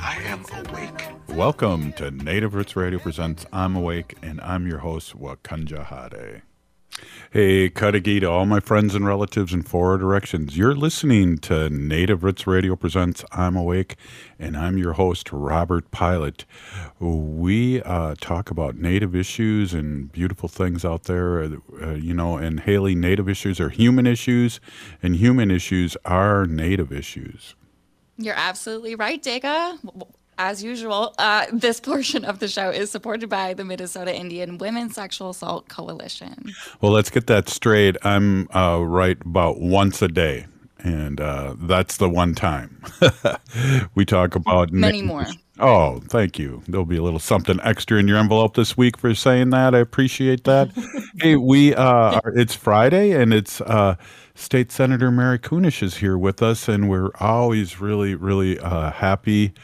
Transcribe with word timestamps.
I 0.00 0.16
am 0.24 0.44
awake. 0.66 1.06
Welcome 1.28 1.92
to 1.94 2.10
Native 2.10 2.54
Roots 2.54 2.76
Radio 2.76 2.98
Presents 2.98 3.46
I'm 3.52 3.74
Awake, 3.76 4.16
and 4.22 4.40
I'm 4.40 4.66
your 4.66 4.78
host, 4.78 5.18
Wakanja 5.18 5.86
Hade. 5.86 6.42
Hey, 7.30 7.68
Cudahy 7.68 8.20
to 8.20 8.26
all 8.26 8.46
my 8.46 8.60
friends 8.60 8.94
and 8.94 9.06
relatives 9.06 9.52
in 9.52 9.62
four 9.62 9.98
directions. 9.98 10.56
You're 10.56 10.74
listening 10.74 11.38
to 11.38 11.68
Native 11.70 12.24
Roots 12.24 12.46
Radio 12.46 12.76
Presents 12.76 13.24
I'm 13.32 13.56
Awake, 13.56 13.96
and 14.38 14.56
I'm 14.56 14.78
your 14.78 14.94
host, 14.94 15.32
Robert 15.32 15.90
Pilot. 15.90 16.44
We 16.98 17.82
uh, 17.82 18.14
talk 18.20 18.50
about 18.50 18.76
Native 18.76 19.14
issues 19.14 19.74
and 19.74 20.10
beautiful 20.12 20.48
things 20.48 20.84
out 20.84 21.04
there, 21.04 21.42
uh, 21.82 21.94
you 21.94 22.14
know, 22.14 22.36
and 22.36 22.60
Haley, 22.60 22.94
Native 22.94 23.28
issues 23.28 23.60
are 23.60 23.70
human 23.70 24.06
issues, 24.06 24.60
and 25.02 25.16
human 25.16 25.50
issues 25.50 25.96
are 26.04 26.46
Native 26.46 26.92
issues. 26.92 27.54
You're 28.18 28.34
absolutely 28.36 28.94
right, 28.94 29.22
Dega. 29.22 29.78
As 30.38 30.62
usual, 30.62 31.14
uh, 31.18 31.46
this 31.52 31.80
portion 31.80 32.24
of 32.24 32.40
the 32.40 32.48
show 32.48 32.70
is 32.70 32.90
supported 32.90 33.28
by 33.30 33.54
the 33.54 33.64
Minnesota 33.64 34.14
Indian 34.14 34.58
Women's 34.58 34.94
Sexual 34.94 35.30
Assault 35.30 35.68
Coalition. 35.68 36.52
Well, 36.80 36.92
let's 36.92 37.08
get 37.08 37.26
that 37.28 37.48
straight. 37.48 37.96
I'm 38.02 38.48
uh, 38.54 38.80
right 38.84 39.16
about 39.22 39.60
once 39.60 40.02
a 40.02 40.08
day, 40.08 40.46
and 40.78 41.20
uh, 41.20 41.54
that's 41.58 41.96
the 41.96 42.10
one 42.10 42.34
time 42.34 42.82
we 43.94 44.04
talk 44.04 44.34
about 44.34 44.72
Many 44.72 45.00
more. 45.00 45.26
Oh, 45.58 46.00
thank 46.08 46.38
you. 46.38 46.62
There'll 46.68 46.84
be 46.84 46.98
a 46.98 47.02
little 47.02 47.18
something 47.18 47.58
extra 47.62 47.98
in 47.98 48.06
your 48.06 48.18
envelope 48.18 48.56
this 48.56 48.76
week 48.76 48.98
for 48.98 49.14
saying 49.14 49.50
that. 49.50 49.74
I 49.74 49.78
appreciate 49.78 50.44
that. 50.44 50.70
hey, 51.20 51.36
we 51.36 51.74
uh, 51.74 52.20
are, 52.22 52.32
it's 52.36 52.54
Friday, 52.54 53.12
and 53.12 53.32
it's 53.32 53.62
uh, 53.62 53.96
State 54.36 54.70
Senator 54.70 55.10
Mary 55.10 55.38
Kunesh 55.38 55.82
is 55.82 55.96
here 55.96 56.18
with 56.18 56.42
us, 56.42 56.68
and 56.68 56.90
we're 56.90 57.10
always 57.18 57.80
really, 57.80 58.14
really 58.14 58.58
uh, 58.58 58.90
happy 58.90 59.54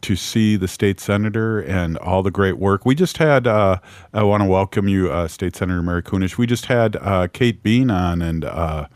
to 0.00 0.16
see 0.16 0.56
the 0.56 0.66
state 0.66 0.98
senator 0.98 1.60
and 1.60 1.98
all 1.98 2.22
the 2.22 2.30
great 2.30 2.58
work. 2.58 2.86
We 2.86 2.94
just 2.94 3.18
had, 3.18 3.46
uh, 3.46 3.78
I 4.14 4.22
want 4.22 4.42
to 4.42 4.48
welcome 4.48 4.88
you, 4.88 5.12
uh, 5.12 5.28
State 5.28 5.54
Senator 5.54 5.82
Mary 5.82 6.02
Kunesh. 6.02 6.38
We 6.38 6.46
just 6.46 6.66
had 6.66 6.96
uh, 6.96 7.28
Kate 7.28 7.62
Bean 7.62 7.90
on 7.90 8.22
and 8.22 8.46
uh, 8.46 8.86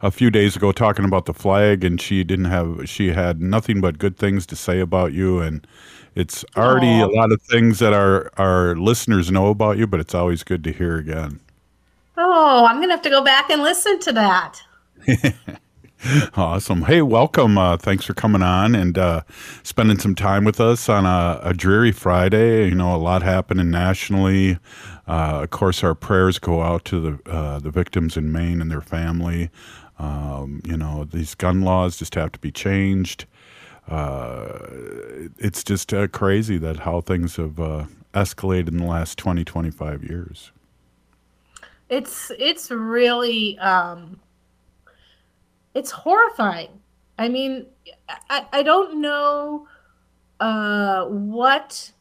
a 0.00 0.10
few 0.10 0.30
days 0.30 0.56
ago 0.56 0.72
talking 0.72 1.04
about 1.04 1.26
the 1.26 1.34
flag, 1.34 1.84
and 1.84 2.00
she 2.00 2.24
didn't 2.24 2.46
have, 2.46 2.88
she 2.88 3.08
had 3.12 3.42
nothing 3.42 3.82
but 3.82 3.98
good 3.98 4.16
things 4.16 4.46
to 4.46 4.56
say 4.56 4.80
about 4.80 5.12
you. 5.12 5.40
And 5.40 5.66
it's 6.14 6.42
already 6.56 7.02
Aw. 7.02 7.04
a 7.04 7.10
lot 7.14 7.32
of 7.32 7.42
things 7.42 7.80
that 7.80 7.92
our, 7.92 8.30
our 8.38 8.76
listeners 8.76 9.30
know 9.30 9.48
about 9.48 9.76
you, 9.76 9.86
but 9.86 10.00
it's 10.00 10.14
always 10.14 10.42
good 10.42 10.64
to 10.64 10.72
hear 10.72 10.96
again. 10.96 11.38
Oh, 12.16 12.66
I'm 12.66 12.80
gonna 12.80 12.94
have 12.94 13.02
to 13.02 13.10
go 13.10 13.22
back 13.22 13.50
and 13.50 13.62
listen 13.62 13.98
to 14.00 14.12
that. 14.12 14.62
Awesome. 16.34 16.82
Hey, 16.82 17.02
welcome. 17.02 17.58
Uh, 17.58 17.76
thanks 17.76 18.06
for 18.06 18.14
coming 18.14 18.42
on 18.42 18.74
and 18.74 18.96
uh, 18.96 19.22
spending 19.62 19.98
some 19.98 20.14
time 20.14 20.44
with 20.44 20.58
us 20.58 20.88
on 20.88 21.04
a, 21.04 21.38
a 21.42 21.52
dreary 21.52 21.92
Friday. 21.92 22.68
You 22.68 22.74
know, 22.74 22.94
a 22.94 22.96
lot 22.96 23.22
happening 23.22 23.70
nationally. 23.70 24.58
Uh, 25.06 25.40
of 25.42 25.50
course, 25.50 25.84
our 25.84 25.94
prayers 25.94 26.38
go 26.38 26.62
out 26.62 26.86
to 26.86 27.00
the 27.00 27.30
uh, 27.30 27.58
the 27.58 27.70
victims 27.70 28.16
in 28.16 28.32
Maine 28.32 28.62
and 28.62 28.70
their 28.70 28.80
family. 28.80 29.50
Um, 29.98 30.62
you 30.64 30.76
know, 30.76 31.04
these 31.04 31.34
gun 31.34 31.60
laws 31.60 31.98
just 31.98 32.14
have 32.14 32.32
to 32.32 32.38
be 32.38 32.50
changed. 32.50 33.26
Uh, 33.86 34.58
it's 35.38 35.62
just 35.62 35.92
uh, 35.92 36.08
crazy 36.08 36.56
that 36.56 36.78
how 36.78 37.02
things 37.02 37.36
have 37.36 37.56
escalated 38.14 38.68
in 38.68 38.78
the 38.78 38.86
last 38.86 39.18
20, 39.18 39.44
25 39.44 40.04
years. 40.04 40.50
It's 41.90 42.30
it's 42.38 42.70
really 42.70 43.58
um 43.58 44.18
it's 45.74 45.90
horrifying. 45.90 46.80
I 47.18 47.28
mean, 47.28 47.66
I, 48.28 48.46
I 48.52 48.62
don't 48.62 49.00
know 49.00 49.66
uh 50.40 51.04
what 51.06 51.92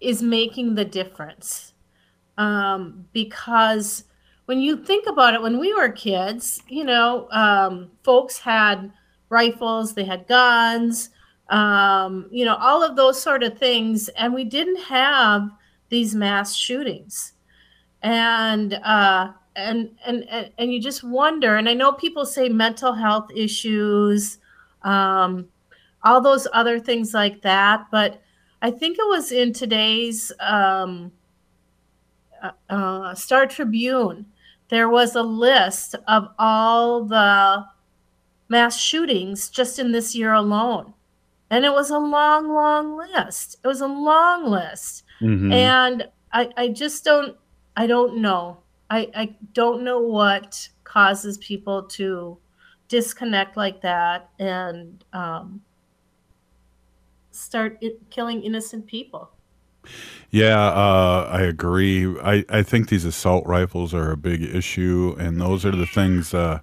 is 0.00 0.22
making 0.22 0.74
the 0.74 0.84
difference. 0.84 1.74
Um 2.38 3.06
because 3.12 4.04
when 4.46 4.60
you 4.60 4.76
think 4.84 5.06
about 5.06 5.34
it, 5.34 5.42
when 5.42 5.58
we 5.58 5.72
were 5.72 5.88
kids, 5.90 6.62
you 6.68 6.84
know, 6.84 7.28
um, 7.30 7.90
folks 8.02 8.38
had 8.38 8.92
rifles, 9.28 9.94
they 9.94 10.04
had 10.04 10.26
guns, 10.26 11.10
um, 11.48 12.26
you 12.30 12.44
know, 12.44 12.56
all 12.56 12.82
of 12.82 12.96
those 12.96 13.22
sort 13.22 13.44
of 13.44 13.56
things, 13.56 14.08
and 14.10 14.34
we 14.34 14.44
didn't 14.44 14.80
have 14.80 15.48
these 15.90 16.14
mass 16.14 16.54
shootings 16.56 17.34
and 18.02 18.74
uh 18.82 19.30
and 19.56 19.90
and 20.06 20.24
and, 20.30 20.50
and 20.58 20.72
you 20.72 20.80
just 20.80 21.02
wonder 21.04 21.56
and 21.56 21.68
i 21.68 21.74
know 21.74 21.92
people 21.92 22.24
say 22.24 22.48
mental 22.48 22.92
health 22.94 23.28
issues 23.34 24.38
um 24.82 25.46
all 26.02 26.20
those 26.20 26.46
other 26.52 26.78
things 26.80 27.12
like 27.14 27.42
that 27.42 27.86
but 27.90 28.20
i 28.62 28.70
think 28.70 28.96
it 28.98 29.06
was 29.08 29.30
in 29.32 29.52
today's 29.52 30.32
um 30.40 31.12
uh, 32.42 32.50
uh, 32.70 33.14
star 33.14 33.46
tribune 33.46 34.26
there 34.68 34.88
was 34.88 35.14
a 35.14 35.22
list 35.22 35.94
of 36.08 36.28
all 36.38 37.04
the 37.04 37.64
mass 38.48 38.76
shootings 38.78 39.48
just 39.48 39.78
in 39.78 39.92
this 39.92 40.14
year 40.14 40.32
alone 40.32 40.92
and 41.50 41.64
it 41.64 41.72
was 41.72 41.90
a 41.90 41.98
long 41.98 42.48
long 42.48 42.96
list 42.96 43.58
it 43.62 43.68
was 43.68 43.80
a 43.80 43.86
long 43.86 44.46
list 44.46 45.04
Mhm. 45.20 45.52
and 45.52 46.08
I, 46.32 46.48
I 46.56 46.68
just 46.68 47.04
don't 47.04 47.36
I 47.76 47.86
don't 47.86 48.18
know. 48.20 48.58
I, 48.92 49.08
I 49.14 49.34
don't 49.54 49.84
know 49.84 50.00
what 50.00 50.68
causes 50.84 51.38
people 51.38 51.84
to 51.84 52.36
disconnect 52.88 53.56
like 53.56 53.80
that 53.80 54.28
and 54.38 55.02
um, 55.14 55.62
start 57.30 57.78
it, 57.80 58.10
killing 58.10 58.42
innocent 58.42 58.86
people. 58.86 59.30
Yeah, 60.30 60.60
uh, 60.62 61.26
I 61.32 61.40
agree. 61.40 62.06
I, 62.20 62.44
I 62.50 62.62
think 62.62 62.90
these 62.90 63.06
assault 63.06 63.46
rifles 63.46 63.94
are 63.94 64.10
a 64.10 64.16
big 64.18 64.42
issue, 64.42 65.16
and 65.18 65.40
those 65.40 65.64
are 65.64 65.74
the 65.74 65.86
things 65.86 66.34
uh, 66.34 66.60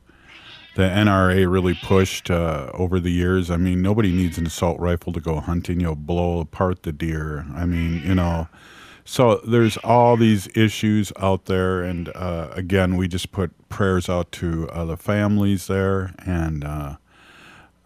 the 0.75 0.83
NRA 0.83 1.51
really 1.51 1.73
pushed 1.81 2.29
uh, 2.29 2.69
over 2.75 2.99
the 2.99 3.11
years. 3.11 3.49
I 3.49 3.57
mean, 3.57 3.81
nobody 3.81 4.11
needs 4.11 4.37
an 4.37 4.45
assault 4.45 4.79
rifle 4.79 5.13
to 5.13 5.19
go 5.19 5.39
hunting. 5.39 5.79
You'll 5.79 5.95
blow 5.95 6.41
apart 6.41 6.83
the 6.83 6.91
deer. 6.91 7.47
I 7.55 7.65
mean, 7.65 8.03
you 8.05 8.13
know. 8.13 8.47
So 9.09 9.37
there's 9.37 9.75
all 9.77 10.17
these 10.17 10.47
issues 10.53 11.11
out 11.19 11.45
there, 11.45 11.81
and 11.81 12.09
uh, 12.09 12.49
again, 12.51 12.95
we 12.95 13.07
just 13.07 13.31
put 13.31 13.49
prayers 13.67 14.07
out 14.07 14.31
to 14.33 14.69
uh, 14.69 14.85
the 14.85 14.97
families 14.97 15.65
there, 15.65 16.13
and 16.27 16.63
uh, 16.63 16.97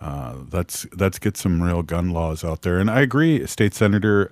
uh, 0.01 0.35
let's 0.51 0.85
let's 0.97 1.19
get 1.19 1.37
some 1.37 1.63
real 1.63 1.81
gun 1.81 2.09
laws 2.09 2.43
out 2.43 2.63
there. 2.63 2.77
And 2.77 2.91
I 2.91 2.99
agree, 2.99 3.47
state 3.47 3.73
senator. 3.73 4.31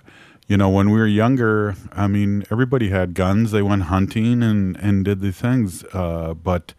You 0.49 0.57
know, 0.57 0.67
when 0.67 0.89
we 0.89 0.99
were 0.99 1.07
younger, 1.07 1.75
I 1.93 2.07
mean, 2.07 2.43
everybody 2.51 2.89
had 2.89 3.13
guns. 3.13 3.51
They 3.51 3.61
went 3.61 3.83
hunting 3.83 4.43
and 4.43 4.75
and 4.75 5.05
did 5.05 5.21
the 5.21 5.31
things. 5.31 5.85
Uh, 5.93 6.33
but 6.33 6.73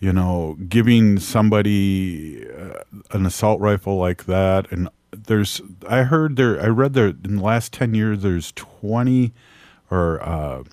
you 0.00 0.12
know, 0.12 0.56
giving 0.68 1.20
somebody 1.20 2.44
uh, 2.50 2.80
an 3.12 3.24
assault 3.24 3.60
rifle 3.60 3.98
like 3.98 4.24
that, 4.24 4.68
and 4.72 4.88
there's 5.10 5.60
I 5.88 6.02
heard 6.02 6.36
there, 6.36 6.60
I 6.60 6.66
read 6.66 6.94
there 6.94 7.08
in 7.08 7.36
the 7.36 7.42
last 7.42 7.72
ten 7.72 7.94
years, 7.94 8.22
there's 8.22 8.52
twenty 8.52 9.32
or 9.90 10.22
uh, 10.22 10.64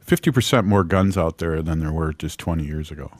fifty 0.00 0.30
percent 0.30 0.66
more 0.66 0.84
guns 0.84 1.16
out 1.16 1.38
there 1.38 1.62
than 1.62 1.80
there 1.80 1.92
were 1.92 2.12
just 2.12 2.38
twenty 2.38 2.64
years 2.64 2.90
ago. 2.90 3.12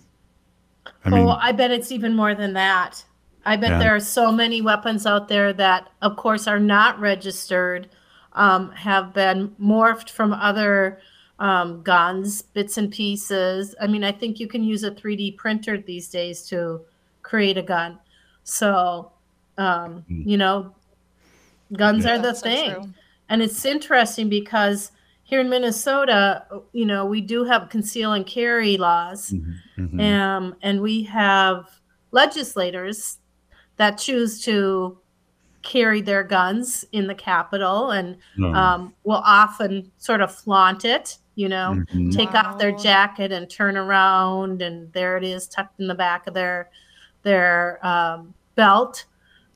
I 1.05 1.11
mean, 1.11 1.27
oh, 1.27 1.39
I 1.41 1.53
bet 1.53 1.71
it's 1.71 1.93
even 1.93 2.15
more 2.15 2.35
than 2.35 2.55
that. 2.55 3.05
I 3.45 3.57
bet 3.57 3.71
Yeah. 3.71 3.79
there 3.79 3.95
are 3.95 4.01
so 4.01 4.33
many 4.33 4.61
weapons 4.61 5.07
out 5.07 5.29
there 5.29 5.53
that, 5.53 5.89
of 6.03 6.17
course, 6.17 6.49
are 6.49 6.59
not 6.59 6.99
registered, 6.99 7.89
um, 8.33 8.73
have 8.73 9.15
been 9.15 9.55
morphed 9.61 10.11
from 10.11 10.33
other 10.33 10.99
um, 11.39 11.83
guns, 11.83 12.43
bits 12.43 12.77
and 12.77 12.91
pieces. 12.91 13.75
I 13.81 13.87
mean, 13.87 14.03
I 14.03 14.11
think 14.11 14.41
you 14.41 14.49
can 14.49 14.65
use 14.65 14.83
a 14.83 14.91
3D 14.91 15.37
printer 15.37 15.79
these 15.79 16.09
days 16.09 16.43
to 16.49 16.81
create 17.23 17.57
a 17.57 17.63
gun. 17.63 17.99
So, 18.43 19.13
um, 19.59 20.05
you 20.09 20.37
know, 20.37 20.75
guns 21.73 22.05
Yeah. 22.05 22.15
are 22.15 22.19
the 22.19 22.23
That's 22.25 22.41
so 22.41 22.49
thing. 22.49 22.95
And 23.29 23.43
it's 23.43 23.65
interesting 23.65 24.29
because 24.29 24.93
here 25.25 25.41
in 25.41 25.49
Minnesota, 25.49 26.45
you 26.73 26.85
know, 26.87 27.05
we 27.05 27.21
do 27.21 27.45
have 27.45 27.69
conceal 27.69 28.13
and 28.13 28.25
carry 28.27 28.77
laws. 28.77 29.33
mhm. 29.79 30.01
Um, 30.01 30.55
and 30.63 30.81
we 30.81 31.03
have 31.05 31.69
legislators 32.13 33.19
that 33.77 33.99
choose 33.99 34.41
to 34.45 34.99
carry 35.63 36.01
their 36.01 36.23
guns 36.23 36.85
in 36.93 37.09
the 37.09 37.15
Capitol 37.15 37.91
and 37.91 38.17
No. 38.37 38.55
um, 38.55 38.95
will 39.03 39.23
often 39.25 39.91
sort 39.99 40.21
of 40.21 40.33
flaunt 40.33 40.85
it, 40.85 41.19
you 41.35 41.49
know, 41.49 41.75
Mhm. 41.93 42.13
take 42.15 42.35
off 42.35 42.57
their 42.59 42.71
jacket 42.73 43.33
and 43.33 43.51
turn 43.51 43.77
around, 43.77 44.63
and 44.63 44.93
there 44.93 45.17
it 45.17 45.25
is 45.25 45.49
tucked 45.49 45.81
in 45.81 45.89
the 45.89 45.95
back 45.95 46.27
of 46.29 46.35
their 46.35 46.71
their 47.25 47.85
um, 47.85 48.33
belt, 48.55 49.05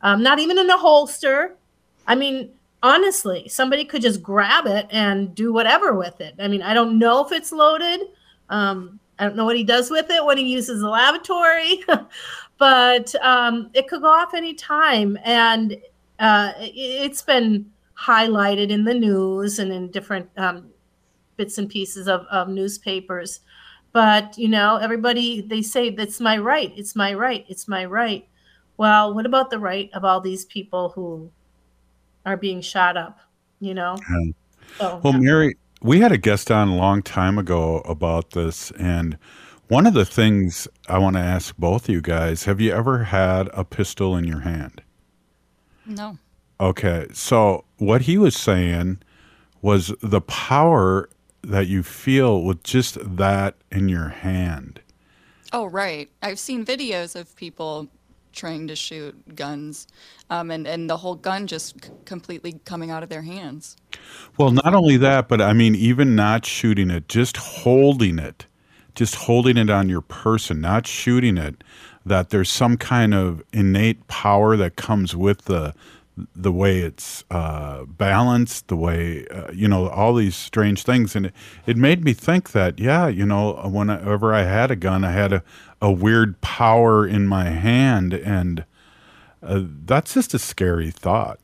um, 0.02 0.22
not 0.22 0.38
even 0.38 0.58
in 0.58 0.70
a 0.70 0.76
holster. 0.76 1.56
I 2.06 2.14
mean, 2.14 2.50
honestly, 2.82 3.48
somebody 3.48 3.84
could 3.84 4.02
just 4.02 4.22
grab 4.22 4.66
it 4.66 4.86
and 4.90 5.34
do 5.34 5.52
whatever 5.52 5.94
with 5.94 6.20
it. 6.20 6.34
I 6.38 6.48
mean, 6.48 6.62
I 6.62 6.74
don't 6.74 6.98
know 6.98 7.24
if 7.24 7.32
it's 7.32 7.52
loaded. 7.52 8.00
Um, 8.48 8.98
I 9.18 9.24
don't 9.24 9.36
know 9.36 9.44
what 9.44 9.56
he 9.56 9.64
does 9.64 9.90
with 9.90 10.10
it 10.10 10.24
when 10.24 10.38
he 10.38 10.44
uses 10.44 10.80
the 10.80 10.88
lavatory, 10.88 11.84
but 12.58 13.14
um, 13.22 13.70
it 13.74 13.86
could 13.86 14.00
go 14.00 14.08
off 14.08 14.34
any 14.34 14.54
time. 14.54 15.18
And 15.24 15.76
uh, 16.18 16.52
it, 16.58 16.72
it's 16.74 17.22
been 17.22 17.70
highlighted 17.98 18.70
in 18.70 18.84
the 18.84 18.94
news 18.94 19.58
and 19.58 19.70
in 19.70 19.90
different 19.90 20.28
um, 20.38 20.70
bits 21.36 21.58
and 21.58 21.68
pieces 21.68 22.08
of, 22.08 22.22
of 22.30 22.48
newspapers. 22.48 23.40
But, 23.92 24.38
you 24.38 24.48
know, 24.48 24.76
everybody, 24.76 25.42
they 25.42 25.62
say, 25.62 25.90
that's 25.90 26.20
my 26.20 26.38
right. 26.38 26.72
It's 26.76 26.96
my 26.96 27.12
right. 27.12 27.44
It's 27.48 27.68
my 27.68 27.84
right. 27.84 28.26
Well, 28.80 29.12
what 29.12 29.26
about 29.26 29.50
the 29.50 29.58
right 29.58 29.90
of 29.92 30.06
all 30.06 30.22
these 30.22 30.46
people 30.46 30.88
who 30.88 31.30
are 32.24 32.38
being 32.38 32.62
shot 32.62 32.96
up, 32.96 33.18
you 33.60 33.74
know? 33.74 33.98
Yeah. 34.10 34.30
So, 34.78 35.00
Well, 35.04 35.12
Mary, 35.12 35.58
we 35.82 36.00
had 36.00 36.12
a 36.12 36.16
guest 36.16 36.50
on 36.50 36.68
a 36.68 36.76
long 36.76 37.02
time 37.02 37.36
ago 37.36 37.80
about 37.80 38.30
this, 38.30 38.70
and 38.70 39.18
one 39.68 39.86
of 39.86 39.92
the 39.92 40.06
things 40.06 40.66
I 40.88 40.96
want 40.96 41.16
to 41.16 41.20
ask 41.20 41.54
both 41.58 41.90
of 41.90 41.94
you 41.94 42.00
guys: 42.00 42.44
Have 42.44 42.58
you 42.58 42.72
ever 42.72 43.04
had 43.04 43.50
a 43.52 43.66
pistol 43.66 44.16
in 44.16 44.24
your 44.24 44.40
hand? 44.40 44.80
No. 45.84 46.16
Okay, 46.58 47.06
so 47.12 47.66
what 47.76 48.00
he 48.00 48.16
was 48.16 48.34
saying 48.34 49.02
was 49.60 49.92
the 50.00 50.22
power 50.22 51.10
that 51.42 51.66
you 51.66 51.82
feel 51.82 52.42
with 52.42 52.62
just 52.62 52.96
that 53.18 53.56
in 53.70 53.90
your 53.90 54.08
hand. 54.08 54.80
Oh, 55.52 55.66
right. 55.66 56.08
I've 56.22 56.38
seen 56.38 56.64
videos 56.64 57.14
of 57.14 57.36
people 57.36 57.90
trying 58.32 58.68
to 58.68 58.76
shoot 58.76 59.34
guns, 59.34 59.86
um, 60.30 60.50
and 60.50 60.66
and 60.66 60.88
the 60.88 60.96
whole 60.96 61.14
gun 61.14 61.46
just 61.46 61.84
c- 61.84 61.90
completely 62.04 62.60
coming 62.64 62.90
out 62.90 63.02
of 63.02 63.08
their 63.08 63.22
hands. 63.22 63.76
Well, 64.38 64.50
not 64.50 64.74
only 64.74 64.96
that, 64.98 65.28
but 65.28 65.40
I 65.40 65.52
mean, 65.52 65.74
even 65.74 66.14
not 66.14 66.46
shooting 66.46 66.90
it, 66.90 67.08
just 67.08 67.36
holding 67.36 68.18
it, 68.18 68.46
just 68.94 69.14
holding 69.14 69.56
it 69.56 69.70
on 69.70 69.88
your 69.88 70.00
person, 70.00 70.60
not 70.60 70.86
shooting 70.86 71.36
it, 71.36 71.62
that 72.04 72.30
there's 72.30 72.50
some 72.50 72.76
kind 72.76 73.14
of 73.14 73.42
innate 73.52 74.06
power 74.06 74.56
that 74.56 74.76
comes 74.76 75.14
with 75.14 75.44
the 75.44 75.74
the 76.34 76.52
way 76.52 76.80
it's 76.80 77.24
uh, 77.30 77.84
balanced, 77.84 78.68
the 78.68 78.76
way 78.76 79.26
uh, 79.28 79.50
you 79.52 79.68
know 79.68 79.88
all 79.88 80.14
these 80.14 80.36
strange 80.36 80.82
things, 80.82 81.16
and 81.16 81.26
it, 81.26 81.34
it 81.66 81.76
made 81.76 82.04
me 82.04 82.12
think 82.12 82.52
that 82.52 82.78
yeah, 82.78 83.08
you 83.08 83.26
know, 83.26 83.52
whenever 83.68 84.34
I 84.34 84.42
had 84.42 84.70
a 84.70 84.76
gun, 84.76 85.04
I 85.04 85.12
had 85.12 85.32
a, 85.32 85.42
a 85.80 85.90
weird 85.90 86.40
power 86.40 87.06
in 87.06 87.26
my 87.26 87.44
hand, 87.50 88.14
and 88.14 88.64
uh, 89.42 89.62
that's 89.84 90.14
just 90.14 90.34
a 90.34 90.38
scary 90.38 90.90
thought. 90.90 91.40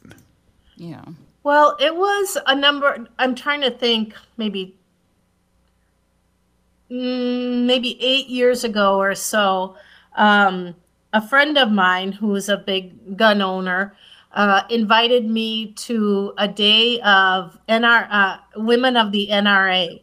Yeah. 0.77 1.05
Well, 1.43 1.77
it 1.79 1.95
was 1.95 2.39
a 2.47 2.55
number. 2.55 3.07
I'm 3.19 3.35
trying 3.35 3.61
to 3.61 3.71
think, 3.71 4.15
maybe, 4.37 4.75
mm, 6.91 7.65
maybe 7.65 8.03
eight 8.03 8.27
years 8.27 8.65
ago 8.65 8.99
or 8.99 9.15
so. 9.15 9.77
Um, 10.17 10.75
a 11.13 11.27
friend 11.27 11.57
of 11.57 11.71
mine 11.71 12.13
who's 12.13 12.49
a 12.49 12.57
big 12.57 13.17
gun 13.17 13.41
owner 13.41 13.95
uh, 14.37 14.63
invited 14.69 15.25
me 15.29 15.73
to 15.73 16.35
a 16.37 16.47
day 16.47 17.01
of 17.01 17.59
NR 17.69 18.07
uh, 18.11 18.37
women 18.57 18.97
of 18.97 19.11
the 19.11 19.29
NRA. 19.33 20.03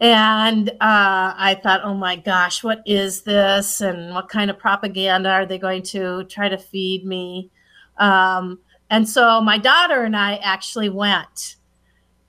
And 0.00 0.68
uh, 0.68 0.74
I 0.80 1.58
thought, 1.62 1.80
oh 1.84 1.94
my 1.94 2.16
gosh, 2.16 2.64
what 2.64 2.82
is 2.84 3.22
this? 3.22 3.80
And 3.80 4.12
what 4.12 4.28
kind 4.28 4.50
of 4.50 4.58
propaganda 4.58 5.30
are 5.30 5.46
they 5.46 5.58
going 5.58 5.84
to 5.84 6.24
try 6.24 6.48
to 6.48 6.58
feed 6.58 7.06
me? 7.06 7.50
Um, 7.98 8.58
and 8.90 9.08
so 9.08 9.40
my 9.40 9.58
daughter 9.58 10.02
and 10.02 10.16
I 10.16 10.36
actually 10.36 10.88
went. 10.88 11.56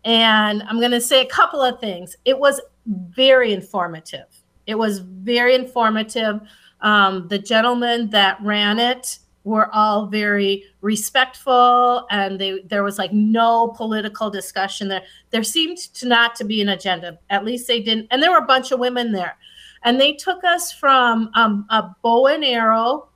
And 0.05 0.61
I'm 0.63 0.79
going 0.79 0.91
to 0.91 1.01
say 1.01 1.21
a 1.21 1.25
couple 1.25 1.61
of 1.61 1.79
things. 1.79 2.15
It 2.25 2.37
was 2.37 2.61
very 2.85 3.53
informative. 3.53 4.27
It 4.67 4.75
was 4.75 4.99
very 4.99 5.55
informative. 5.55 6.39
Um, 6.81 7.27
the 7.27 7.39
gentleman 7.39 8.11
that 8.11 8.37
ran 8.41 8.77
it 8.77 9.17
were 9.47 9.73
all 9.73 10.07
very 10.07 10.65
respectful, 10.81 12.05
and 12.11 12.37
they, 12.37 12.59
there 12.63 12.83
was 12.83 12.97
like 12.97 13.13
no 13.13 13.69
political 13.69 14.29
discussion 14.29 14.89
there. 14.89 15.03
There 15.29 15.41
seemed 15.41 15.77
to 15.77 16.05
not 16.05 16.35
to 16.35 16.43
be 16.43 16.61
an 16.61 16.67
agenda. 16.67 17.17
At 17.29 17.45
least 17.45 17.65
they 17.65 17.81
didn't. 17.81 18.07
And 18.11 18.21
there 18.21 18.31
were 18.31 18.39
a 18.39 18.45
bunch 18.45 18.73
of 18.73 18.79
women 18.79 19.13
there. 19.13 19.37
And 19.83 20.01
they 20.01 20.13
took 20.13 20.43
us 20.43 20.73
from 20.73 21.29
um, 21.33 21.65
a 21.69 21.95
bow 22.01 22.27
and 22.27 22.43
arrow 22.43 23.07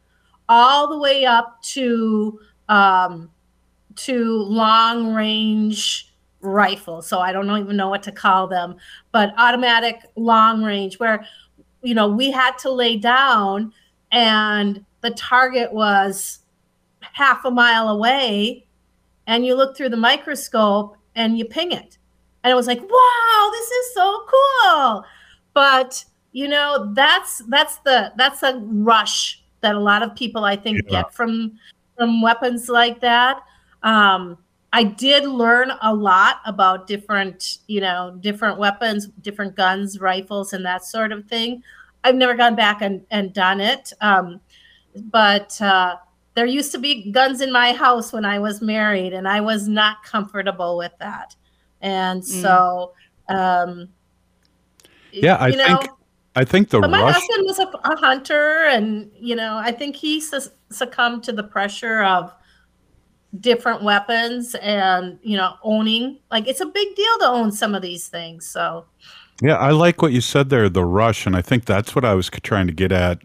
all 0.48 0.88
the 0.90 0.98
way 0.98 1.26
up 1.26 1.62
to 1.64 2.40
um, 2.70 3.30
to 3.98 4.38
long 4.44 5.14
range 5.14 6.14
rifles. 6.40 7.10
So 7.10 7.20
I 7.20 7.34
don't 7.34 7.50
even 7.60 7.76
know 7.76 7.90
what 7.90 8.04
to 8.04 8.12
call 8.14 8.48
them, 8.48 8.78
but 9.12 9.34
automatic 9.38 9.98
long 10.16 10.64
range, 10.64 10.98
where 10.98 11.26
you 11.82 11.94
know 11.94 12.08
we 12.08 12.32
had 12.32 12.58
to 12.60 12.72
lay 12.72 12.96
down 12.96 13.74
and 14.14 14.86
the 15.02 15.12
target 15.12 15.74
was 15.74 16.40
half 17.02 17.46
a 17.46 17.52
mile 17.52 17.90
away, 17.90 18.66
and 19.28 19.46
you 19.46 19.56
look 19.56 19.76
through 19.76 19.90
the 19.90 19.98
microscope 19.98 20.98
and 21.16 21.38
you 21.38 21.46
ping 21.46 21.72
it, 21.72 21.98
and 22.44 22.52
it 22.52 22.56
was 22.56 22.68
like, 22.68 22.82
wow, 22.82 23.50
this 23.52 23.68
is 23.70 23.94
so 23.94 24.26
cool. 24.28 25.06
But 25.54 26.04
you 26.34 26.48
know 26.48 26.92
that's 26.94 27.40
that's 27.50 27.78
the 27.80 28.14
that's 28.16 28.42
a 28.42 28.58
rush 28.64 29.44
that 29.60 29.76
a 29.76 29.80
lot 29.80 30.02
of 30.02 30.16
people 30.16 30.46
I 30.46 30.56
think 30.56 30.82
Yeah. 30.86 31.04
get 31.04 31.14
from 31.14 31.60
from 31.98 32.22
weapons 32.22 32.70
like 32.70 33.02
that. 33.02 33.44
Um, 33.84 34.38
I 34.74 34.84
did 34.84 35.26
learn 35.26 35.72
a 35.82 35.94
lot 35.94 36.38
about 36.46 36.88
different, 36.88 37.58
you 37.68 37.82
know, 37.82 38.18
different 38.22 38.58
weapons, 38.58 39.08
different 39.22 39.56
guns, 39.56 40.00
rifles, 40.00 40.54
and 40.54 40.66
that 40.66 40.86
sort 40.86 41.12
of 41.12 41.26
thing. 41.26 41.62
I've 42.04 42.16
never 42.16 42.34
gone 42.34 42.56
back 42.56 42.82
and, 42.82 43.06
and 43.12 43.34
done 43.34 43.60
it. 43.60 43.92
Um, 44.00 44.40
but 44.96 45.60
uh, 45.62 45.98
there 46.36 46.46
used 46.46 46.72
to 46.74 46.80
be 46.80 47.12
guns 47.12 47.42
in 47.42 47.52
my 47.52 47.74
house 47.74 48.14
when 48.14 48.26
I 48.26 48.40
was 48.40 48.62
married, 48.62 49.14
and 49.14 49.28
I 49.28 49.42
was 49.42 49.68
not 49.68 50.04
comfortable 50.04 50.78
with 50.78 50.94
that. 51.00 51.36
And 51.82 52.24
so, 52.24 52.94
um, 53.30 53.90
Yeah, 55.12 55.38
I 55.40 55.50
know, 55.52 55.78
think 55.78 55.92
I 56.36 56.46
think 56.46 56.70
the 56.70 56.80
but 56.80 56.90
my 56.92 57.02
rush. 57.02 57.16
husband 57.16 57.46
was 57.46 57.60
a, 57.60 57.68
a 57.90 57.96
hunter, 57.98 58.66
and 58.66 59.12
you 59.20 59.36
know, 59.36 59.58
I 59.58 59.72
think 59.72 59.96
he 59.96 60.22
sus- 60.22 60.52
succumbed 60.70 61.24
to 61.24 61.32
the 61.34 61.44
pressure 61.44 62.04
of 62.04 62.32
different 63.40 63.82
weapons 63.82 64.56
and 64.56 65.18
you 65.24 65.38
know 65.38 65.56
owning. 65.64 66.20
Like 66.30 66.48
it's 66.48 66.62
a 66.62 66.66
big 66.66 66.96
deal 66.96 67.18
to 67.20 67.28
own 67.28 67.52
some 67.52 67.76
of 67.76 67.82
these 67.82 68.08
things. 68.08 68.46
So 68.46 68.86
Yeah, 69.42 69.56
I 69.56 69.72
like 69.72 70.02
what 70.02 70.12
you 70.14 70.22
said 70.22 70.50
there, 70.50 70.70
the 70.70 70.86
rush, 70.86 71.26
and 71.26 71.36
I 71.36 71.42
think 71.42 71.66
that's 71.66 71.96
what 71.96 72.06
I 72.06 72.14
was 72.14 72.30
trying 72.30 72.68
to 72.68 72.74
get 72.74 72.92
at. 72.92 73.20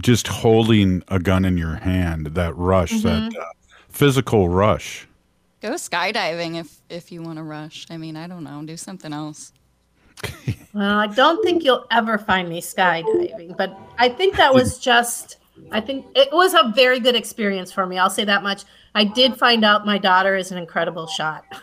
Just 0.00 0.26
holding 0.28 1.02
a 1.08 1.18
gun 1.18 1.44
in 1.44 1.58
your 1.58 1.74
hand, 1.76 2.28
that 2.28 2.56
rush, 2.56 2.92
Mm-hmm. 2.92 3.28
that 3.30 3.38
uh, 3.38 3.44
physical 3.88 4.48
rush. 4.48 5.06
Go 5.60 5.72
skydiving 5.74 6.58
if 6.58 6.80
if 6.88 7.12
you 7.12 7.22
want 7.22 7.36
to 7.38 7.42
rush. 7.42 7.86
I 7.90 7.96
mean, 7.96 8.16
I 8.16 8.26
don't 8.26 8.42
know. 8.44 8.62
Do 8.64 8.76
something 8.76 9.12
else. 9.12 9.52
Well, 10.74 10.98
I 11.00 11.06
don't 11.06 11.44
think 11.44 11.64
you'll 11.64 11.84
ever 11.90 12.16
find 12.16 12.48
me 12.48 12.62
skydiving, 12.62 13.58
but 13.58 13.78
I 13.98 14.08
think 14.08 14.36
that 14.36 14.54
was 14.54 14.78
just, 14.78 15.36
I 15.70 15.82
think 15.82 16.06
it 16.16 16.30
was 16.32 16.54
a 16.54 16.72
very 16.74 16.98
good 16.98 17.14
experience 17.14 17.70
for 17.70 17.84
me. 17.84 17.98
I'll 17.98 18.08
say 18.08 18.24
that 18.24 18.42
much. 18.42 18.64
I 18.94 19.04
did 19.04 19.36
find 19.36 19.66
out 19.66 19.84
my 19.84 19.98
daughter 19.98 20.34
is 20.34 20.50
an 20.50 20.56
incredible 20.56 21.06
shot. 21.08 21.44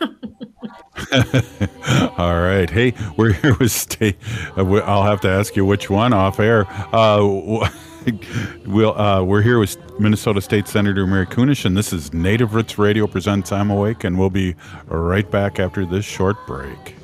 All 2.18 2.40
right, 2.40 2.70
hey, 2.70 2.94
we're 3.16 3.32
here 3.32 3.56
with 3.58 3.72
state. 3.72 4.16
Uh, 4.56 4.74
I'll 4.76 5.02
have 5.04 5.20
to 5.22 5.28
ask 5.28 5.56
you 5.56 5.64
which 5.64 5.90
one 5.90 6.12
off 6.12 6.38
air. 6.38 6.66
Uh, 6.94 7.16
w- 7.18 7.62
we'll 8.66 8.98
uh, 8.98 9.22
we're 9.22 9.42
here 9.42 9.58
with 9.58 9.76
Minnesota 9.98 10.40
State 10.40 10.66
Senator 10.68 11.06
Mary 11.06 11.26
Kunesh, 11.26 11.64
and 11.64 11.76
this 11.76 11.92
is 11.92 12.12
Native 12.12 12.54
Roots 12.54 12.78
Radio 12.78 13.06
presents 13.06 13.52
I'm 13.52 13.70
Awake, 13.70 14.04
and 14.04 14.18
we'll 14.18 14.30
be 14.30 14.54
right 14.86 15.28
back 15.30 15.58
after 15.58 15.84
this 15.84 16.04
short 16.04 16.36
break. 16.46 16.96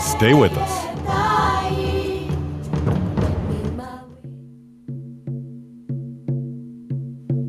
Stay 0.00 0.34
with 0.34 0.52
us. 0.52 0.88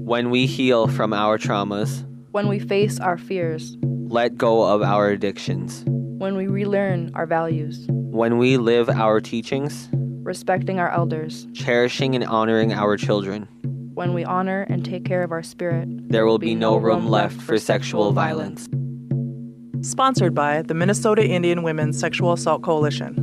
When 0.05 0.29
we 0.29 0.45
heal 0.45 0.87
from 0.87 1.13
our 1.13 1.39
traumas, 1.39 2.05
when 2.31 2.47
we 2.47 2.59
face 2.59 2.99
our 2.99 3.17
fears, 3.17 3.77
let 3.81 4.37
go 4.37 4.63
of 4.63 4.83
our 4.83 5.09
addictions, 5.09 5.83
when 5.87 6.37
we 6.37 6.45
relearn 6.45 7.11
our 7.15 7.25
values, 7.25 7.87
when 7.89 8.37
we 8.37 8.57
live 8.57 8.89
our 8.89 9.19
teachings, 9.19 9.89
respecting 10.33 10.79
our 10.79 10.89
elders, 10.89 11.45
cherishing 11.53 12.15
and 12.15 12.23
honoring 12.23 12.73
our 12.73 12.97
children, 12.97 13.47
When 13.93 14.15
we 14.15 14.25
honor 14.25 14.65
and 14.67 14.83
take 14.83 15.05
care 15.05 15.21
of 15.21 15.31
our 15.31 15.43
spirit, 15.43 15.87
There 16.09 16.25
will 16.25 16.39
be 16.39 16.55
no 16.55 16.75
room 16.75 17.07
left 17.07 17.39
for 17.39 17.59
sexual 17.59 18.11
violence. 18.13 18.67
Sponsored 19.87 20.33
by 20.33 20.63
the 20.63 20.73
Minnesota 20.73 21.23
Indian 21.23 21.61
Women's 21.61 21.99
Sexual 21.99 22.33
Assault 22.33 22.63
Coalition. 22.63 23.22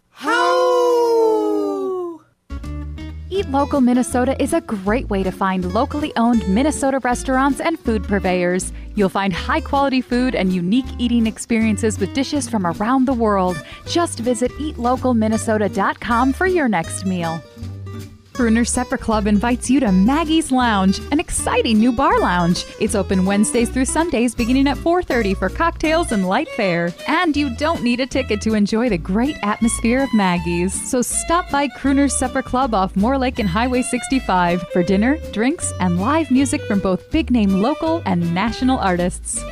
Eat 3.33 3.49
Local 3.49 3.79
Minnesota 3.79 4.35
is 4.43 4.51
a 4.51 4.59
great 4.59 5.09
way 5.09 5.23
to 5.23 5.31
find 5.31 5.73
locally 5.73 6.11
owned 6.17 6.45
Minnesota 6.53 6.99
restaurants 6.99 7.61
and 7.61 7.79
food 7.79 8.03
purveyors. 8.03 8.73
You'll 8.95 9.07
find 9.07 9.31
high 9.31 9.61
quality 9.61 10.01
food 10.01 10.35
and 10.35 10.51
unique 10.51 10.99
eating 10.99 11.25
experiences 11.25 11.97
with 11.97 12.13
dishes 12.13 12.49
from 12.49 12.67
around 12.67 13.05
the 13.05 13.13
world. 13.13 13.63
Just 13.87 14.19
visit 14.19 14.51
eatlocalminnesota.com 14.59 16.33
for 16.33 16.45
your 16.45 16.67
next 16.67 17.05
meal. 17.05 17.41
Crooners 18.33 18.69
Supper 18.69 18.97
Club 18.97 19.27
invites 19.27 19.69
you 19.69 19.81
to 19.81 19.91
Maggie's 19.91 20.51
Lounge, 20.51 20.99
an 21.11 21.19
exciting 21.19 21.79
new 21.79 21.91
bar 21.91 22.17
lounge. 22.19 22.65
It's 22.79 22.95
open 22.95 23.25
Wednesdays 23.25 23.69
through 23.69 23.85
Sundays 23.85 24.33
beginning 24.33 24.67
at 24.67 24.77
4:30 24.77 25.33
for 25.33 25.49
cocktails 25.49 26.13
and 26.13 26.27
light 26.27 26.47
fare. 26.49 26.93
And 27.07 27.35
you 27.35 27.49
don't 27.57 27.83
need 27.83 27.99
a 27.99 28.07
ticket 28.07 28.41
to 28.41 28.53
enjoy 28.53 28.87
the 28.87 28.97
great 28.97 29.35
atmosphere 29.43 30.01
of 30.01 30.13
Maggie's. 30.13 30.73
So 30.89 31.01
stop 31.01 31.51
by 31.51 31.67
Crooner's 31.67 32.15
Supper 32.15 32.41
Club 32.41 32.73
off 32.73 32.95
Moore 32.95 33.17
Lake 33.17 33.39
and 33.39 33.49
Highway 33.49 33.81
65 33.81 34.63
for 34.71 34.81
dinner, 34.81 35.17
drinks, 35.33 35.73
and 35.81 35.99
live 35.99 36.31
music 36.31 36.61
from 36.61 36.79
both 36.79 37.11
big-name 37.11 37.61
local 37.61 38.01
and 38.05 38.33
national 38.33 38.79
artists. 38.79 39.43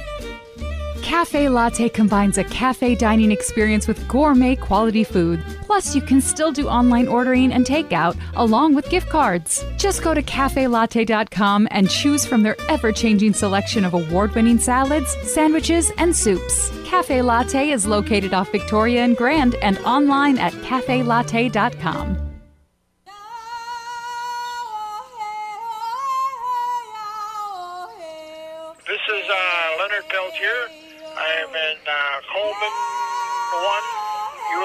Cafe 1.02 1.50
Latte 1.50 1.90
combines 1.90 2.38
a 2.38 2.44
cafe 2.44 2.96
dining 2.96 3.32
experience 3.32 3.88
with 3.88 4.08
gourmet 4.08 4.56
quality 4.56 5.04
food. 5.04 5.44
Plus, 5.64 5.96
you 5.96 6.02
can 6.02 6.22
still 6.22 6.52
do 6.52 6.68
online 6.68 7.08
ordering 7.08 7.52
and 7.52 7.66
takeout 7.66 8.18
along 8.36 8.76
with 8.76 8.90
gift 8.90 9.10
cards. 9.10 9.66
Just 9.78 10.04
go 10.04 10.14
to 10.14 10.22
cafelatte.com 10.22 11.68
and 11.72 11.90
choose 11.90 12.26
from 12.26 12.44
their 12.44 12.56
ever 12.70 12.92
changing 12.92 13.34
selection 13.34 13.86
of 13.86 13.94
award 13.94 14.36
winning 14.36 14.60
salads, 14.60 15.16
sandwiches, 15.24 15.92
and 15.98 16.16
soups. 16.16 16.72
Cafe 16.86 17.22
Latte 17.22 17.70
is 17.70 17.86
located 17.86 18.34
off 18.34 18.52
Victoria 18.52 19.04
and 19.04 19.16
Grand 19.18 19.56
and 19.56 19.78
online 19.80 20.38
at 20.38 20.54
cafelatte.com. 20.54 22.29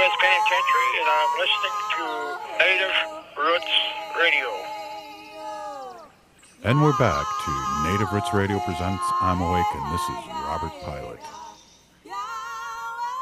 1 0.04 0.10
U.S. 0.10 0.16
Penitentiary, 0.20 0.92
and 1.00 1.08
I'm 1.08 1.32
listening 1.40 1.76
to 1.96 2.04
Native 2.60 2.96
Roots 3.38 3.72
Radio. 4.20 4.48
And 6.62 6.82
we're 6.82 6.98
back 6.98 7.24
to 7.44 7.90
Native 7.90 8.12
Roots 8.12 8.34
Radio 8.34 8.58
presents 8.58 9.02
I'm 9.22 9.40
Awake, 9.40 9.64
and 9.74 9.94
this 9.94 10.02
is 10.02 10.16
Robert 10.44 10.72
Pilot. 10.82 11.20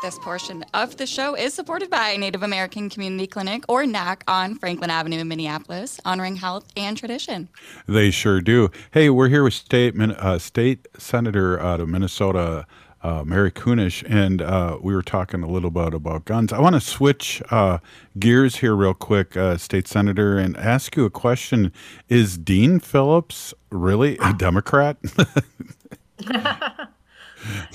This 0.03 0.19
portion 0.19 0.65
of 0.75 0.97
the 0.97 1.07
show 1.07 1.37
is 1.37 1.55
supported 1.55 1.89
by 1.89 2.17
Native 2.17 2.43
American 2.43 2.91
Community 2.91 3.29
Clinic, 3.29 3.63
or 3.69 3.87
NAC, 3.87 4.25
on 4.27 4.57
Franklin 4.57 4.91
Avenue 4.91 5.21
in 5.21 5.29
Minneapolis, 5.29 6.01
honoring 6.05 6.35
health 6.35 6.65
and 6.77 6.99
tradition. 6.99 7.49
They 7.87 8.11
sure 8.11 8.41
do. 8.41 8.73
Hey, 8.91 9.09
we're 9.09 9.29
here 9.29 9.45
with 9.45 9.55
state 9.55 9.95
uh, 10.01 10.41
state 10.41 10.89
senator 10.99 11.61
out 11.61 11.79
of 11.79 11.89
Minnesota, 11.89 12.67
uh, 13.03 13.25
Mary 13.25 13.51
Kunesh, 13.51 14.05
and 14.09 14.41
uh, 14.41 14.79
we 14.81 14.95
were 14.95 15.03
talking 15.03 15.43
a 15.43 15.49
little 15.49 15.71
bit 15.71 15.93
about 15.93 16.25
guns. 16.25 16.53
I 16.53 16.61
want 16.61 16.75
to 16.75 16.81
switch 16.81 17.43
uh, 17.51 17.79
gears 18.19 18.57
here 18.57 18.77
real 18.77 18.95
quick, 18.95 19.37
uh, 19.37 19.57
state 19.57 19.89
senator, 19.89 20.39
and 20.39 20.57
ask 20.57 20.97
you 20.97 21.05
a 21.05 21.11
question: 21.11 21.73
Is 22.09 22.39
Dean 22.39 22.79
Phillips 22.79 23.53
really 23.71 24.19
a 24.19 24.33
Democrat? 24.39 24.99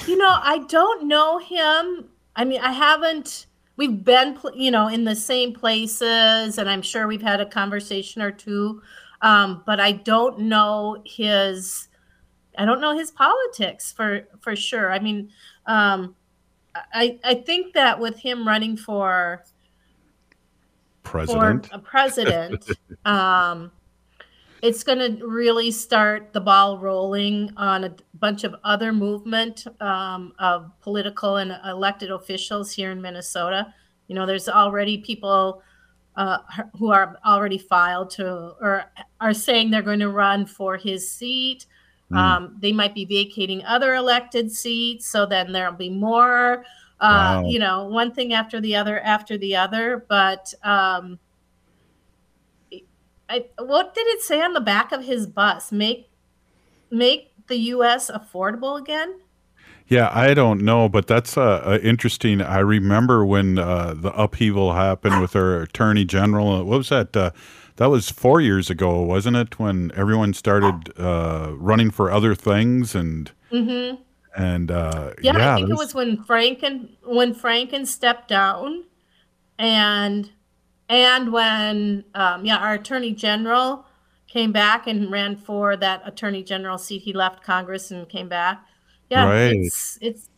you 0.08 0.18
know, 0.18 0.40
I 0.42 0.64
don't 0.70 1.08
know 1.08 1.40
him. 1.40 2.06
I 2.36 2.46
mean, 2.46 2.62
I 2.62 2.72
haven't. 2.72 3.48
We've 3.76 4.04
been, 4.04 4.40
you 4.56 4.72
know, 4.72 4.88
in 4.88 5.04
the 5.04 5.16
same 5.16 5.54
places, 5.54 6.58
and 6.58 6.70
I'm 6.70 6.82
sure 6.82 7.06
we've 7.08 7.22
had 7.22 7.42
a 7.42 7.46
conversation 7.46 8.22
or 8.22 8.32
two. 8.32 8.82
Um, 9.22 9.62
but 9.66 9.80
I 9.80 9.92
don't 9.92 10.40
know 10.40 11.02
his. 11.06 11.87
I 12.58 12.66
don't 12.66 12.82
know 12.82 12.98
his 12.98 13.12
politics 13.12 13.92
for 13.92 14.28
for 14.40 14.56
sure. 14.56 14.92
I 14.92 15.00
mean, 15.00 15.30
um, 15.66 16.16
I 16.94 17.20
I 17.24 17.36
think 17.36 17.74
that 17.74 18.00
with 18.00 18.18
him 18.18 18.48
running 18.48 18.78
for 18.78 19.44
president 21.04 21.68
for 21.68 21.76
a 21.76 21.80
president, 21.80 22.70
um, 23.06 23.72
it's 24.62 24.84
going 24.84 25.00
to 25.00 25.26
really 25.26 25.72
start 25.72 26.34
the 26.34 26.42
ball 26.42 26.80
rolling 26.80 27.52
on 27.58 27.84
a 27.84 27.96
bunch 28.16 28.44
of 28.44 28.56
other 28.64 28.92
movement 28.92 29.66
um, 29.82 30.34
of 30.40 30.72
political 30.82 31.38
and 31.38 31.58
elected 31.66 32.12
officials 32.12 32.72
here 32.72 32.92
in 32.92 33.02
Minnesota. 33.02 33.74
You 34.08 34.16
know, 34.16 34.26
there's 34.26 34.50
already 34.50 34.98
people 34.98 35.62
uh, 36.16 36.40
who 36.78 36.92
are 36.92 37.18
already 37.26 37.60
filed 37.60 38.10
to 38.10 38.56
or 38.60 38.86
are 39.22 39.34
saying 39.34 39.70
they're 39.70 39.84
going 39.84 40.00
to 40.00 40.10
run 40.10 40.46
for 40.46 40.76
his 40.76 41.10
seat. 41.10 41.68
Mm. 42.12 42.18
Um, 42.18 42.58
they 42.60 42.72
might 42.72 42.96
be 42.96 43.06
vacating 43.06 43.66
other 43.66 43.96
elected 43.96 44.52
seats, 44.52 45.08
so 45.08 45.26
then 45.26 45.52
there'll 45.52 45.74
be 45.74 45.90
more. 45.90 46.66
Uh, 47.00 47.42
Wow. 47.44 47.46
You 47.46 47.60
know, 47.60 47.86
one 47.86 48.12
thing 48.12 48.34
after 48.34 48.60
the 48.60 48.76
other 48.76 49.00
after 49.00 49.38
the 49.38 49.56
other. 49.56 50.04
But 50.10 50.52
um, 50.64 51.20
I, 53.30 53.46
what 53.60 53.94
did 53.94 54.08
it 54.08 54.22
say 54.22 54.42
on 54.42 54.54
the 54.54 54.62
back 54.62 54.92
of 54.92 55.04
his 55.04 55.28
bus? 55.28 55.72
Make 55.72 56.10
make 56.90 57.32
the 57.48 57.58
U.S. 57.58 58.10
affordable 58.10 58.80
again. 58.80 59.20
Yeah, 59.88 60.10
I 60.12 60.34
don't 60.34 60.62
know, 60.64 60.90
but 60.90 61.08
that's 61.08 61.38
uh, 61.38 61.62
uh, 61.64 61.80
interesting. 61.82 62.42
I 62.42 62.60
remember 62.60 63.26
when 63.26 63.58
uh, 63.58 63.94
the 63.96 64.12
upheaval 64.14 64.74
happened 64.74 65.22
with 65.22 65.34
our 65.36 65.62
attorney 65.62 66.04
general. 66.04 66.66
What 66.66 66.78
was 66.80 66.90
that? 66.90 67.34
That 67.78 67.90
was 67.90 68.10
four 68.10 68.42
years 68.42 68.70
ago, 68.70 69.02
wasn't 69.02 69.38
it? 69.38 69.60
When 69.60 69.92
everyone 69.96 70.34
started 70.34 70.92
uh, 71.00 71.52
running 71.56 71.92
for 71.92 72.12
other 72.12 72.36
things 72.36 72.94
and 72.96 73.32
Mm-hmm. 73.52 74.02
and 74.36 74.70
uh, 74.72 75.14
Yeah, 75.22 75.38
yeah, 75.38 75.54
I 75.54 75.56
think 75.58 75.70
it 75.70 75.78
was 75.78 75.94
when 75.96 76.18
Franken 76.18 76.90
when 77.06 77.34
Franken 77.34 77.88
stepped 77.88 78.28
down, 78.28 78.84
and 79.58 80.30
and 80.90 81.32
when 81.32 82.04
um, 82.14 82.46
yeah, 82.46 82.58
our 82.58 82.74
attorney 82.74 83.14
general 83.14 83.86
came 84.28 84.52
back 84.52 84.88
and 84.88 85.10
ran 85.10 85.38
for 85.38 85.78
that 85.78 86.02
attorney 86.06 86.44
general 86.44 86.78
seat. 86.78 87.04
He 87.04 87.14
left 87.14 87.42
Congress 87.44 87.90
and 87.92 88.08
came 88.10 88.28
back. 88.28 88.62
Yeah, 89.10 89.26
Right. 89.30 89.56
it's 89.56 89.98
it's 90.02 90.30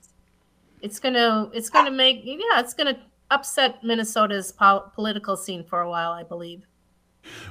it's 0.82 1.00
gonna 1.00 1.50
it's 1.54 1.70
gonna 1.70 1.90
make 1.92 2.22
yeah 2.24 2.60
it's 2.60 2.74
gonna 2.76 3.00
upset 3.32 3.84
Minnesota's 3.84 4.52
pol- 4.52 4.92
political 4.94 5.36
scene 5.36 5.64
for 5.64 5.82
a 5.82 5.90
while, 5.90 6.12
I 6.12 6.24
believe. 6.24 6.64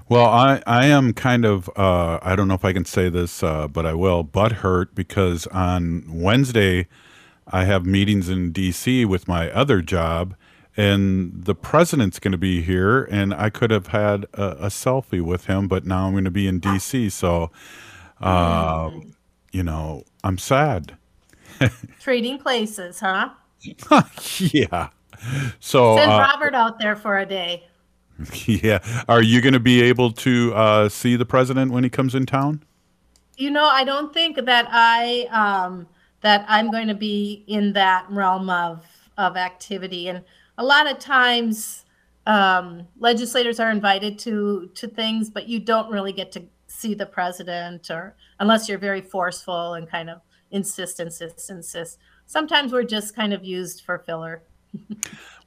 Well, 0.08 0.26
I, 0.26 0.62
I 0.66 0.86
am 0.86 1.12
kind 1.12 1.44
of, 1.44 1.68
uh, 1.76 2.18
I 2.22 2.34
don't 2.34 2.48
know 2.48 2.54
if 2.54 2.64
I 2.64 2.72
can 2.72 2.84
say 2.84 3.08
this, 3.08 3.42
uh, 3.42 3.68
but 3.68 3.86
I 3.86 3.94
will, 3.94 4.22
butt 4.22 4.52
hurt 4.52 4.94
because 4.94 5.46
on 5.48 6.04
Wednesday 6.08 6.88
I 7.46 7.64
have 7.64 7.86
meetings 7.86 8.28
in 8.28 8.52
D.C. 8.52 9.04
with 9.04 9.28
my 9.28 9.50
other 9.50 9.80
job, 9.82 10.34
and 10.76 11.44
the 11.44 11.54
president's 11.54 12.18
going 12.18 12.32
to 12.32 12.38
be 12.38 12.62
here, 12.62 13.04
and 13.04 13.34
I 13.34 13.50
could 13.50 13.70
have 13.70 13.88
had 13.88 14.24
a, 14.34 14.50
a 14.50 14.66
selfie 14.66 15.22
with 15.22 15.46
him, 15.46 15.68
but 15.68 15.84
now 15.84 16.06
I'm 16.06 16.12
going 16.12 16.24
to 16.24 16.30
be 16.30 16.46
in 16.46 16.58
D.C., 16.58 17.10
so, 17.10 17.50
uh, 18.20 18.90
you 19.52 19.62
know, 19.62 20.04
I'm 20.24 20.38
sad. 20.38 20.96
Trading 22.00 22.38
places, 22.38 23.00
huh? 23.00 23.30
yeah. 24.38 24.90
So, 25.58 25.96
Send 25.96 26.12
uh, 26.12 26.18
Robert 26.18 26.54
out 26.54 26.78
there 26.78 26.96
for 26.96 27.18
a 27.18 27.26
day. 27.26 27.67
yeah. 28.46 29.04
Are 29.08 29.22
you 29.22 29.40
going 29.40 29.54
to 29.54 29.60
be 29.60 29.82
able 29.82 30.12
to 30.12 30.54
uh, 30.54 30.88
see 30.88 31.16
the 31.16 31.26
president 31.26 31.72
when 31.72 31.84
he 31.84 31.90
comes 31.90 32.14
in 32.14 32.26
town? 32.26 32.64
You 33.36 33.50
know, 33.50 33.66
I 33.66 33.84
don't 33.84 34.12
think 34.12 34.44
that 34.44 34.66
I 34.70 35.26
um 35.30 35.86
that 36.20 36.44
I'm 36.48 36.70
going 36.70 36.88
to 36.88 36.94
be 36.94 37.44
in 37.46 37.72
that 37.74 38.06
realm 38.10 38.50
of 38.50 38.84
of 39.16 39.36
activity 39.36 40.08
and 40.08 40.24
a 40.58 40.64
lot 40.64 40.90
of 40.90 40.98
times 40.98 41.84
um, 42.26 42.86
legislators 42.98 43.58
are 43.58 43.70
invited 43.70 44.18
to 44.20 44.70
to 44.74 44.86
things, 44.86 45.30
but 45.30 45.48
you 45.48 45.60
don't 45.60 45.90
really 45.90 46.12
get 46.12 46.30
to 46.32 46.42
see 46.66 46.92
the 46.92 47.06
president, 47.06 47.90
or 47.90 48.16
unless 48.38 48.68
you're 48.68 48.78
very 48.78 49.00
forceful 49.00 49.74
and 49.74 49.88
kind 49.88 50.10
of 50.10 50.20
insist, 50.50 51.00
insist, 51.00 51.48
insist. 51.48 51.98
Sometimes 52.26 52.72
we're 52.72 52.82
just 52.82 53.16
kind 53.16 53.32
of 53.32 53.44
used 53.44 53.82
for 53.82 53.98
filler. 53.98 54.42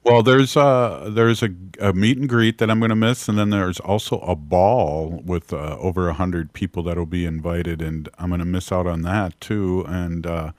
Well, 0.04 0.24
there's 0.24 0.56
a 0.56 1.10
there's 1.14 1.44
a, 1.44 1.50
a 1.80 1.92
meet 1.92 2.18
and 2.18 2.28
greet 2.28 2.58
that 2.58 2.68
I'm 2.70 2.80
going 2.80 2.90
to 2.90 2.96
miss, 2.96 3.28
and 3.28 3.38
then 3.38 3.50
there's 3.50 3.78
also 3.78 4.18
a 4.18 4.34
ball 4.34 5.22
with 5.24 5.52
uh, 5.52 5.76
over 5.78 6.08
a 6.08 6.14
hundred 6.14 6.52
people 6.52 6.82
that'll 6.82 7.06
be 7.06 7.24
invited, 7.24 7.80
and 7.80 8.08
I'm 8.18 8.28
going 8.28 8.40
to 8.40 8.44
miss 8.44 8.72
out 8.72 8.86
on 8.86 9.02
that 9.02 9.40
too. 9.40 9.84
And 9.86 10.26
uh, 10.26 10.52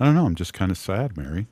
I 0.00 0.04
don't 0.04 0.14
know, 0.14 0.26
I'm 0.26 0.34
just 0.34 0.52
kind 0.52 0.72
of 0.72 0.78
sad, 0.78 1.16
Mary. 1.16 1.46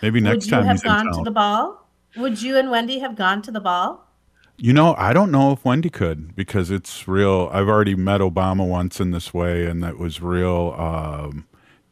Maybe 0.00 0.20
next 0.20 0.36
Would 0.36 0.44
you 0.46 0.50
time 0.50 0.64
have 0.64 0.82
gone 0.82 1.06
to 1.06 1.12
town. 1.12 1.24
the 1.24 1.30
ball? 1.30 1.88
Would 2.16 2.40
you 2.40 2.56
and 2.56 2.70
Wendy 2.70 2.98
have 3.00 3.16
gone 3.16 3.42
to 3.42 3.50
the 3.50 3.60
ball? 3.60 4.08
You 4.56 4.72
know, 4.72 4.94
I 4.96 5.12
don't 5.12 5.30
know 5.30 5.52
if 5.52 5.64
Wendy 5.64 5.90
could 5.90 6.36
because 6.36 6.70
it's 6.70 7.08
real. 7.08 7.50
I've 7.52 7.68
already 7.68 7.96
met 7.96 8.20
Obama 8.20 8.66
once 8.66 9.00
in 9.00 9.10
this 9.10 9.34
way, 9.34 9.66
and 9.66 9.82
that 9.82 9.98
was 9.98 10.22
real. 10.22 10.74
Um, 10.78 11.46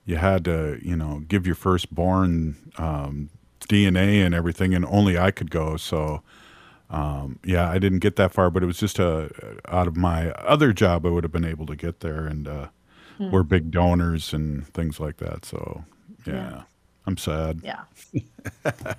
you 0.04 0.16
had 0.16 0.44
to, 0.44 0.78
you 0.80 0.96
know, 0.96 1.22
give 1.26 1.44
your 1.44 1.56
firstborn 1.56 2.72
um, 2.78 3.30
DNA 3.68 4.24
and 4.24 4.34
everything, 4.34 4.74
and 4.74 4.84
only 4.86 5.18
I 5.18 5.30
could 5.30 5.50
go. 5.50 5.76
So, 5.76 6.22
um, 6.90 7.38
yeah, 7.44 7.68
I 7.70 7.78
didn't 7.78 8.00
get 8.00 8.16
that 8.16 8.32
far, 8.32 8.50
but 8.50 8.62
it 8.62 8.66
was 8.66 8.78
just 8.78 8.98
a 8.98 9.30
out 9.68 9.86
of 9.88 9.96
my 9.96 10.30
other 10.32 10.72
job, 10.72 11.06
I 11.06 11.10
would 11.10 11.24
have 11.24 11.32
been 11.32 11.44
able 11.44 11.66
to 11.66 11.76
get 11.76 12.00
there, 12.00 12.26
and 12.26 12.46
uh, 12.48 12.66
Hmm. 13.18 13.30
we're 13.30 13.42
big 13.42 13.70
donors 13.70 14.32
and 14.32 14.66
things 14.68 14.98
like 14.98 15.18
that. 15.18 15.44
So, 15.44 15.84
yeah, 16.26 16.32
Yeah. 16.34 16.62
I'm 17.06 17.16
sad. 17.18 17.60
Yeah. 17.62 17.82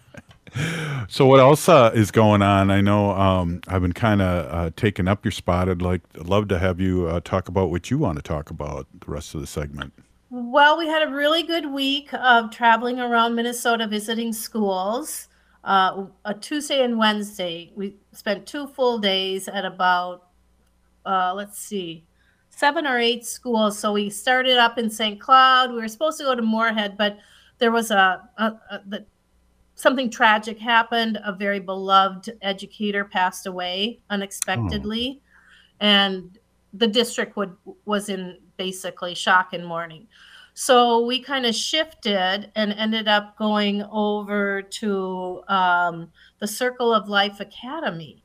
So 1.10 1.26
what 1.26 1.40
else 1.40 1.68
uh, 1.68 1.92
is 1.96 2.12
going 2.12 2.44
on? 2.44 2.70
I 2.70 2.80
know 2.80 3.12
um, 3.12 3.62
I've 3.68 3.82
been 3.82 3.94
kind 3.94 4.22
of 4.22 4.54
uh, 4.54 4.70
taking 4.76 5.08
up 5.08 5.26
your 5.26 5.32
spot. 5.32 5.68
I'd 5.68 5.82
like 5.82 6.02
I'd 6.16 6.28
love 6.28 6.48
to 6.50 6.60
have 6.60 6.80
you 6.80 7.08
uh, 7.08 7.22
talk 7.22 7.48
about 7.48 7.72
what 7.72 7.90
you 7.90 7.98
want 7.98 8.18
to 8.18 8.22
talk 8.22 8.52
about 8.52 8.86
the 9.00 9.12
rest 9.12 9.34
of 9.34 9.42
the 9.42 9.48
segment. 9.48 9.94
Well, 10.36 10.80
we 10.80 10.88
had 10.88 11.08
a 11.08 11.12
really 11.12 11.44
good 11.44 11.68
week 11.68 12.12
of 12.12 12.50
traveling 12.50 13.00
around 13.00 13.36
Minnesota 13.36 13.86
visiting 13.86 14.34
schools. 14.34 15.28
Uh, 15.64 16.06
a 16.26 16.34
Tuesday 16.34 16.84
and 16.84 16.98
Wednesday, 16.98 17.72
we 17.76 17.98
spent 18.14 18.48
two 18.48 18.66
full 18.66 18.98
days 18.98 19.48
at 19.48 19.64
about, 19.64 20.30
uh, 21.06 21.36
let's 21.36 21.60
see, 21.60 22.04
seven 22.50 22.88
or 22.88 22.98
eight 22.98 23.28
schools. 23.28 23.78
So 23.78 23.94
we 23.94 24.10
started 24.10 24.58
up 24.58 24.80
in 24.80 24.90
St. 24.90 25.22
Cloud. 25.22 25.70
We 25.72 25.78
were 25.78 25.88
supposed 25.88 26.18
to 26.18 26.24
go 26.24 26.34
to 26.34 26.42
Moorhead, 26.42 26.98
but 26.98 27.20
there 27.60 27.70
was 27.70 27.92
a, 27.92 28.28
a, 28.40 28.46
a 28.72 28.82
the, 28.88 29.06
something 29.76 30.10
tragic 30.10 30.58
happened. 30.58 31.20
A 31.24 31.32
very 31.32 31.60
beloved 31.60 32.36
educator 32.42 33.06
passed 33.06 33.46
away 33.46 34.00
unexpectedly, 34.10 35.22
and 35.80 36.40
the 36.74 36.88
district 36.88 37.38
would 37.38 37.56
was 37.86 38.10
in 38.10 38.40
basically 38.58 39.16
shock 39.16 39.54
and 39.54 39.66
mourning. 39.66 40.08
So 40.54 41.04
we 41.06 41.20
kind 41.20 41.46
of 41.46 41.56
shifted 41.56 42.52
and 42.56 42.74
ended 42.74 43.08
up 43.08 43.36
going 43.38 43.84
over 43.92 44.62
to 44.62 45.44
um, 45.48 46.12
the 46.40 46.48
Circle 46.48 46.94
of 46.94 47.10
Life 47.10 47.40
Academy. 47.40 48.24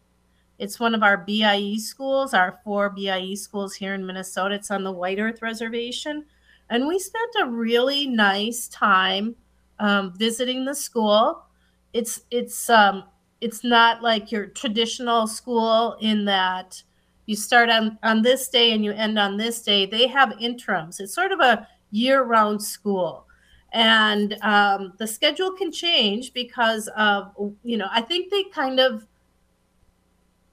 It's 0.59 0.79
one 0.79 0.95
of 0.95 1.03
our 1.03 1.17
BIE 1.17 1.77
schools, 1.79 2.35
our 2.35 2.61
four 2.65 2.91
BIE 2.91 3.35
schools 3.35 3.75
here 3.75 3.95
in 3.95 4.05
Minnesota. 4.05 4.57
It's 4.57 4.71
on 4.71 4.85
the 4.85 4.93
White 4.93 5.19
Earth 5.21 5.41
Reservation. 5.41 6.27
And 6.69 6.87
we 6.87 6.99
spent 6.99 7.31
a 7.41 7.47
really 7.47 8.07
nice 8.07 8.69
time 8.69 9.37
um, 9.79 10.13
visiting 10.17 10.65
the 10.65 10.75
school. 10.75 11.45
It's 11.93 12.23
it's 12.31 12.69
um, 12.69 13.05
it's 13.41 13.65
not 13.65 14.03
like 14.03 14.31
your 14.31 14.47
traditional 14.47 15.27
school 15.27 15.97
in 16.01 16.25
that 16.27 16.83
you 17.29 17.37
start 17.37 17.69
on 17.69 17.99
on 18.03 18.23
this 18.23 18.49
day 18.49 18.73
and 18.73 18.83
you 18.83 18.93
end 18.93 19.19
on 19.19 19.37
this 19.37 19.61
day. 19.61 19.85
They 19.85 20.07
have 20.07 20.33
interims. 20.41 20.99
It's 20.99 21.15
sort 21.15 21.31
of 21.31 21.41
a 21.41 21.69
year-round 21.91 22.63
school, 22.63 23.27
and 23.75 24.39
um, 24.41 24.95
the 24.97 25.07
schedule 25.07 25.53
can 25.53 25.71
change 25.71 26.33
because 26.33 26.89
of 26.97 27.33
you 27.63 27.77
know 27.77 27.89
I 27.93 28.01
think 28.01 28.31
they 28.31 28.45
kind 28.45 28.81
of 28.81 29.07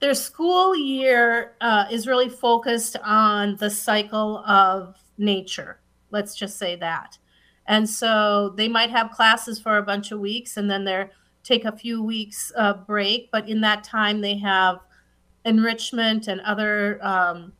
their 0.00 0.12
school 0.12 0.76
year 0.76 1.56
uh, 1.62 1.86
is 1.90 2.06
really 2.06 2.28
focused 2.28 2.98
on 3.02 3.56
the 3.56 3.70
cycle 3.70 4.44
of 4.46 4.96
nature. 5.16 5.80
Let's 6.10 6.34
just 6.34 6.58
say 6.58 6.76
that. 6.76 7.16
And 7.66 7.88
so 7.88 8.50
they 8.50 8.68
might 8.68 8.90
have 8.90 9.10
classes 9.10 9.58
for 9.58 9.78
a 9.78 9.82
bunch 9.82 10.12
of 10.12 10.20
weeks 10.20 10.58
and 10.58 10.70
then 10.70 10.84
they're 10.84 11.10
take 11.42 11.64
a 11.64 11.72
few 11.72 12.02
weeks 12.02 12.52
uh, 12.56 12.74
break. 12.74 13.30
But 13.30 13.48
in 13.48 13.62
that 13.62 13.82
time, 13.82 14.20
they 14.20 14.36
have 14.38 14.80
enrichment 15.46 16.28
and 16.28 16.40
other 16.42 16.98
um, 17.02 17.52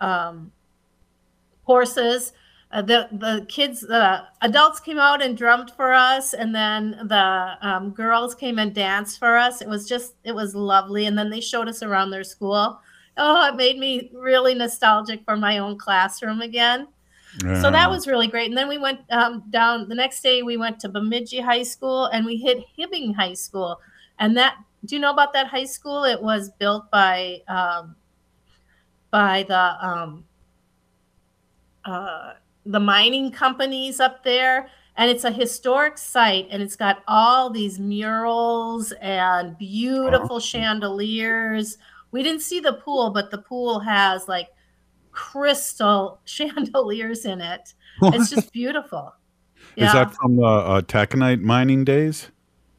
um, 0.00 0.52
courses. 1.64 2.32
Uh, 2.70 2.82
the 2.82 3.08
the 3.12 3.46
kids, 3.48 3.80
the 3.80 4.22
adults 4.42 4.78
came 4.80 4.98
out 4.98 5.22
and 5.22 5.38
drummed 5.38 5.70
for 5.70 5.94
us, 5.94 6.34
and 6.34 6.54
then 6.54 6.90
the 7.04 7.56
um, 7.62 7.90
girls 7.90 8.34
came 8.34 8.58
and 8.58 8.74
danced 8.74 9.18
for 9.18 9.38
us. 9.38 9.62
It 9.62 9.68
was 9.68 9.88
just, 9.88 10.14
it 10.22 10.34
was 10.34 10.54
lovely. 10.54 11.06
And 11.06 11.16
then 11.16 11.30
they 11.30 11.40
showed 11.40 11.68
us 11.68 11.82
around 11.82 12.10
their 12.10 12.24
school. 12.24 12.78
Oh, 13.16 13.48
it 13.48 13.56
made 13.56 13.78
me 13.78 14.10
really 14.12 14.54
nostalgic 14.54 15.24
for 15.24 15.36
my 15.36 15.58
own 15.58 15.78
classroom 15.78 16.42
again. 16.42 16.88
So 17.60 17.70
that 17.70 17.90
was 17.90 18.06
really 18.06 18.26
great. 18.26 18.48
And 18.48 18.56
then 18.56 18.68
we 18.68 18.78
went 18.78 19.00
um, 19.10 19.44
down 19.50 19.88
the 19.88 19.94
next 19.94 20.22
day. 20.22 20.42
We 20.42 20.56
went 20.56 20.80
to 20.80 20.88
Bemidji 20.88 21.40
High 21.40 21.62
School 21.62 22.06
and 22.06 22.26
we 22.26 22.36
hit 22.36 22.64
Hibbing 22.76 23.14
High 23.14 23.34
School. 23.34 23.80
And 24.18 24.36
that, 24.36 24.56
do 24.84 24.94
you 24.94 25.00
know 25.00 25.12
about 25.12 25.32
that 25.32 25.48
high 25.48 25.64
school? 25.64 26.04
It 26.04 26.22
was 26.22 26.50
built 26.58 26.90
by 26.90 27.42
um, 27.48 27.96
by 29.10 29.44
the 29.44 29.86
um, 29.86 30.24
uh, 31.84 32.34
the 32.64 32.80
mining 32.80 33.32
companies 33.32 34.00
up 34.00 34.22
there. 34.24 34.68
And 34.96 35.08
it's 35.08 35.22
a 35.22 35.30
historic 35.30 35.96
site, 35.96 36.48
and 36.50 36.60
it's 36.60 36.74
got 36.74 37.04
all 37.06 37.50
these 37.50 37.78
murals 37.78 38.90
and 39.00 39.56
beautiful 39.56 40.40
chandeliers. 40.40 41.78
We 42.10 42.24
didn't 42.24 42.42
see 42.42 42.58
the 42.58 42.72
pool, 42.72 43.10
but 43.10 43.30
the 43.30 43.38
pool 43.38 43.78
has 43.78 44.26
like 44.26 44.48
crystal 45.12 46.20
chandeliers 46.24 47.24
in 47.24 47.40
it. 47.40 47.74
It's 48.02 48.28
just 48.28 48.52
beautiful. 48.52 49.14
Is 49.76 49.92
that 49.92 50.12
from 50.14 50.36
the 50.36 50.44
uh, 50.44 50.80
taconite 50.82 51.42
mining 51.42 51.84
days? 51.84 52.32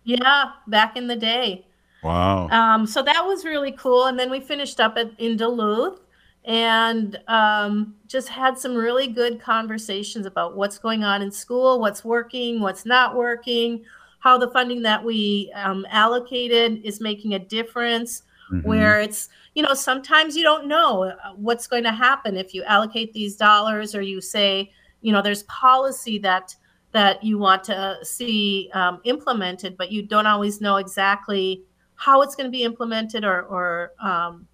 Yeah, 0.03 0.51
back 0.67 0.97
in 0.97 1.07
the 1.07 1.15
day. 1.15 1.67
Wow. 2.03 2.47
Um, 2.49 2.85
so 2.85 3.01
that 3.03 3.25
was 3.25 3.43
really 3.45 3.71
cool. 3.73 4.05
And 4.05 4.17
then 4.17 4.29
we 4.31 4.39
finished 4.39 4.79
up 4.79 4.97
at, 4.97 5.11
in 5.19 5.35
Duluth 5.37 5.99
and 6.45 7.19
um, 7.27 7.95
just 8.07 8.29
had 8.29 8.57
some 8.57 8.75
really 8.75 9.07
good 9.07 9.41
conversations 9.41 10.25
about 10.25 10.55
what's 10.55 10.77
going 10.77 11.03
on 11.03 11.21
in 11.21 11.31
school, 11.31 11.79
what's 11.79 12.05
working, 12.05 12.61
what's 12.61 12.85
not 12.85 13.15
working, 13.15 13.83
how 14.19 14.37
the 14.37 14.49
funding 14.51 14.81
that 14.83 15.03
we 15.03 15.51
um, 15.55 15.85
allocated 15.89 16.81
is 16.83 17.01
making 17.01 17.33
a 17.33 17.39
difference. 17.39 18.23
Mhm. 18.51 18.63
Where 18.63 18.99
it's, 18.99 19.29
you 19.53 19.61
know, 19.61 19.75
sometimes 19.75 20.35
you 20.35 20.41
don't 20.41 20.67
know 20.67 21.03
uh, 21.03 21.33
what's 21.35 21.67
going 21.67 21.83
to 21.83 21.91
happen 21.91 22.35
if 22.35 22.53
you 22.55 22.63
allocate 22.63 23.13
these 23.13 23.35
dollars 23.35 23.93
or 23.93 24.01
you 24.01 24.21
say, 24.21 24.71
you 25.01 25.11
know, 25.11 25.21
there's 25.21 25.43
policy 25.43 26.17
that 26.19 26.55
that 26.91 27.23
you 27.23 27.37
want 27.37 27.63
to 27.65 27.99
see 28.01 28.71
um, 28.73 29.01
implemented, 29.03 29.77
but 29.77 29.91
you 29.91 30.01
don't 30.01 30.25
always 30.25 30.59
know 30.61 30.77
exactly 30.77 31.63
how 31.99 32.21
it's 32.21 32.35
going 32.35 32.47
to 32.47 32.51
be 32.51 32.63
implemented 32.63 33.23
or, 33.23 33.43
or 33.43 33.91
um, 34.01 34.47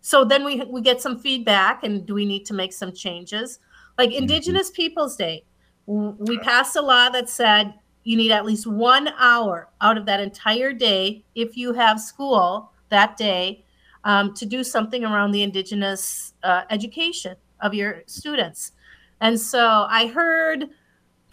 so 0.00 0.24
then 0.24 0.44
we, 0.44 0.62
we 0.64 0.80
get 0.80 1.00
some 1.00 1.18
feedback 1.18 1.82
and 1.82 2.06
do 2.06 2.14
we 2.14 2.26
need 2.26 2.44
to 2.46 2.54
make 2.54 2.72
some 2.72 2.92
changes? 2.92 3.58
Like 3.98 4.12
indigenous 4.12 4.70
peoples 4.70 5.16
day 5.16 5.44
we 5.86 6.38
passed 6.38 6.76
a 6.76 6.82
law 6.82 7.08
that 7.10 7.28
said 7.28 7.74
you 8.04 8.16
need 8.16 8.30
at 8.30 8.44
least 8.44 8.66
one 8.66 9.08
hour 9.18 9.68
out 9.80 9.96
of 9.96 10.06
that 10.06 10.20
entire 10.20 10.72
day 10.72 11.24
if 11.34 11.56
you 11.56 11.72
have 11.72 12.00
school 12.00 12.70
that 12.90 13.16
day 13.16 13.64
um, 14.04 14.34
to 14.34 14.46
do 14.46 14.62
something 14.62 15.04
around 15.04 15.32
the 15.32 15.42
indigenous 15.42 16.34
uh, 16.42 16.62
education 16.70 17.36
of 17.60 17.72
your 17.74 18.02
students. 18.06 18.72
And 19.20 19.40
so 19.40 19.86
i 19.88 20.06
heard 20.06 20.68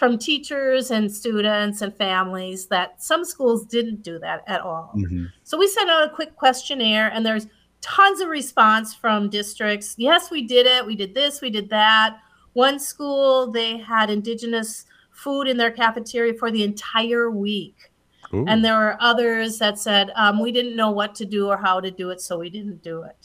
from 0.01 0.17
teachers 0.17 0.89
and 0.89 1.11
students 1.11 1.83
and 1.83 1.95
families 1.95 2.65
that 2.65 2.99
some 2.99 3.23
schools 3.23 3.67
didn't 3.67 4.01
do 4.01 4.17
that 4.17 4.43
at 4.47 4.59
all 4.59 4.91
Mhm. 4.95 5.31
so 5.43 5.59
we 5.59 5.67
sent 5.67 5.91
out 5.91 6.03
a 6.03 6.09
quick 6.09 6.35
questionnaire, 6.35 7.09
and 7.13 7.23
there's 7.23 7.45
tons 7.81 8.19
of 8.19 8.27
response 8.27 8.95
from 8.95 9.29
districts. 9.29 9.93
Yes, 9.99 10.31
we 10.31 10.41
did 10.41 10.65
it. 10.65 10.83
We 10.87 10.95
did 10.95 11.13
this. 11.13 11.39
We 11.39 11.51
did 11.51 11.69
that. 11.69 12.17
One 12.53 12.79
school 12.79 13.51
they 13.51 13.77
had 13.77 14.09
indigenous 14.09 14.85
food 15.11 15.47
in 15.47 15.57
their 15.57 15.69
cafeteria 15.69 16.33
for 16.33 16.49
the 16.49 16.63
entire 16.63 17.29
week, 17.29 17.91
Ooh. 18.33 18.45
and 18.47 18.65
there 18.65 18.79
were 18.79 18.97
others 18.99 19.59
that 19.59 19.77
said 19.77 20.11
um, 20.15 20.39
we 20.41 20.51
didn't 20.51 20.75
know 20.75 20.89
what 20.89 21.13
to 21.15 21.25
do 21.25 21.47
or 21.47 21.57
how 21.57 21.79
to 21.79 21.91
do 21.91 22.09
it, 22.09 22.21
so 22.21 22.39
we 22.39 22.49
didn't 22.49 22.81
do 22.81 23.03
it. 23.03 23.20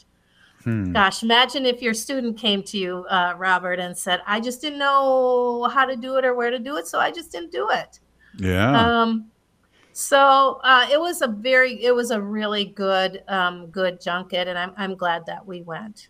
Hmm. 0.67 0.91
Gosh, 0.91 1.23
imagine 1.23 1.65
if 1.65 1.81
your 1.81 1.93
student 1.93 2.37
came 2.37 2.61
to 2.63 2.77
you, 2.77 3.05
uh, 3.09 3.35
Robert, 3.37 3.79
and 3.79 3.97
said, 3.97 4.19
"I 4.27 4.41
just 4.41 4.59
didn't 4.59 4.79
know 4.79 5.69
how 5.73 5.85
to 5.85 5.95
do 5.95 6.17
it 6.17 6.25
or 6.25 6.33
where 6.35 6.49
to 6.49 6.59
do 6.59 6.75
it, 6.75 6.87
so 6.87 6.99
I 6.99 7.09
just 7.09 7.31
didn't 7.31 7.53
do 7.53 7.69
it." 7.69 8.01
Yeah. 8.37 9.01
Um, 9.01 9.31
So 9.93 10.59
uh, 10.63 10.85
it 10.91 10.99
was 10.99 11.21
a 11.21 11.27
very, 11.27 11.81
it 11.81 11.95
was 11.95 12.11
a 12.11 12.21
really 12.21 12.65
good, 12.65 13.23
um, 13.29 13.67
good 13.67 14.01
junket, 14.01 14.49
and 14.49 14.59
I'm 14.59 14.73
I'm 14.75 14.95
glad 14.95 15.25
that 15.27 15.47
we 15.47 15.61
went. 15.61 16.09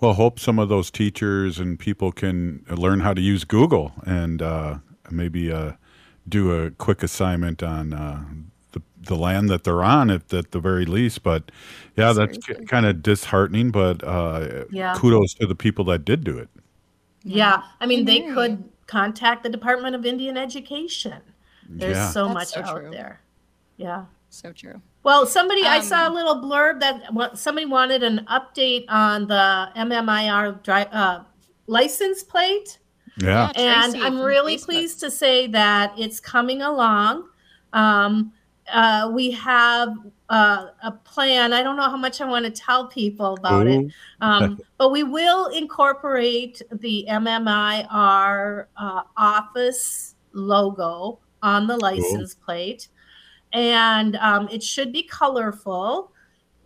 Well, 0.00 0.14
hope 0.14 0.40
some 0.40 0.58
of 0.58 0.68
those 0.68 0.90
teachers 0.90 1.60
and 1.60 1.78
people 1.78 2.10
can 2.10 2.64
learn 2.68 2.98
how 3.00 3.14
to 3.14 3.20
use 3.22 3.44
Google 3.44 3.92
and 4.04 4.42
uh, 4.42 4.78
maybe 5.10 5.52
uh, 5.52 5.72
do 6.28 6.52
a 6.52 6.70
quick 6.72 7.02
assignment 7.04 7.62
on 7.62 7.92
uh, 7.94 8.24
the 9.06 9.14
the 9.14 9.20
land 9.20 9.48
that 9.50 9.64
they're 9.64 9.82
on, 9.84 10.10
at, 10.10 10.32
at 10.32 10.50
the 10.52 10.60
very 10.60 10.84
least. 10.86 11.22
But 11.22 11.50
yeah, 11.96 12.12
that's 12.12 12.38
kind 12.66 12.86
of 12.86 13.02
disheartening. 13.02 13.70
But 13.70 14.02
uh, 14.04 14.64
Yeah. 14.70 14.94
kudos 14.96 15.34
to 15.34 15.46
the 15.46 15.54
people 15.54 15.84
that 15.86 16.04
did 16.04 16.24
do 16.24 16.38
it. 16.38 16.48
Yeah, 17.22 17.62
I 17.80 17.86
mean, 17.86 18.04
they 18.04 18.20
could 18.20 18.64
contact 18.86 19.42
the 19.44 19.48
Department 19.48 19.94
of 19.94 20.04
Indian 20.04 20.36
Education. 20.36 21.22
There's 21.68 21.96
Yeah. 21.96 22.10
so 22.10 22.24
That's 22.26 22.34
much 22.34 22.48
so 22.48 22.60
out 22.60 22.80
true. 22.80 22.90
there. 22.90 23.20
Yeah. 23.78 24.04
So 24.28 24.52
true. 24.52 24.80
Well, 25.04 25.26
somebody 25.26 25.62
I 25.64 25.76
Um, 25.78 25.82
saw 25.82 26.08
a 26.08 26.12
little 26.12 26.36
blurb 26.36 26.80
that 26.80 27.38
somebody 27.38 27.66
wanted 27.66 28.02
an 28.02 28.26
update 28.28 28.84
on 28.88 29.26
the 29.28 29.68
MMIR 29.76 30.62
dri- 30.62 30.90
uh, 30.92 31.20
license 31.66 32.22
plate. 32.22 32.78
Yeah. 33.16 33.52
and 33.54 33.94
I'm 34.02 34.18
really 34.20 34.56
Facebook. 34.56 34.64
pleased 34.64 35.00
to 35.00 35.10
say 35.10 35.46
that 35.46 35.92
it's 35.96 36.18
coming 36.18 36.62
along. 36.62 37.28
Um, 37.72 38.32
uh, 38.72 39.10
we 39.12 39.30
have 39.32 39.90
uh, 40.28 40.66
a 40.82 40.92
plan. 40.92 41.52
I 41.52 41.62
don't 41.62 41.76
know 41.76 41.82
how 41.82 41.96
much 41.96 42.20
I 42.20 42.24
want 42.24 42.44
to 42.44 42.50
tell 42.50 42.88
people 42.88 43.34
about 43.34 43.66
it, 43.66 43.86
um, 44.20 44.60
but 44.78 44.90
we 44.90 45.02
will 45.02 45.46
incorporate 45.48 46.62
the 46.72 47.06
MMIR 47.08 48.66
uh, 48.76 49.02
office 49.16 50.14
logo 50.32 51.20
on 51.42 51.66
the 51.66 51.76
license 51.76 52.34
plate, 52.34 52.88
and 53.52 54.16
um, 54.16 54.48
it 54.50 54.62
should 54.62 54.92
be 54.92 55.02
colorful. 55.04 56.12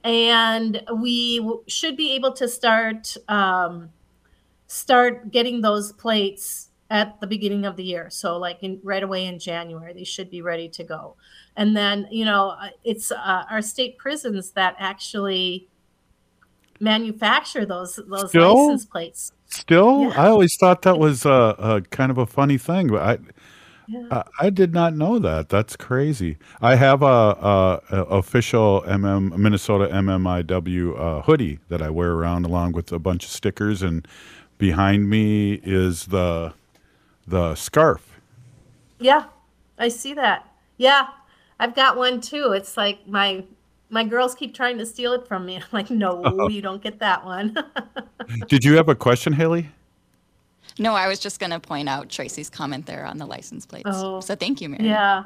And 0.04 0.82
we 0.96 1.38
w- 1.38 1.64
should 1.66 1.96
be 1.96 2.12
able 2.14 2.32
to 2.34 2.48
start. 2.48 3.16
Um, 3.28 3.90
start 4.68 5.30
getting 5.30 5.60
those 5.60 5.92
plates 5.92 6.67
at 6.90 7.20
the 7.20 7.26
beginning 7.26 7.64
of 7.66 7.76
the 7.76 7.84
year. 7.84 8.08
So 8.10 8.38
like 8.38 8.62
in 8.62 8.80
right 8.82 9.02
away 9.02 9.26
in 9.26 9.38
January, 9.38 9.92
they 9.92 10.04
should 10.04 10.30
be 10.30 10.42
ready 10.42 10.68
to 10.70 10.84
go. 10.84 11.16
And 11.56 11.76
then, 11.76 12.08
you 12.10 12.24
know, 12.24 12.50
uh, 12.50 12.70
it's 12.84 13.10
uh, 13.10 13.44
our 13.50 13.60
state 13.62 13.98
prisons 13.98 14.50
that 14.52 14.76
actually 14.78 15.68
manufacture 16.80 17.66
those 17.66 17.98
those 18.08 18.30
Still? 18.30 18.66
license 18.66 18.84
plates. 18.84 19.32
Still, 19.46 20.12
I 20.12 20.28
always 20.28 20.56
thought 20.56 20.82
that 20.82 20.98
was 20.98 21.24
a, 21.24 21.30
a 21.58 21.82
kind 21.90 22.10
of 22.10 22.18
a 22.18 22.26
funny 22.26 22.58
thing, 22.58 22.88
but 22.88 23.00
I, 23.00 23.18
I, 24.14 24.24
I 24.40 24.50
did 24.50 24.74
not 24.74 24.94
know 24.94 25.18
that. 25.18 25.48
That's 25.48 25.74
crazy. 25.74 26.36
I 26.60 26.74
have 26.76 27.02
a, 27.02 27.06
a, 27.06 27.80
a 27.90 28.02
official 28.04 28.82
MM 28.86 29.36
Minnesota 29.38 29.88
MMIW 29.88 31.00
uh, 31.00 31.22
hoodie 31.22 31.60
that 31.68 31.80
I 31.80 31.88
wear 31.88 32.12
around 32.12 32.44
along 32.44 32.72
with 32.72 32.92
a 32.92 32.98
bunch 32.98 33.24
of 33.24 33.30
stickers, 33.30 33.82
and 33.82 34.06
behind 34.58 35.08
me 35.08 35.54
is 35.64 36.06
the 36.06 36.52
the 37.28 37.54
scarf. 37.54 38.20
Yeah, 38.98 39.24
I 39.78 39.88
see 39.88 40.14
that. 40.14 40.46
Yeah, 40.76 41.08
I've 41.60 41.74
got 41.74 41.96
one 41.96 42.20
too. 42.20 42.52
It's 42.52 42.76
like 42.76 43.06
my 43.06 43.44
my 43.90 44.04
girls 44.04 44.34
keep 44.34 44.54
trying 44.54 44.78
to 44.78 44.86
steal 44.86 45.12
it 45.12 45.26
from 45.26 45.46
me. 45.46 45.56
I'm 45.56 45.62
like, 45.72 45.90
no, 45.90 46.48
you 46.50 46.62
don't 46.62 46.82
get 46.82 46.98
that 47.00 47.24
one. 47.24 47.56
Did 48.48 48.64
you 48.64 48.76
have 48.76 48.88
a 48.88 48.94
question, 48.94 49.32
Haley? 49.32 49.68
No, 50.78 50.94
I 50.94 51.08
was 51.08 51.18
just 51.18 51.40
going 51.40 51.50
to 51.50 51.58
point 51.58 51.88
out 51.88 52.08
Tracy's 52.08 52.50
comment 52.50 52.86
there 52.86 53.04
on 53.04 53.18
the 53.18 53.26
license 53.26 53.66
plates. 53.66 53.88
Oh. 53.90 54.20
So 54.20 54.36
thank 54.36 54.60
you, 54.60 54.68
Mary. 54.68 54.84
Yeah. 54.84 55.24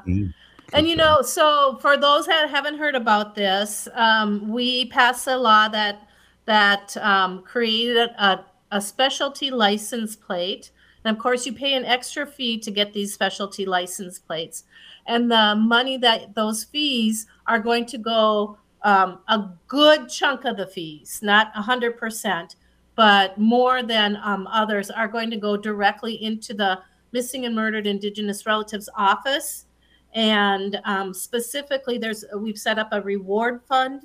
And 0.72 0.88
you 0.88 0.96
know, 0.96 1.20
so 1.20 1.78
for 1.82 1.98
those 1.98 2.26
that 2.26 2.48
haven't 2.48 2.78
heard 2.78 2.94
about 2.94 3.34
this, 3.34 3.86
um, 3.92 4.48
we 4.48 4.86
passed 4.86 5.26
a 5.26 5.36
law 5.36 5.68
that 5.68 6.08
that 6.46 6.96
um, 6.96 7.42
created 7.42 8.10
a, 8.18 8.44
a 8.70 8.80
specialty 8.80 9.50
license 9.50 10.16
plate, 10.16 10.70
and 11.04 11.16
of 11.16 11.22
course, 11.22 11.46
you 11.46 11.52
pay 11.52 11.74
an 11.74 11.84
extra 11.84 12.26
fee 12.26 12.58
to 12.58 12.70
get 12.70 12.92
these 12.92 13.12
specialty 13.12 13.66
license 13.66 14.18
plates, 14.18 14.64
and 15.06 15.30
the 15.30 15.56
money 15.56 15.96
that 15.98 16.34
those 16.34 16.64
fees 16.64 17.26
are 17.46 17.58
going 17.58 17.86
to 17.86 17.98
go 17.98 18.58
um, 18.82 19.20
a 19.28 19.50
good 19.68 20.08
chunk 20.08 20.44
of 20.44 20.56
the 20.56 20.66
fees, 20.66 21.20
not 21.22 21.54
hundred 21.54 21.98
percent, 21.98 22.56
but 22.94 23.38
more 23.38 23.82
than 23.82 24.18
um, 24.22 24.46
others 24.48 24.90
are 24.90 25.08
going 25.08 25.30
to 25.30 25.36
go 25.36 25.56
directly 25.56 26.22
into 26.22 26.54
the 26.54 26.80
missing 27.12 27.46
and 27.46 27.54
murdered 27.54 27.86
Indigenous 27.86 28.46
relatives 28.46 28.88
office. 28.96 29.66
And 30.14 30.80
um, 30.84 31.14
specifically 31.14 31.98
there's 31.98 32.24
we've 32.36 32.58
set 32.58 32.78
up 32.78 32.88
a 32.92 33.00
reward 33.00 33.62
fund 33.66 34.02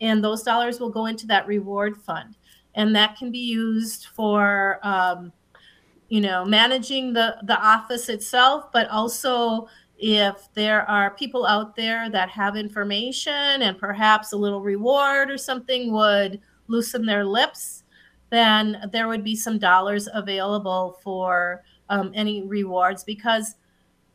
and 0.00 0.24
those 0.24 0.42
dollars 0.42 0.80
will 0.80 0.90
go 0.90 1.06
into 1.06 1.26
that 1.26 1.46
reward 1.46 1.96
fund. 1.96 2.36
And 2.74 2.94
that 2.96 3.16
can 3.16 3.30
be 3.30 3.38
used 3.38 4.06
for 4.06 4.78
um, 4.82 5.32
you 6.10 6.20
know 6.20 6.44
managing 6.44 7.14
the 7.14 7.36
the 7.44 7.58
office 7.58 8.08
itself 8.10 8.70
but 8.72 8.86
also 8.88 9.66
if 10.02 10.48
there 10.54 10.88
are 10.88 11.10
people 11.10 11.46
out 11.46 11.74
there 11.76 12.10
that 12.10 12.28
have 12.28 12.56
information 12.56 13.62
and 13.62 13.78
perhaps 13.78 14.32
a 14.32 14.36
little 14.36 14.60
reward 14.60 15.30
or 15.30 15.38
something 15.38 15.92
would 15.92 16.40
loosen 16.68 17.06
their 17.06 17.24
lips 17.24 17.84
then 18.30 18.88
there 18.92 19.08
would 19.08 19.24
be 19.24 19.34
some 19.34 19.58
dollars 19.58 20.08
available 20.12 20.98
for 21.02 21.62
um, 21.88 22.12
any 22.14 22.42
rewards 22.42 23.02
because 23.04 23.56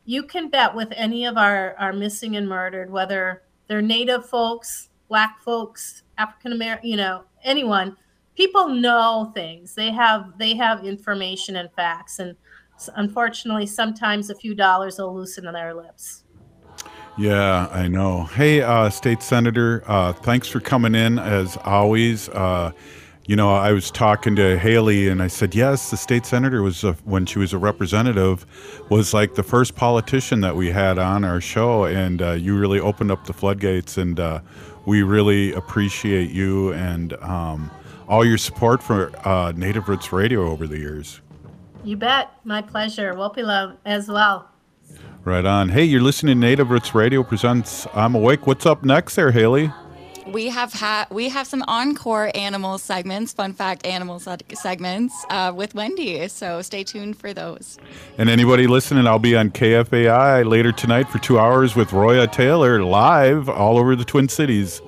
you 0.06 0.22
can 0.22 0.48
bet 0.48 0.74
with 0.74 0.88
any 0.92 1.26
of 1.26 1.36
our, 1.36 1.74
our 1.78 1.92
missing 1.92 2.36
and 2.36 2.48
murdered, 2.48 2.90
whether 2.90 3.42
they're 3.66 3.82
native 3.82 4.26
folks, 4.26 4.88
black 5.08 5.40
folks, 5.42 6.04
African 6.16 6.52
American, 6.52 6.88
you 6.88 6.96
know, 6.96 7.24
anyone, 7.42 7.96
people 8.36 8.68
know 8.68 9.32
things. 9.34 9.74
They 9.74 9.90
have 9.90 10.38
they 10.38 10.54
have 10.54 10.84
information 10.84 11.56
and 11.56 11.70
facts, 11.72 12.18
and 12.18 12.36
unfortunately, 12.94 13.66
sometimes 13.66 14.30
a 14.30 14.34
few 14.34 14.54
dollars 14.54 14.98
will 14.98 15.14
loosen 15.14 15.44
their 15.44 15.74
lips. 15.74 16.24
Yeah, 17.18 17.68
I 17.72 17.88
know. 17.88 18.24
Hey, 18.24 18.60
uh, 18.60 18.90
State 18.90 19.22
Senator, 19.22 19.82
uh, 19.86 20.12
thanks 20.12 20.48
for 20.48 20.60
coming 20.60 20.94
in 20.94 21.18
as 21.18 21.56
always. 21.64 22.28
Uh, 22.28 22.72
you 23.26 23.34
know, 23.34 23.54
I 23.54 23.72
was 23.72 23.90
talking 23.90 24.36
to 24.36 24.56
Haley 24.58 25.08
and 25.08 25.20
I 25.20 25.26
said, 25.26 25.54
yes, 25.54 25.90
the 25.90 25.96
state 25.96 26.24
senator 26.24 26.62
was, 26.62 26.84
a, 26.84 26.92
when 27.04 27.26
she 27.26 27.40
was 27.40 27.52
a 27.52 27.58
representative, 27.58 28.46
was 28.88 29.12
like 29.12 29.34
the 29.34 29.42
first 29.42 29.74
politician 29.74 30.42
that 30.42 30.54
we 30.54 30.70
had 30.70 30.96
on 30.98 31.24
our 31.24 31.40
show. 31.40 31.86
And 31.86 32.22
uh, 32.22 32.32
you 32.32 32.56
really 32.56 32.78
opened 32.78 33.10
up 33.10 33.26
the 33.26 33.32
floodgates. 33.32 33.98
And 33.98 34.20
uh, 34.20 34.42
we 34.84 35.02
really 35.02 35.52
appreciate 35.54 36.30
you 36.30 36.72
and 36.74 37.14
um, 37.14 37.68
all 38.08 38.24
your 38.24 38.38
support 38.38 38.82
for 38.82 39.12
uh, 39.26 39.52
Native 39.52 39.88
Roots 39.88 40.12
Radio 40.12 40.48
over 40.48 40.66
the 40.66 40.78
years. 40.78 41.20
You 41.84 41.96
bet. 41.96 42.30
My 42.44 42.62
pleasure. 42.62 43.14
Wopila 43.14 43.76
as 43.84 44.08
well. 44.08 44.48
Right 45.24 45.44
on. 45.44 45.68
Hey, 45.70 45.84
you're 45.84 46.00
listening 46.00 46.36
to 46.36 46.46
Native 46.46 46.70
Roots 46.70 46.94
Radio 46.94 47.22
presents 47.22 47.86
I'm 47.94 48.14
Awake. 48.14 48.46
What's 48.46 48.64
up 48.66 48.84
next 48.84 49.16
there, 49.16 49.32
Haley? 49.32 49.72
We 50.26 50.48
have 50.48 50.72
had 50.72 51.06
we 51.10 51.28
have 51.28 51.46
some 51.46 51.62
encore 51.68 52.32
animal 52.34 52.78
segments, 52.78 53.32
fun 53.32 53.52
fact 53.52 53.86
animal 53.86 54.18
se- 54.18 54.38
segments 54.54 55.14
uh, 55.30 55.52
with 55.54 55.74
Wendy. 55.74 56.26
So 56.26 56.62
stay 56.62 56.82
tuned 56.82 57.16
for 57.16 57.32
those. 57.32 57.78
And 58.18 58.28
anybody 58.28 58.66
listening, 58.66 59.06
I'll 59.06 59.20
be 59.20 59.36
on 59.36 59.50
KFAI 59.50 60.44
later 60.44 60.72
tonight 60.72 61.08
for 61.08 61.18
two 61.18 61.38
hours 61.38 61.76
with 61.76 61.92
Roya 61.92 62.26
Taylor 62.26 62.82
live 62.82 63.48
all 63.48 63.78
over 63.78 63.94
the 63.94 64.04
Twin 64.04 64.28
Cities. 64.28 64.82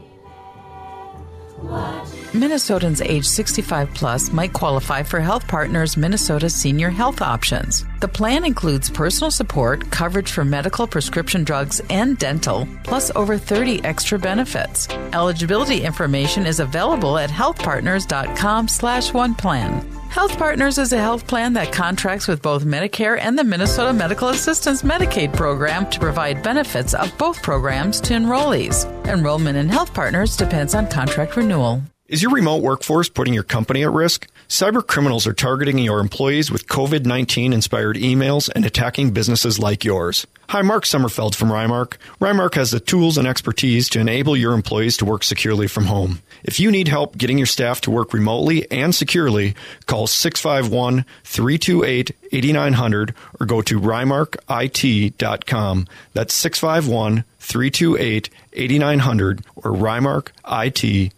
Minnesotans 2.39 3.05
age 3.05 3.25
65 3.25 3.93
plus 3.95 4.33
might 4.33 4.53
qualify 4.53 5.03
for 5.03 5.19
Health 5.19 5.49
Partners 5.49 5.97
Minnesota 5.97 6.49
Senior 6.49 6.89
Health 6.89 7.21
Options. 7.21 7.85
The 7.99 8.07
plan 8.07 8.45
includes 8.45 8.89
personal 8.89 9.33
support, 9.33 9.91
coverage 9.91 10.31
for 10.31 10.45
medical, 10.45 10.87
prescription 10.87 11.43
drugs, 11.43 11.81
and 11.91 12.17
dental, 12.17 12.69
plus 12.85 13.11
over 13.17 13.39
30 13.39 13.85
extra 13.85 14.21
benefits. 14.21 14.89
Eligibility 15.13 15.83
information 15.83 16.47
is 16.47 16.61
available 16.61 17.19
at 17.19 17.29
healthpartners.com 17.29 18.69
slash 18.69 19.13
one 19.13 19.35
plan. 19.35 19.85
Health 20.09 20.39
Partners 20.39 20.79
is 20.79 20.93
a 20.93 20.99
health 20.99 21.27
plan 21.27 21.53
that 21.55 21.73
contracts 21.73 22.29
with 22.29 22.41
both 22.41 22.65
Medicare 22.65 23.19
and 23.21 23.37
the 23.37 23.45
Minnesota 23.45 23.93
Medical 23.93 24.29
Assistance 24.29 24.83
Medicaid 24.83 25.35
program 25.35 25.91
to 25.91 25.99
provide 25.99 26.43
benefits 26.45 26.95
of 26.95 27.17
both 27.19 27.43
programs 27.43 28.01
to 28.03 28.15
enrollees. 28.15 28.87
Enrollment 29.09 29.59
in 29.59 29.69
Health 29.69 29.93
Partners 29.93 30.37
depends 30.37 30.75
on 30.77 30.87
contract 30.89 31.37
renewal. 31.37 31.83
Is 32.09 32.23
your 32.23 32.31
remote 32.31 32.63
workforce 32.63 33.11
putting 33.11 33.35
your 33.35 33.43
company 33.43 33.85
at 33.85 33.93
risk? 33.93 34.29
Cyber 34.49 34.85
criminals 34.85 35.27
are 35.27 35.35
targeting 35.35 35.77
your 35.77 36.01
employees 36.01 36.51
with 36.51 36.67
COVID 36.67 37.05
19 37.05 37.53
inspired 37.53 37.97
emails 37.97 38.49
and 38.49 38.65
attacking 38.65 39.11
businesses 39.11 39.59
like 39.59 39.85
yours. 39.85 40.27
Hi, 40.49 40.63
Mark 40.63 40.85
Sommerfeld 40.85 41.35
from 41.35 41.51
Rymark. 41.51 41.99
Rymark 42.19 42.55
has 42.55 42.71
the 42.71 42.81
tools 42.81 43.19
and 43.19 43.29
expertise 43.29 43.91
to 43.91 44.01
enable 44.01 44.39
your 44.39 44.55
employees 44.55 44.97
to 44.97 45.05
work 45.05 45.23
securely 45.23 45.67
from 45.67 45.85
home. 45.85 46.23
If 46.43 46.59
you 46.59 46.71
need 46.71 46.89
help 46.89 47.19
getting 47.19 47.37
your 47.37 47.47
staff 47.47 47.83
to 47.83 47.91
work 47.91 48.15
remotely 48.15 48.67
and 48.71 48.95
securely, 48.95 49.55
call 49.85 50.07
651 50.07 51.05
328 51.25 52.17
8900 52.33 53.15
or 53.39 53.45
go 53.45 53.61
to 53.61 53.79
rymarkit.com. 53.79 55.87
That's 56.15 56.33
651 56.33 57.25
328 57.39 58.31
8900 58.55 59.45
or 59.57 59.73
rymarkit.com. 59.73 61.13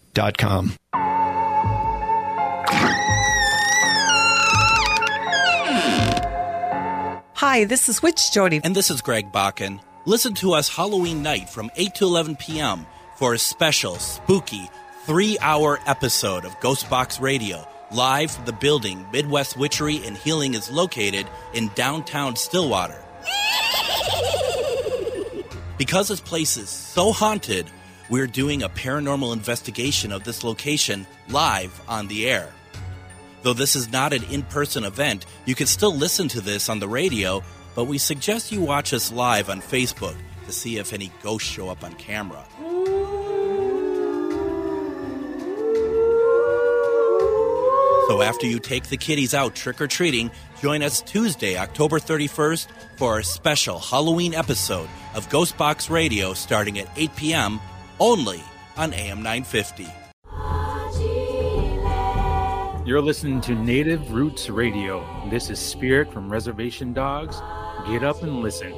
Hi, 7.34 7.64
this 7.64 7.88
is 7.88 8.02
Witch 8.02 8.32
Jody. 8.32 8.60
And 8.62 8.74
this 8.74 8.90
is 8.90 9.00
Greg 9.00 9.30
Bakken. 9.32 9.80
Listen 10.06 10.34
to 10.34 10.52
us 10.52 10.68
Halloween 10.68 11.22
night 11.22 11.48
from 11.48 11.70
8 11.76 11.94
to 11.96 12.04
11 12.04 12.36
p.m. 12.36 12.86
for 13.16 13.34
a 13.34 13.38
special, 13.38 13.96
spooky, 13.96 14.68
three 15.04 15.38
hour 15.40 15.78
episode 15.86 16.44
of 16.44 16.58
Ghostbox 16.60 17.20
Radio. 17.20 17.66
Live 17.92 18.32
from 18.32 18.44
the 18.46 18.52
building 18.52 19.06
Midwest 19.12 19.56
Witchery 19.56 20.04
and 20.04 20.16
Healing 20.16 20.54
is 20.54 20.70
located 20.70 21.26
in 21.54 21.70
downtown 21.74 22.36
Stillwater. 22.36 23.02
Because 25.78 26.08
this 26.08 26.20
place 26.20 26.58
is 26.58 26.68
so 26.68 27.10
haunted, 27.10 27.70
we're 28.10 28.26
doing 28.26 28.62
a 28.62 28.68
paranormal 28.68 29.32
investigation 29.32 30.10
of 30.10 30.24
this 30.24 30.42
location 30.42 31.06
live 31.28 31.80
on 31.88 32.08
the 32.08 32.28
air. 32.28 32.52
Though 33.42 33.54
this 33.54 33.76
is 33.76 33.90
not 33.90 34.12
an 34.12 34.24
in 34.24 34.42
person 34.42 34.84
event, 34.84 35.24
you 35.46 35.54
can 35.54 35.66
still 35.66 35.94
listen 35.94 36.28
to 36.28 36.40
this 36.40 36.68
on 36.68 36.80
the 36.80 36.88
radio, 36.88 37.42
but 37.74 37.84
we 37.84 37.96
suggest 37.98 38.52
you 38.52 38.60
watch 38.60 38.92
us 38.92 39.12
live 39.12 39.48
on 39.48 39.62
Facebook 39.62 40.16
to 40.46 40.52
see 40.52 40.78
if 40.78 40.92
any 40.92 41.10
ghosts 41.22 41.48
show 41.48 41.68
up 41.68 41.84
on 41.84 41.94
camera. 41.94 42.44
So 48.08 48.22
after 48.22 48.44
you 48.44 48.58
take 48.58 48.88
the 48.88 48.96
kiddies 48.96 49.34
out 49.34 49.54
trick 49.54 49.80
or 49.80 49.86
treating, 49.86 50.32
join 50.60 50.82
us 50.82 51.00
Tuesday, 51.00 51.56
October 51.56 52.00
31st 52.00 52.66
for 52.96 53.20
a 53.20 53.24
special 53.24 53.78
Halloween 53.78 54.34
episode 54.34 54.88
of 55.14 55.28
Ghostbox 55.28 55.88
Radio 55.88 56.34
starting 56.34 56.80
at 56.80 56.88
8 56.96 57.14
p.m. 57.14 57.60
only 58.00 58.42
on 58.76 58.92
AM 58.94 59.22
950. 59.22 59.86
You're 62.86 63.02
listening 63.02 63.40
to 63.42 63.54
Native 63.54 64.10
Roots 64.10 64.48
Radio. 64.48 65.04
This 65.30 65.50
is 65.50 65.60
Spirit 65.60 66.12
from 66.12 66.32
Reservation 66.32 66.92
Dogs. 66.92 67.40
Get 67.86 68.02
up 68.02 68.22
and 68.22 68.40
listen. 68.40 68.72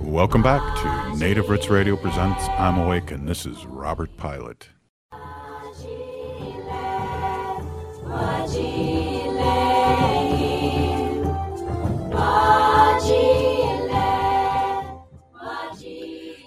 Welcome 0.00 0.42
back 0.42 0.62
to 0.82 1.16
Native 1.16 1.48
Roots 1.48 1.68
Radio 1.68 1.96
presents 1.96 2.44
I'm 2.58 2.78
Awake, 2.78 3.12
and 3.12 3.28
this 3.28 3.46
is 3.46 3.64
Robert 3.66 4.16
Pilot. 4.16 4.68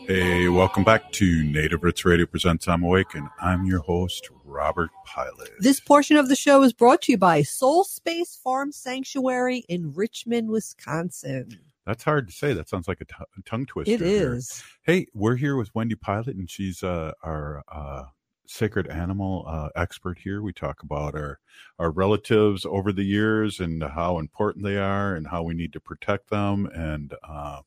Hey, 0.09 0.47
welcome 0.47 0.83
back 0.83 1.11
to 1.11 1.43
Native 1.43 1.83
Roots 1.83 2.03
Radio 2.03 2.25
presents 2.25 2.67
I'm 2.67 2.81
Awake, 2.81 3.13
and 3.13 3.29
I'm 3.39 3.67
your 3.67 3.81
host, 3.81 4.27
Robert 4.43 4.89
Pilot. 5.05 5.51
This 5.59 5.79
portion 5.79 6.17
of 6.17 6.29
the 6.29 6.35
show 6.35 6.63
is 6.63 6.73
brought 6.73 7.03
to 7.03 7.11
you 7.11 7.17
by 7.19 7.43
Soul 7.43 7.83
Space 7.83 8.35
Farm 8.35 8.71
Sanctuary 8.71 9.65
in 9.69 9.93
Richmond, 9.93 10.49
Wisconsin. 10.49 11.59
That's 11.85 12.03
hard 12.03 12.25
to 12.27 12.33
say. 12.33 12.53
That 12.53 12.67
sounds 12.67 12.87
like 12.87 13.01
a 13.01 13.05
t- 13.05 13.13
a 13.19 13.41
tongue 13.43 13.67
twister. 13.67 13.93
It 13.93 14.01
is. 14.01 14.63
here. 14.85 14.95
Hey, 14.95 15.05
we're 15.13 15.35
here 15.35 15.55
with 15.55 15.69
Wendy 15.75 15.93
Pilot, 15.93 16.37
and 16.37 16.49
she's 16.49 16.81
uh, 16.81 17.11
our 17.21 17.61
uh, 17.71 18.05
sacred 18.47 18.87
animal 18.87 19.45
uh, 19.47 19.69
expert 19.75 20.17
here. 20.17 20.41
We 20.41 20.53
talk 20.53 20.81
about 20.81 21.13
our 21.13 21.39
our 21.77 21.91
relatives 21.91 22.65
over 22.65 22.91
the 22.91 23.05
years 23.05 23.59
and 23.59 23.83
how 23.83 24.17
important 24.17 24.65
they 24.65 24.77
are, 24.77 25.13
and 25.13 25.27
how 25.27 25.43
we 25.43 25.53
need 25.53 25.71
to 25.73 25.79
protect 25.79 26.31
them. 26.31 26.65
And 26.73 27.13
uh, 27.21 27.61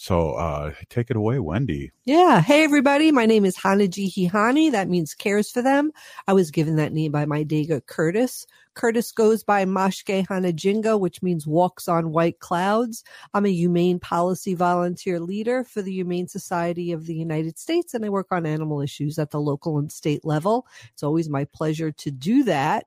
so, 0.00 0.30
uh, 0.32 0.72
take 0.88 1.10
it 1.10 1.16
away, 1.16 1.40
Wendy. 1.40 1.90
Yeah. 2.06 2.40
Hey, 2.40 2.64
everybody. 2.64 3.12
My 3.12 3.26
name 3.26 3.44
is 3.44 3.54
Hanaji 3.54 4.10
Hihani. 4.10 4.72
That 4.72 4.88
means 4.88 5.12
cares 5.12 5.50
for 5.50 5.60
them. 5.60 5.92
I 6.26 6.32
was 6.32 6.50
given 6.50 6.76
that 6.76 6.94
name 6.94 7.12
by 7.12 7.26
my 7.26 7.44
Dega 7.44 7.84
Curtis. 7.84 8.46
Curtis 8.72 9.12
goes 9.12 9.44
by 9.44 9.66
Mashke 9.66 10.26
Hanajinga, 10.26 10.98
which 10.98 11.20
means 11.20 11.46
walks 11.46 11.86
on 11.86 12.12
white 12.12 12.38
clouds. 12.38 13.04
I'm 13.34 13.44
a 13.44 13.50
humane 13.50 13.98
policy 13.98 14.54
volunteer 14.54 15.20
leader 15.20 15.64
for 15.64 15.82
the 15.82 15.92
Humane 15.92 16.28
Society 16.28 16.92
of 16.92 17.04
the 17.04 17.14
United 17.14 17.58
States, 17.58 17.92
and 17.92 18.02
I 18.02 18.08
work 18.08 18.28
on 18.30 18.46
animal 18.46 18.80
issues 18.80 19.18
at 19.18 19.32
the 19.32 19.40
local 19.40 19.76
and 19.76 19.92
state 19.92 20.24
level. 20.24 20.66
It's 20.94 21.02
always 21.02 21.28
my 21.28 21.44
pleasure 21.44 21.92
to 21.92 22.10
do 22.10 22.44
that. 22.44 22.86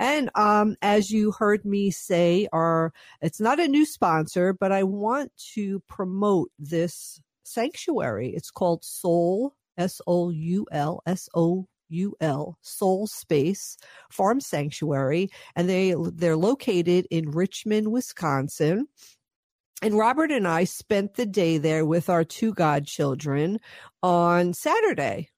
And 0.00 0.30
um, 0.34 0.76
as 0.80 1.10
you 1.10 1.30
heard 1.30 1.66
me 1.66 1.90
say, 1.90 2.48
our 2.54 2.90
it's 3.20 3.38
not 3.38 3.60
a 3.60 3.68
new 3.68 3.84
sponsor, 3.84 4.54
but 4.54 4.72
I 4.72 4.82
want 4.82 5.30
to 5.52 5.80
promote 5.80 6.50
this 6.58 7.20
sanctuary. 7.44 8.32
It's 8.34 8.50
called 8.50 8.82
Soul 8.82 9.54
S 9.76 10.00
O 10.06 10.30
U 10.30 10.66
L 10.72 11.02
S 11.04 11.28
O 11.34 11.68
U 11.90 12.14
L 12.18 12.56
Soul 12.62 13.08
Space 13.08 13.76
Farm 14.10 14.40
Sanctuary, 14.40 15.28
and 15.54 15.68
they 15.68 15.94
they're 16.14 16.34
located 16.34 17.06
in 17.10 17.30
Richmond, 17.30 17.92
Wisconsin. 17.92 18.86
And 19.82 19.98
Robert 19.98 20.32
and 20.32 20.48
I 20.48 20.64
spent 20.64 21.14
the 21.14 21.26
day 21.26 21.58
there 21.58 21.84
with 21.84 22.08
our 22.08 22.24
two 22.24 22.54
godchildren 22.54 23.58
on 24.02 24.54
Saturday. 24.54 25.28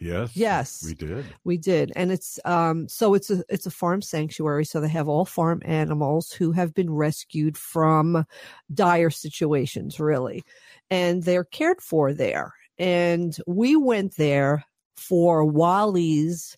Yes. 0.00 0.36
Yes. 0.36 0.82
We 0.84 0.94
did. 0.94 1.24
We 1.44 1.58
did. 1.58 1.92
And 1.94 2.10
it's 2.10 2.38
um 2.44 2.88
so 2.88 3.14
it's 3.14 3.30
a 3.30 3.44
it's 3.48 3.66
a 3.66 3.70
farm 3.70 4.02
sanctuary 4.02 4.64
so 4.64 4.80
they 4.80 4.88
have 4.88 5.08
all 5.08 5.24
farm 5.24 5.60
animals 5.64 6.32
who 6.32 6.52
have 6.52 6.72
been 6.74 6.90
rescued 6.92 7.56
from 7.58 8.24
dire 8.72 9.10
situations 9.10 10.00
really. 10.00 10.42
And 10.90 11.22
they're 11.22 11.44
cared 11.44 11.80
for 11.80 12.12
there. 12.14 12.54
And 12.78 13.36
we 13.46 13.76
went 13.76 14.16
there 14.16 14.64
for 14.96 15.44
Wally's 15.44 16.56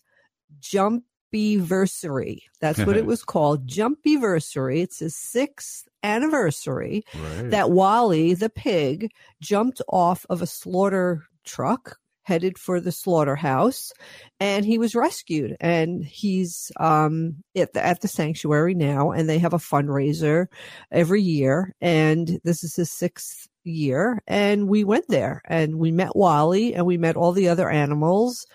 Jumpyversary. 1.33 2.39
That's 2.61 2.79
what 2.79 2.97
it 2.97 3.05
was 3.13 3.23
called, 3.23 3.67
Jumpyversary. 3.67 4.81
It's 4.81 4.99
his 4.99 5.15
6th 5.15 5.83
anniversary 6.03 7.03
Right. 7.15 7.49
that 7.49 7.71
Wally 7.71 8.33
the 8.33 8.49
pig 8.49 9.11
jumped 9.41 9.81
off 9.89 10.25
of 10.29 10.41
a 10.41 10.47
slaughter 10.47 11.23
truck 11.45 11.97
headed 12.23 12.57
for 12.57 12.79
the 12.79 12.91
slaughterhouse 12.91 13.91
and 14.39 14.65
he 14.65 14.77
was 14.77 14.95
rescued. 14.95 15.55
And 15.59 16.03
he's 16.03 16.71
um 16.79 17.43
at 17.55 17.73
the, 17.73 17.85
at 17.85 18.01
the 18.01 18.07
sanctuary 18.07 18.73
now 18.73 19.11
and 19.11 19.29
they 19.29 19.39
have 19.39 19.53
a 19.53 19.57
fundraiser 19.57 20.47
every 20.91 21.21
year 21.21 21.73
and 21.81 22.39
this 22.43 22.63
is 22.63 22.75
his 22.75 22.91
sixth 22.91 23.47
year 23.63 24.21
and 24.27 24.67
we 24.67 24.83
went 24.83 25.05
there 25.07 25.41
and 25.45 25.77
we 25.77 25.91
met 25.91 26.15
Wally 26.15 26.73
and 26.73 26.85
we 26.85 26.97
met 26.97 27.15
all 27.15 27.31
the 27.31 27.47
other 27.47 27.69
animals 27.69 28.45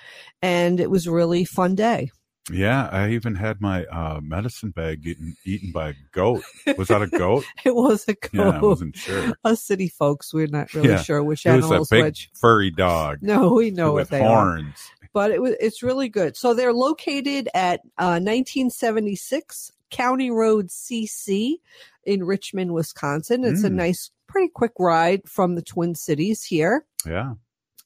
and 0.43 0.81
it 0.81 0.91
was 0.91 1.09
really 1.09 1.45
fun 1.45 1.75
day 1.75 2.11
Yeah, 2.51 2.89
I 2.91 3.11
even 3.11 3.35
had 3.35 3.61
my 3.61 3.85
uh, 3.87 4.21
medicine 4.23 4.71
bag 4.71 5.07
eaten 5.07 5.37
eaten 5.45 5.71
by 5.73 5.91
a 5.91 5.95
goat. 6.13 6.43
Was 6.77 6.89
that 6.89 7.03
a 7.03 7.07
goat? 7.19 7.45
it 7.65 7.75
was 7.75 8.05
a 8.09 8.15
goat. 8.15 8.31
Yeah, 8.33 8.49
I 8.51 8.61
wasn't 8.61 8.97
sure. 8.97 9.33
Us 9.45 9.63
city 9.63 9.89
folks, 9.89 10.33
we're 10.33 10.47
not 10.47 10.73
really 10.75 10.89
Yeah, 10.89 11.03
sure 11.03 11.23
which 11.23 11.45
it 11.45 11.51
was 11.55 11.65
animals 11.65 11.93
a 11.93 11.95
big 11.97 12.05
which. 12.05 12.31
furry 12.35 12.71
dog. 12.71 13.19
No, 13.23 13.53
we 13.55 13.71
know 13.71 13.93
with 13.93 14.11
what 14.11 14.19
they 14.19 14.25
are. 14.25 14.45
horns. 14.57 14.91
but 15.13 15.31
it 15.31 15.43
was 15.43 15.55
it's 15.61 15.83
really 15.83 16.09
good. 16.09 16.37
So 16.37 16.55
they're 16.55 16.73
located 16.73 17.49
at 17.55 17.81
uh, 17.99 18.21
1976 18.23 19.73
County 19.91 20.31
Road 20.31 20.69
CC 20.69 21.57
in 22.05 22.25
Richmond, 22.25 22.73
Wisconsin. 22.75 23.45
It's 23.45 23.65
a 23.65 23.69
Mm. 23.71 23.75
nice, 23.75 24.11
pretty 24.27 24.49
quick 24.49 24.73
ride 24.79 25.27
from 25.29 25.55
the 25.55 25.63
Twin 25.63 25.95
Cities 25.95 26.45
here. 26.45 26.85
Yeah. 27.07 27.35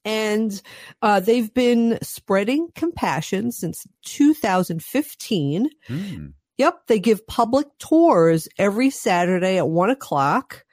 And 0.05 0.61
uh, 1.01 1.21
they've 1.21 1.53
been 1.53 1.99
spreading 2.03 2.69
compassion 2.75 3.53
since 3.53 3.87
2015. 4.05 5.71
Hmm. 5.87 6.27
Yep, 6.59 6.87
they 6.87 6.99
give 6.99 7.27
public 7.27 7.67
tours 7.79 8.49
every 8.59 8.91
Saturday 8.91 9.59
at 9.59 9.69
one 9.69 9.91
o'clock, 9.91 10.65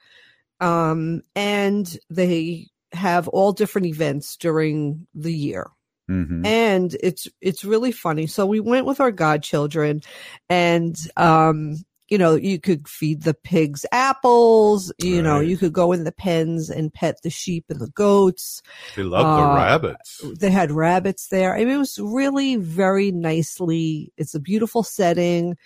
um, 0.60 1.22
and 1.34 1.96
they 2.10 2.66
have 2.92 3.28
all 3.28 3.52
different 3.52 3.86
events 3.86 4.36
during 4.36 5.06
the 5.14 5.32
year 5.32 5.70
Mhm. 6.10 6.44
and 6.44 6.96
it's 7.04 7.28
it's 7.40 7.64
really 7.64 7.92
funny 7.92 8.26
so 8.26 8.44
we 8.44 8.58
went 8.58 8.84
with 8.84 8.98
our 8.98 9.12
godchildren 9.12 10.00
and 10.48 10.96
um 11.16 11.76
you 12.10 12.18
know 12.18 12.34
you 12.34 12.58
could 12.60 12.86
feed 12.88 13.22
the 13.22 13.34
pigs 13.34 13.86
apples 13.92 14.92
you 14.98 15.22
know 15.22 15.38
you 15.40 15.56
could 15.56 15.72
go 15.72 15.92
in 15.92 16.04
the 16.04 16.12
pens 16.12 16.68
and 16.68 16.92
pet 16.92 17.16
the 17.22 17.30
sheep 17.30 17.64
and 17.70 17.80
the 17.80 17.88
goats. 17.90 18.62
They 18.96 19.02
love 19.04 19.26
the 19.36 19.42
Uh, 19.42 19.54
rabbits. 19.56 20.20
they 20.38 20.50
had 20.50 20.72
rabbits 20.72 21.28
there. 21.28 21.54
I 21.54 21.60
mean 21.64 21.74
it 21.76 21.78
was 21.78 21.98
really 21.98 22.56
very 22.56 23.10
nicely 23.12 24.12
it's 24.16 24.34
a 24.34 24.40
beautiful 24.40 24.82
setting. 24.82 25.56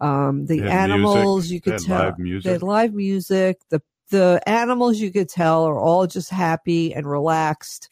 Um 0.00 0.46
the 0.46 0.62
animals 0.68 1.44
music. 1.44 1.52
you 1.54 1.60
could 1.60 1.80
tell 1.82 1.98
live 1.98 2.18
music. 2.18 2.44
they 2.44 2.52
had 2.52 2.62
live 2.62 2.92
music. 2.94 3.58
The 3.70 3.80
the 4.10 4.42
animals 4.46 4.98
you 4.98 5.10
could 5.10 5.28
tell 5.28 5.64
are 5.64 5.78
all 5.78 6.06
just 6.06 6.28
happy 6.30 6.92
and 6.94 7.06
relaxed. 7.08 7.88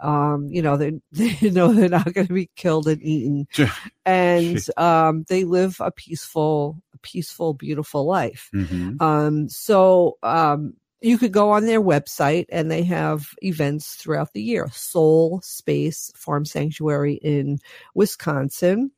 Um 0.00 0.48
you 0.50 0.60
know 0.60 0.76
they 0.76 0.92
they 1.12 1.50
know 1.50 1.72
they're 1.72 1.88
not 1.88 2.12
going 2.12 2.26
to 2.26 2.34
be 2.34 2.50
killed 2.56 2.86
and 2.88 3.02
eaten. 3.02 3.48
And 4.06 4.60
um 4.76 5.24
they 5.28 5.44
live 5.44 5.78
a 5.80 5.90
peaceful 5.90 6.82
peaceful, 7.04 7.54
beautiful 7.54 8.04
life. 8.04 8.50
Mhm. 8.52 9.00
Um, 9.00 9.48
so 9.48 10.18
um, 10.24 10.74
you 11.00 11.18
could 11.18 11.32
go 11.32 11.50
on 11.50 11.66
their 11.66 11.82
website 11.82 12.46
and 12.48 12.70
they 12.70 12.82
have 12.82 13.28
events 13.42 13.94
throughout 13.94 14.32
the 14.32 14.42
year. 14.42 14.68
Soul 14.72 15.40
Space 15.44 16.10
Farm 16.16 16.44
Sanctuary 16.44 17.14
in 17.22 17.58
Wisconsin. 17.94 18.90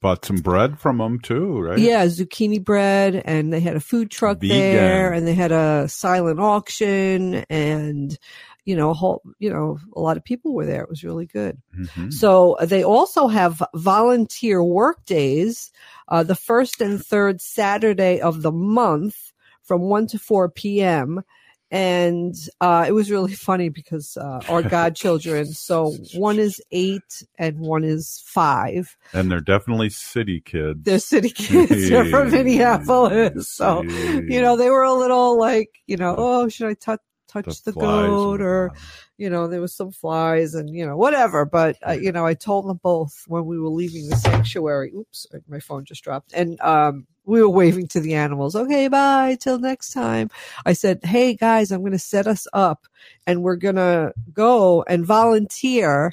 Bought 0.00 0.24
some 0.24 0.36
bread 0.36 0.78
from 0.78 0.98
them 0.98 1.20
too, 1.20 1.60
right? 1.60 1.78
Yeah, 1.78 2.06
zucchini 2.06 2.62
bread, 2.62 3.22
and 3.24 3.52
they 3.52 3.60
had 3.60 3.76
a 3.76 3.80
food 3.80 4.10
truck 4.10 4.40
Vegan. 4.40 4.58
there, 4.58 5.12
and 5.12 5.26
they 5.26 5.34
had 5.34 5.52
a 5.52 5.88
silent 5.88 6.40
auction, 6.40 7.44
and 7.48 8.18
you 8.66 8.74
know, 8.76 8.90
a 8.90 8.94
whole, 8.94 9.22
you 9.38 9.48
know, 9.48 9.78
a 9.94 10.00
lot 10.00 10.16
of 10.16 10.24
people 10.24 10.52
were 10.52 10.66
there. 10.66 10.82
It 10.82 10.90
was 10.90 11.04
really 11.04 11.24
good. 11.24 11.62
Mhm. 11.78 12.12
So 12.12 12.54
uh, 12.54 12.66
they 12.66 12.82
also 12.82 13.28
have 13.28 13.62
volunteer 13.74 14.62
work 14.62 15.04
days, 15.06 15.70
uh, 16.08 16.24
the 16.24 16.34
first 16.34 16.80
and 16.80 17.02
third 17.02 17.40
Saturday 17.40 18.20
of 18.20 18.42
the 18.42 18.52
month 18.52 19.32
from 19.62 19.82
1 19.82 20.08
to 20.08 20.18
4 20.18 20.50
p.m. 20.50 21.22
And 21.70 22.34
uh, 22.60 22.84
it 22.88 22.92
was 22.92 23.10
really 23.10 23.34
funny 23.48 23.68
because 23.68 24.16
uh, 24.16 24.40
our 24.48 24.62
godchildren, 24.62 25.46
so 25.46 25.92
one 26.14 26.40
is 26.40 26.60
eight 26.72 27.22
and 27.38 27.60
one 27.60 27.84
is 27.84 28.20
five. 28.26 28.96
And 29.12 29.30
they're 29.30 29.40
definitely 29.40 29.90
city 29.90 30.40
kids. 30.40 30.82
They're 30.82 30.98
city 30.98 31.30
kids. 31.30 31.88
They're 31.88 32.04
from 32.06 32.32
Minneapolis. 32.32 33.48
So, 33.48 33.82
you 33.82 34.40
know, 34.40 34.56
they 34.56 34.70
were 34.70 34.84
a 34.84 34.94
little 34.94 35.38
like, 35.38 35.70
you 35.86 35.96
know, 35.96 36.16
oh, 36.18 36.48
should 36.48 36.68
I 36.68 36.74
touch 36.74 37.00
touch 37.42 37.62
the, 37.62 37.72
flies 37.72 38.08
goat 38.08 38.40
or, 38.40 38.72
you 39.16 39.30
know, 39.30 39.48
there 39.48 39.60
was 39.60 39.74
some 39.74 39.90
flies 39.92 40.54
and, 40.54 40.70
you 40.70 40.86
know, 40.86 40.96
whatever. 40.96 41.44
But, 41.44 41.76
uh, 41.86 41.92
you 41.92 42.12
know, 42.12 42.26
I 42.26 42.34
told 42.34 42.68
them 42.68 42.80
both 42.82 43.24
when 43.26 43.46
we 43.46 43.58
were 43.58 43.68
leaving 43.68 44.08
the 44.08 44.16
sanctuary, 44.16 44.92
oops, 44.94 45.26
my 45.48 45.60
phone 45.60 45.84
just 45.84 46.02
dropped. 46.02 46.32
And, 46.32 46.60
um, 46.60 47.06
we 47.24 47.42
were 47.42 47.48
waving 47.48 47.88
to 47.88 48.00
the 48.00 48.14
animals. 48.14 48.54
Okay, 48.54 48.88
bye 48.88 49.36
till 49.40 49.58
next 49.58 49.92
time. 49.92 50.30
I 50.64 50.72
said, 50.72 51.00
Hey 51.04 51.34
guys, 51.34 51.72
I'm 51.72 51.80
going 51.80 51.92
to 51.92 51.98
set 51.98 52.26
us 52.26 52.46
up 52.52 52.86
and 53.26 53.42
we're 53.42 53.56
going 53.56 53.76
to 53.76 54.12
go 54.32 54.84
and 54.84 55.04
volunteer 55.04 56.12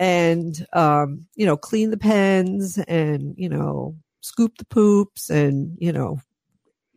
and, 0.00 0.66
um, 0.72 1.26
you 1.34 1.46
know, 1.46 1.56
clean 1.56 1.90
the 1.90 1.96
pens 1.96 2.78
and, 2.78 3.34
you 3.36 3.48
know, 3.48 3.96
scoop 4.20 4.58
the 4.58 4.64
poops 4.64 5.30
and, 5.30 5.76
you 5.78 5.92
know, 5.92 6.20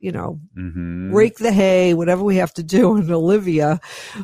you 0.01 0.11
know, 0.11 0.39
Mhm. 0.57 1.13
rake 1.13 1.37
the 1.37 1.51
hay, 1.51 1.93
whatever 1.93 2.23
we 2.23 2.35
have 2.37 2.53
to 2.55 2.63
do. 2.63 2.95
And 2.97 3.09
Olivia, 3.11 3.79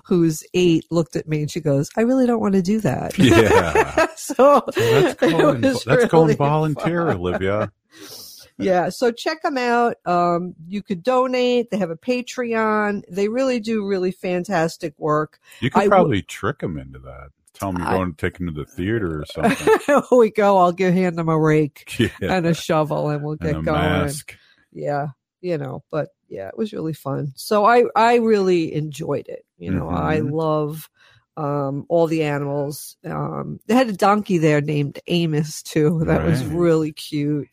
who's 0.05 0.43
eight, 0.53 0.85
looked 0.91 1.15
at 1.15 1.27
me 1.27 1.41
and 1.41 1.51
she 1.51 1.61
goes, 1.61 1.89
I 1.95 2.01
really 2.01 2.25
don't 2.25 2.41
want 2.41 2.55
to 2.55 2.61
do 2.61 2.79
that. 2.81 3.17
Yeah. 3.17 4.07
so 4.17 4.63
That's 4.75 4.75
it 5.23 5.31
going, 5.31 5.61
that's 5.61 6.05
going 6.07 6.35
volunteer, 6.35 7.05
fun. 7.07 7.15
Olivia. 7.17 7.71
yeah. 8.57 8.89
So 8.89 9.11
check 9.11 9.43
them 9.43 9.57
out. 9.57 9.97
Um, 10.05 10.55
you 10.67 10.81
could 10.81 11.03
donate. 11.03 11.69
They 11.69 11.77
have 11.77 11.91
a 11.91 11.95
Patreon. 11.95 13.03
They 13.09 13.27
really 13.29 13.59
do 13.59 13.85
really 13.85 14.11
fantastic 14.11 14.95
work. 14.97 15.39
You 15.61 15.69
could 15.69 15.79
I 15.81 15.83
w- 15.85 15.89
probably 15.89 16.21
trick 16.23 16.59
them 16.59 16.77
into 16.79 16.99
that. 16.99 17.29
Tell 17.53 17.71
them 17.71 17.81
you're 17.81 17.91
going 17.91 18.13
to 18.13 18.17
take 18.17 18.37
them 18.39 18.47
to 18.47 18.53
the 18.53 18.65
theater 18.65 19.21
or 19.21 19.25
something. 19.25 20.01
we 20.17 20.31
go. 20.31 20.57
I'll 20.57 20.71
give 20.71 20.93
hand 20.93 21.17
them 21.17 21.29
a 21.29 21.39
rake 21.39 21.95
Yeah. 21.99 22.09
and 22.21 22.45
a 22.47 22.53
shovel 22.55 23.09
and 23.09 23.23
we'll 23.23 23.35
get 23.35 23.55
and 23.57 23.65
going. 23.65 23.79
mask. 23.79 24.35
yeah 24.71 25.07
you 25.47 25.57
know 25.57 25.83
but 25.91 26.09
yeah 26.29 26.47
it 26.49 26.57
was 26.57 26.73
really 26.73 26.93
fun. 26.93 27.31
So 27.35 27.65
i 27.65 27.83
i 27.95 28.15
really 28.15 28.73
enjoyed 28.73 29.27
it 29.27 29.45
you 29.57 29.71
know 29.71 29.87
i 29.89 30.19
Mhm. 30.19 30.31
love 30.31 30.89
um 31.37 31.85
all 31.89 32.07
the 32.07 32.23
animals 32.23 32.97
um 33.05 33.59
they 33.67 33.75
had 33.75 33.89
a 33.89 33.93
donkey 33.93 34.37
there 34.39 34.61
named 34.61 34.99
amos 35.07 35.61
too 35.63 36.03
that 36.07 36.23
was 36.23 36.45
really 36.45 36.91
cute. 36.91 37.47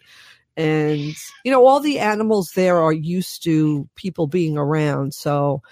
And 0.57 1.15
you 1.45 1.51
know 1.53 1.67
all 1.67 1.81
the 1.81 1.99
animals 1.99 2.53
there 2.55 2.79
are 2.79 2.93
used 2.93 3.43
to 3.45 3.89
people 3.97 4.27
being 4.27 4.57
around 4.57 5.15
so 5.15 5.63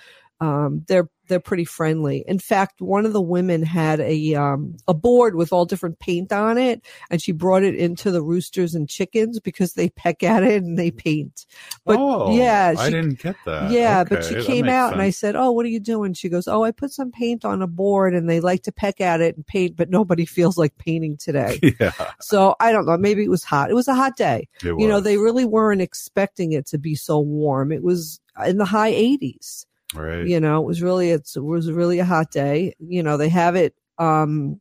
um 0.40 0.84
they're 0.88 1.08
they're 1.32 1.40
pretty 1.40 1.64
friendly 1.64 2.24
in 2.28 2.38
fact 2.38 2.80
one 2.80 3.06
of 3.06 3.12
the 3.12 3.20
women 3.20 3.62
had 3.62 4.00
a 4.00 4.34
um 4.34 4.76
a 4.86 4.94
board 4.94 5.34
with 5.34 5.52
all 5.52 5.64
different 5.64 5.98
paint 5.98 6.32
on 6.32 6.58
it 6.58 6.84
and 7.10 7.22
she 7.22 7.32
brought 7.32 7.62
it 7.62 7.74
into 7.74 8.10
the 8.10 8.22
roosters 8.22 8.74
and 8.74 8.88
chickens 8.88 9.40
because 9.40 9.72
they 9.72 9.88
peck 9.88 10.22
at 10.22 10.42
it 10.42 10.62
and 10.62 10.78
they 10.78 10.90
paint 10.90 11.46
but 11.84 11.96
oh, 11.98 12.36
yeah 12.36 12.74
I 12.76 12.86
she- 12.86 12.92
didn't 12.92 13.18
get 13.20 13.36
that. 13.44 13.70
yeah, 13.70 14.04
but 14.04 14.24
she 14.24 14.34
that 14.34 14.44
came 14.44 14.68
out 14.68 14.92
and 14.92 15.02
I 15.02 15.10
said, 15.10 15.36
"Oh, 15.36 15.52
what 15.52 15.64
are 15.66 15.70
you 15.70 15.80
doing?" 15.80 16.12
She 16.14 16.28
goes, 16.28 16.46
"Oh, 16.46 16.62
I 16.62 16.70
put 16.70 16.92
some 16.92 17.10
paint 17.10 17.44
on 17.44 17.62
a 17.62 17.66
board 17.66 18.14
and 18.14 18.28
they 18.28 18.40
like 18.40 18.62
to 18.64 18.72
peck 18.72 19.00
at 19.00 19.20
it 19.20 19.36
and 19.36 19.46
paint, 19.46 19.76
but 19.76 19.90
nobody 19.90 20.24
feels 20.36 20.58
like 20.58 20.76
painting 20.78 21.16
today." 21.16 21.58
yeah, 21.80 21.92
so 22.20 22.54
I 22.60 22.72
don't 22.72 22.86
know. 22.86 22.96
Maybe 22.96 23.24
it 23.24 23.30
was 23.30 23.44
hot. 23.44 23.70
It 23.70 23.74
was 23.74 23.88
a 23.88 23.94
hot 23.94 24.16
day. 24.16 24.48
It 24.62 24.78
You 24.78 24.88
know, 24.88 25.00
they 25.00 25.16
really 25.16 25.44
weren't 25.44 25.80
expecting 25.80 26.52
it 26.52 26.66
to 26.66 26.78
be 26.78 26.94
so 26.94 27.18
warm. 27.20 27.72
It 27.72 27.82
was 27.82 28.20
in 28.46 28.58
the 28.58 28.64
high 28.64 28.92
80s. 28.92 29.66
Right. 29.94 30.26
You 30.26 30.40
know, 30.40 30.62
it 30.62 30.66
was 30.66 30.82
really 30.82 31.10
it's 31.10 31.36
it 31.36 31.44
was 31.44 31.70
really 31.70 31.98
a 31.98 32.04
hot 32.04 32.30
day. 32.30 32.74
You 32.78 33.02
know, 33.02 33.16
they 33.16 33.28
have 33.28 33.56
it 33.56 33.74
um 33.98 34.60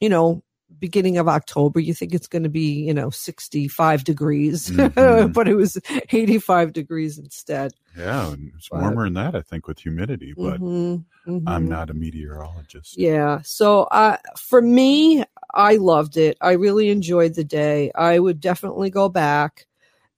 you 0.00 0.08
know, 0.08 0.42
beginning 0.78 1.18
of 1.18 1.28
October. 1.28 1.78
You 1.80 1.92
think 1.92 2.14
it's 2.14 2.26
going 2.28 2.44
to 2.44 2.48
be, 2.48 2.84
you 2.86 2.94
know, 2.94 3.10
65 3.10 4.02
degrees, 4.04 4.70
Mhm. 4.70 5.32
but 5.34 5.46
it 5.46 5.54
was 5.54 5.76
85 6.10 6.72
degrees 6.72 7.18
instead. 7.18 7.72
Yeah, 7.98 8.34
it's 8.56 8.68
But- 8.70 8.80
warmer 8.80 9.04
than 9.04 9.14
that, 9.14 9.34
I 9.34 9.42
think, 9.42 9.66
with 9.66 9.78
humidity. 9.80 10.32
But 10.34 10.60
Mhm, 10.60 11.04
I'm 11.26 11.66
mhm. 11.66 11.68
not 11.68 11.90
a 11.90 11.94
meteorologist. 11.94 12.96
Yeah. 12.96 13.40
So, 13.42 13.82
uh, 13.90 14.16
for 14.38 14.62
me, 14.62 15.22
I 15.52 15.76
loved 15.76 16.16
it. 16.16 16.38
I 16.40 16.52
really 16.52 16.88
enjoyed 16.88 17.34
the 17.34 17.44
day. 17.44 17.90
I 17.94 18.18
would 18.18 18.40
definitely 18.40 18.88
go 18.90 19.08
back. 19.10 19.66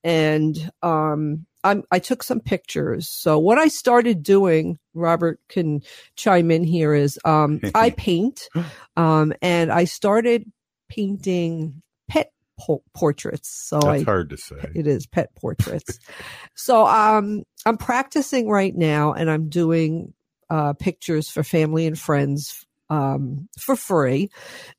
And, 0.05 0.71
um, 0.83 1.47
I'm, 1.65 1.85
I 1.91 1.99
took 1.99 2.23
some 2.23 2.41
pictures. 2.41 3.09
So 3.09 3.39
what 3.39 3.59
I 3.59 3.69
started 3.69 4.23
doing, 4.23 4.79
Robert 4.95 5.41
can 5.49 5.83
chime 6.17 6.51
in 6.51 6.65
here 6.65 6.95
is, 6.95 7.19
um, 7.25 7.61
I 7.75 7.91
paint, 7.91 8.49
um, 8.97 9.33
and 9.43 9.71
I 9.73 9.85
started 9.85 10.51
painting 10.89 11.83
pet 12.09 12.33
po- 12.59 12.83
portraits. 12.95 13.49
So 13.49 13.81
That's 13.81 14.03
I, 14.03 14.05
hard 14.05 14.31
to 14.31 14.37
say. 14.37 14.57
it 14.75 14.87
is 14.87 15.07
pet 15.07 15.35
portraits. 15.35 15.99
so 16.55 16.87
um 16.87 17.45
I'm 17.65 17.79
practicing 17.79 18.49
right 18.49 18.75
now 18.75 19.13
and 19.13 19.31
I'm 19.31 19.49
doing 19.49 20.13
uh 20.51 20.75
pictures 20.75 21.31
for 21.31 21.43
family 21.43 21.87
and 21.87 21.99
friends 21.99 22.67
um 22.91 23.49
for 23.59 23.77
free. 23.77 24.31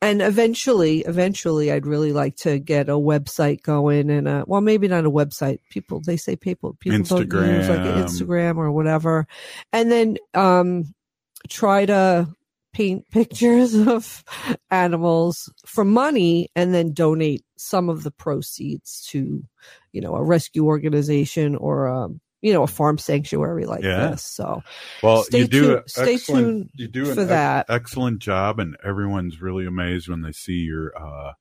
And 0.02 0.22
eventually 0.22 1.02
eventually 1.02 1.72
I'd 1.72 1.86
really 1.86 2.14
like 2.14 2.36
to 2.38 2.60
get 2.60 2.90
a 2.90 2.94
website 2.94 3.62
going 3.62 4.10
and 4.10 4.28
uh 4.28 4.46
well 4.48 4.62
maybe 4.62 4.88
not 4.88 5.06
a 5.06 5.12
website. 5.12 5.60
People 5.70 6.02
they 6.06 6.18
say 6.18 6.36
people 6.36 6.76
people 6.80 7.04
don't 7.04 7.32
use 7.32 7.70
like 7.70 7.80
an 7.80 8.04
Instagram. 8.04 8.54
Instagram 8.54 8.58
or 8.58 8.72
whatever. 8.72 9.28
And 9.72 9.92
then 9.92 10.18
um 10.34 10.94
try 11.50 11.86
to 11.86 12.28
paint 12.74 13.06
pictures 13.12 13.76
of 13.76 14.24
animals 14.70 15.52
for 15.66 15.86
money 15.86 16.50
and 16.56 16.74
then 16.74 16.94
donate 16.94 17.46
some 17.58 17.90
of 17.90 18.04
the 18.04 18.12
proceeds 18.12 19.08
to 19.10 19.44
you 19.92 20.02
know 20.02 20.16
a 20.16 20.24
rescue 20.24 20.66
organization 20.66 21.56
or 21.56 21.88
um 21.88 22.20
you 22.44 22.54
know 22.54 22.62
a 22.64 22.68
farm 22.68 22.98
sanctuary 23.00 23.66
like 23.66 23.84
Yeah. 23.84 24.10
this 24.12 24.22
so 24.22 24.62
Well, 25.02 25.24
stay 25.24 25.40
you 25.40 25.48
do 25.48 25.62
tuned 25.62 25.84
stay 25.88 26.18
tuned 26.18 26.70
you 26.76 26.88
do 26.88 27.08
an 27.10 27.16
for 27.16 27.22
ex- 27.22 27.30
that 27.30 27.66
excellent 27.70 28.20
job, 28.20 28.60
and 28.60 28.78
everyone's 28.84 29.42
really 29.42 29.66
amazed 29.66 30.10
when 30.10 30.22
they 30.22 30.34
see 30.34 30.60
your 30.60 30.92
uh, 30.96 31.34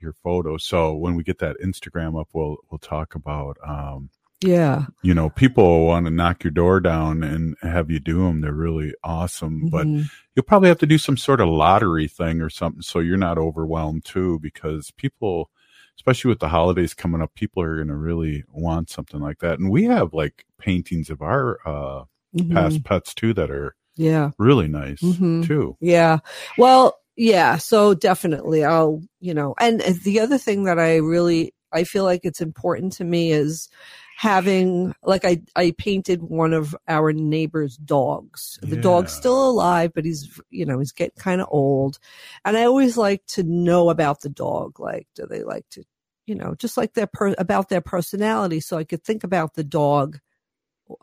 your 0.00 0.12
photo. 0.12 0.56
So 0.58 0.94
when 0.96 1.14
we 1.14 1.22
get 1.22 1.38
that 1.38 1.56
Instagram 1.64 2.20
up, 2.20 2.28
we'll 2.34 2.56
we'll 2.70 2.78
talk 2.80 3.14
about 3.14 3.56
um, 3.66 4.10
yeah 4.40 4.86
you 5.04 5.14
know 5.14 5.30
people 5.30 5.86
want 5.86 6.06
to 6.06 6.10
knock 6.10 6.42
your 6.42 6.50
door 6.50 6.80
down 6.80 7.22
and 7.22 7.54
have 7.62 7.88
you 7.88 8.00
do 8.00 8.24
them. 8.24 8.40
They're 8.40 8.52
really 8.52 8.92
awesome, 9.04 9.68
but 9.70 9.86
Mhm. 9.86 10.10
you'll 10.34 10.42
probably 10.44 10.68
have 10.70 10.78
to 10.78 10.86
do 10.86 10.98
some 10.98 11.16
sort 11.16 11.40
of 11.40 11.46
lottery 11.48 12.08
thing 12.08 12.40
or 12.40 12.50
something 12.50 12.82
so 12.82 12.98
you're 12.98 13.16
not 13.16 13.38
overwhelmed 13.38 14.04
too, 14.04 14.40
because 14.40 14.90
people. 14.90 15.50
Especially 15.96 16.30
with 16.30 16.40
the 16.40 16.48
holidays 16.48 16.94
coming 16.94 17.22
up, 17.22 17.34
people 17.34 17.62
are 17.62 17.76
going 17.76 17.88
to 17.88 17.94
really 17.94 18.44
want 18.50 18.90
something 18.90 19.20
like 19.20 19.38
that. 19.40 19.58
And 19.58 19.70
we 19.70 19.84
have 19.84 20.12
like 20.12 20.44
paintings 20.58 21.10
of 21.10 21.22
our 21.22 21.58
uh, 21.66 22.04
past 22.50 22.78
Mhm. 22.82 22.84
pets 22.84 23.14
too 23.14 23.32
that 23.34 23.50
are 23.50 23.76
yeah 23.96 24.30
really 24.38 24.68
nice 24.68 25.00
Mhm. 25.02 25.46
too. 25.46 25.76
Yeah. 25.80 26.18
Well, 26.56 26.96
yeah. 27.16 27.58
So 27.58 27.94
definitely 27.94 28.64
I'll, 28.64 29.02
you 29.20 29.34
know, 29.34 29.54
and 29.60 29.80
the 29.80 30.20
other 30.20 30.38
thing 30.38 30.64
that 30.64 30.78
I 30.78 30.96
really, 30.96 31.54
I 31.72 31.84
feel 31.84 32.04
like 32.04 32.22
it's 32.24 32.40
important 32.40 32.94
to 32.94 33.04
me 33.04 33.32
is 33.32 33.68
having, 34.16 34.94
like 35.02 35.24
I, 35.24 35.42
I 35.56 35.72
painted 35.76 36.22
one 36.22 36.52
of 36.52 36.76
our 36.88 37.12
neighbor's 37.12 37.76
dogs. 37.76 38.58
The 38.62 38.76
dog's 38.76 39.12
still 39.12 39.50
alive, 39.50 39.92
but 39.94 40.04
he's, 40.04 40.40
you 40.50 40.64
know, 40.64 40.78
he's 40.78 40.92
getting 40.92 41.18
kind 41.18 41.40
of 41.40 41.48
old. 41.50 41.98
And 42.44 42.56
I 42.56 42.64
always 42.64 42.96
like 42.96 43.24
to 43.28 43.42
know 43.42 43.90
about 43.90 44.20
the 44.20 44.28
dog. 44.28 44.78
Like, 44.78 45.08
do 45.14 45.26
they 45.26 45.42
like 45.42 45.68
to, 45.70 45.84
you 46.26 46.34
know, 46.34 46.54
just 46.54 46.76
like 46.76 46.94
their, 46.94 47.08
per- 47.08 47.34
about 47.38 47.68
their 47.68 47.80
personality. 47.80 48.60
So 48.60 48.76
I 48.76 48.84
could 48.84 49.02
think 49.02 49.24
about 49.24 49.54
the 49.54 49.64
dog 49.64 50.18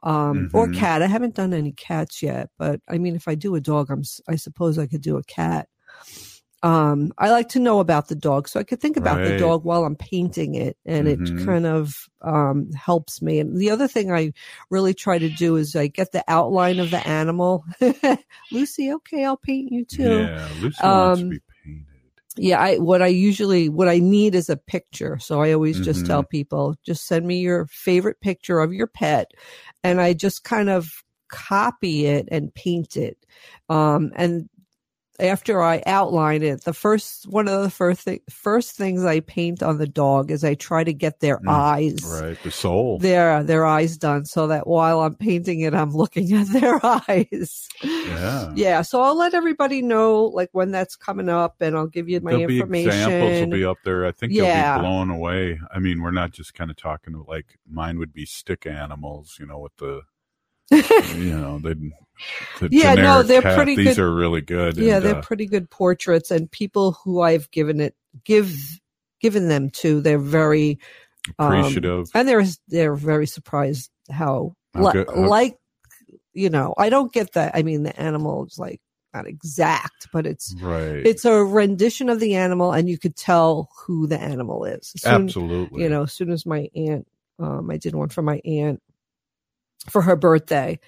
um 0.03 0.49
or 0.53 0.67
Mhm. 0.67 0.75
cat 0.75 1.01
i 1.01 1.07
haven't 1.07 1.33
done 1.33 1.51
any 1.51 1.71
cats 1.71 2.21
yet 2.21 2.49
but 2.59 2.79
i 2.87 2.97
mean 2.99 3.15
if 3.15 3.27
i 3.27 3.33
do 3.33 3.55
a 3.55 3.61
dog 3.61 3.89
i'm 3.89 4.03
I 4.27 4.35
suppose 4.35 4.77
i 4.77 4.85
could 4.85 5.01
do 5.01 5.17
a 5.17 5.23
cat 5.23 5.67
um, 6.63 7.13
I 7.17 7.29
like 7.31 7.49
to 7.49 7.59
know 7.59 7.79
about 7.79 8.07
the 8.09 8.15
dog 8.15 8.47
so 8.47 8.59
I 8.59 8.63
could 8.63 8.81
think 8.81 8.97
about 8.97 9.23
the 9.23 9.31
dog 9.31 9.63
while 9.63 9.85
I'm 9.85 9.95
painting 9.95 10.55
it 10.55 10.77
and 10.85 11.07
Mhm. 11.07 11.13
it 11.21 11.35
kind 11.35 11.65
of 11.65 11.95
um, 12.21 12.71
helps 12.73 13.21
me. 13.21 13.39
And 13.39 13.57
the 13.57 13.69
other 13.71 13.87
thing 13.87 14.11
I 14.11 14.33
really 14.69 14.93
try 14.93 15.19
to 15.19 15.29
do 15.29 15.55
is 15.55 15.75
I 15.75 15.87
get 15.87 16.11
the 16.11 16.23
outline 16.27 16.79
of 16.79 16.91
the 16.91 17.05
animal. 17.07 17.63
Lucy, 18.51 18.91
okay, 18.93 19.23
I'll 19.25 19.37
paint 19.37 19.71
you 19.71 19.85
too. 19.85 20.29
Yeah, 20.31 20.49
Lucy 20.55 20.89
wants 20.91 21.19
to 21.21 21.25
Um, 21.25 21.29
be 21.29 21.39
painted. 21.65 21.85
yeah, 22.37 22.59
I 22.61 22.77
what 22.77 23.01
I 23.01 23.07
usually 23.07 23.69
what 23.69 23.89
I 23.89 23.99
need 23.99 24.35
is 24.35 24.49
a 24.49 24.57
picture. 24.57 25.17
So 25.19 25.41
I 25.41 25.51
always 25.53 25.79
just 25.79 26.05
Mhm. 26.05 26.05
tell 26.05 26.23
people, 26.23 26.75
just 26.85 27.07
send 27.07 27.27
me 27.27 27.39
your 27.39 27.65
favorite 27.67 28.21
picture 28.21 28.59
of 28.59 28.73
your 28.73 28.87
pet 28.87 29.31
and 29.83 29.99
I 29.99 30.13
just 30.13 30.43
kind 30.43 30.69
of 30.69 30.89
copy 31.29 32.05
it 32.05 32.27
and 32.31 32.53
paint 32.53 32.95
it. 32.97 33.17
Um 33.69 34.11
and 34.15 34.49
after 35.19 35.61
I 35.61 35.81
outline 35.85 36.43
it, 36.43 36.63
the 36.63 36.73
first 36.73 37.27
one 37.27 37.47
of 37.47 37.61
the 37.63 37.69
first 37.69 38.01
thi- 38.01 38.21
first 38.29 38.75
things 38.75 39.03
I 39.05 39.19
paint 39.19 39.61
on 39.61 39.77
the 39.77 39.87
dog 39.87 40.31
is 40.31 40.43
I 40.43 40.55
try 40.55 40.83
to 40.83 40.93
get 40.93 41.19
their 41.19 41.39
eyes 41.47 41.95
Mm, 42.01 42.21
Right, 42.21 42.43
the 42.43 42.51
soul. 42.51 42.99
their 42.99 43.43
their 43.43 43.65
eyes 43.65 43.97
done 43.97 44.25
so 44.25 44.47
that 44.47 44.67
while 44.67 45.01
I'm 45.01 45.15
painting 45.15 45.61
it 45.61 45.73
I'm 45.73 45.91
looking 45.95 46.31
at 46.33 46.47
their 46.47 46.79
eyes. 46.85 47.67
Yeah. 47.83 48.51
Yeah, 48.55 48.81
so 48.81 49.01
I'll 49.01 49.17
let 49.17 49.33
everybody 49.33 49.81
know 49.81 50.25
like 50.25 50.49
when 50.51 50.71
that's 50.71 50.95
coming 50.95 51.29
up 51.29 51.55
and 51.61 51.75
I'll 51.77 51.87
give 51.87 52.09
you 52.09 52.19
my 52.21 52.31
There'll 52.31 52.49
information. 52.49 52.89
examples 52.91 53.39
will 53.41 53.57
be 53.57 53.65
up 53.65 53.77
there. 53.83 54.05
I 54.05 54.11
think 54.11 54.33
Yeah. 54.33 54.73
you'll 54.75 54.81
be 54.83 54.87
blown 54.87 55.09
away. 55.09 55.59
I 55.73 55.79
mean, 55.79 56.01
we're 56.01 56.11
not 56.11 56.31
just 56.31 56.53
kind 56.53 56.69
of 56.71 56.77
talking 56.77 57.23
like 57.27 57.57
mine 57.69 57.97
would 57.99 58.13
be 58.13 58.25
stick 58.25 58.65
animals, 58.65 59.37
you 59.39 59.45
know, 59.45 59.59
with 59.59 59.75
the 59.77 60.01
you 61.15 61.35
know, 61.37 61.59
the, 61.59 61.73
the 61.75 61.91
yeah, 62.69 62.95
no, 62.95 63.23
they're 63.23 63.41
pretty 63.41 63.75
These 63.75 63.95
good. 63.95 63.99
are 63.99 64.13
really 64.13 64.41
good. 64.41 64.77
Yeah, 64.77 64.97
and, 64.97 65.05
they're 65.05 65.15
uh, 65.17 65.21
pretty 65.21 65.45
good 65.45 65.69
portraits 65.69 66.31
and 66.31 66.49
people 66.51 66.93
who 67.03 67.21
I've 67.21 67.49
given 67.51 67.79
it 67.79 67.95
give 68.23 68.53
given 69.21 69.47
them 69.49 69.69
to, 69.69 70.01
they're 70.01 70.17
very 70.17 70.79
um, 71.37 71.53
Appreciative. 71.53 72.07
and 72.13 72.27
they're 72.27 72.45
they're 72.67 72.95
very 72.95 73.27
surprised 73.27 73.89
how, 74.09 74.55
How 74.73 74.91
li- 74.93 75.05
like 75.15 75.57
you 76.33 76.49
know, 76.49 76.73
I 76.77 76.89
don't 76.89 77.11
get 77.11 77.33
that. 77.33 77.55
I 77.55 77.63
mean, 77.63 77.83
the 77.83 77.99
animal 77.99 78.45
is 78.45 78.57
like 78.57 78.81
not 79.13 79.27
exact, 79.27 80.07
but 80.13 80.25
it's 80.25 80.55
Right. 80.61 81.05
it's 81.05 81.25
a 81.25 81.43
rendition 81.43 82.09
of 82.09 82.19
the 82.19 82.35
animal, 82.35 82.71
and 82.71 82.87
you 82.89 82.97
could 82.97 83.15
tell 83.15 83.69
who 83.85 84.07
the 84.07 84.19
animal 84.19 84.65
is. 84.65 84.93
Soon- 84.97 85.25
Absolutely. 85.25 85.83
you 85.83 85.89
know, 85.89 86.03
as 86.03 86.13
soon 86.13 86.29
as 86.31 86.45
my 86.45 86.69
aunt, 86.75 87.07
um, 87.39 87.69
I 87.69 87.77
did 87.77 87.95
one 87.95 88.09
for 88.09 88.21
my 88.21 88.39
aunt 88.45 88.81
for 89.89 90.01
her 90.01 90.15
birthday, 90.15 90.79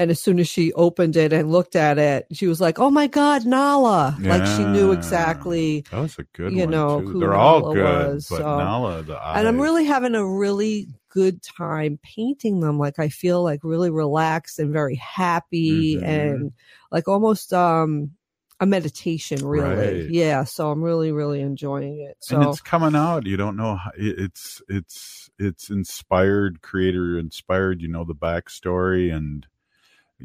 and 0.00 0.10
as 0.10 0.20
soon 0.20 0.40
as 0.40 0.48
she 0.48 0.72
opened 0.72 1.14
it 1.14 1.30
and 1.30 1.52
looked 1.52 1.76
at 1.76 1.98
it, 1.98 2.26
she 2.32 2.46
was 2.46 2.58
like, 2.58 2.78
"Oh 2.78 2.90
my 2.90 3.06
God, 3.06 3.44
Nala!" 3.44 4.16
Like 4.18 4.46
she 4.46 4.64
knew 4.64 4.92
exactly. 4.92 5.84
That 5.90 6.00
was 6.00 6.18
a 6.18 6.24
good 6.32 6.52
you 6.54 6.60
one, 6.60 6.70
know, 6.70 7.18
They're 7.20 7.34
all 7.34 7.74
good, 7.74 8.14
was, 8.14 8.26
but 8.30 8.38
so- 8.38 8.58
Nala, 8.58 9.02
the 9.02 9.20
and 9.36 9.46
I'm 9.46 9.60
really 9.60 9.84
having 9.84 10.14
a 10.14 10.26
really 10.26 10.88
good 11.10 11.42
time 11.42 11.98
painting 12.02 12.60
them. 12.60 12.78
Like 12.78 12.98
I 12.98 13.10
feel 13.10 13.42
like 13.42 13.60
really 13.62 13.90
relaxed 13.90 14.58
and 14.58 14.72
very 14.72 14.94
happy 14.96 15.96
Mhm. 15.96 16.02
and 16.02 16.52
like 16.90 17.06
almost 17.06 17.52
um 17.52 18.12
a 18.58 18.64
meditation 18.66 19.44
really. 19.44 20.02
Right. 20.04 20.10
Yeah. 20.10 20.44
So 20.44 20.70
I'm 20.70 20.82
really, 20.82 21.12
really 21.12 21.40
enjoying 21.42 22.00
it. 22.00 22.16
and 22.30 22.42
So 22.42 22.50
it's 22.50 22.60
coming 22.62 22.94
out. 22.94 23.26
You 23.26 23.36
don't 23.36 23.56
know. 23.56 23.76
How, 23.76 23.90
it's 23.96 24.62
it's 24.68 25.28
it's 25.38 25.68
inspired, 25.68 26.62
creator 26.62 27.18
inspired. 27.18 27.82
You 27.82 27.88
know 27.88 28.04
the 28.04 28.14
backstory, 28.14 29.14
and 29.14 29.46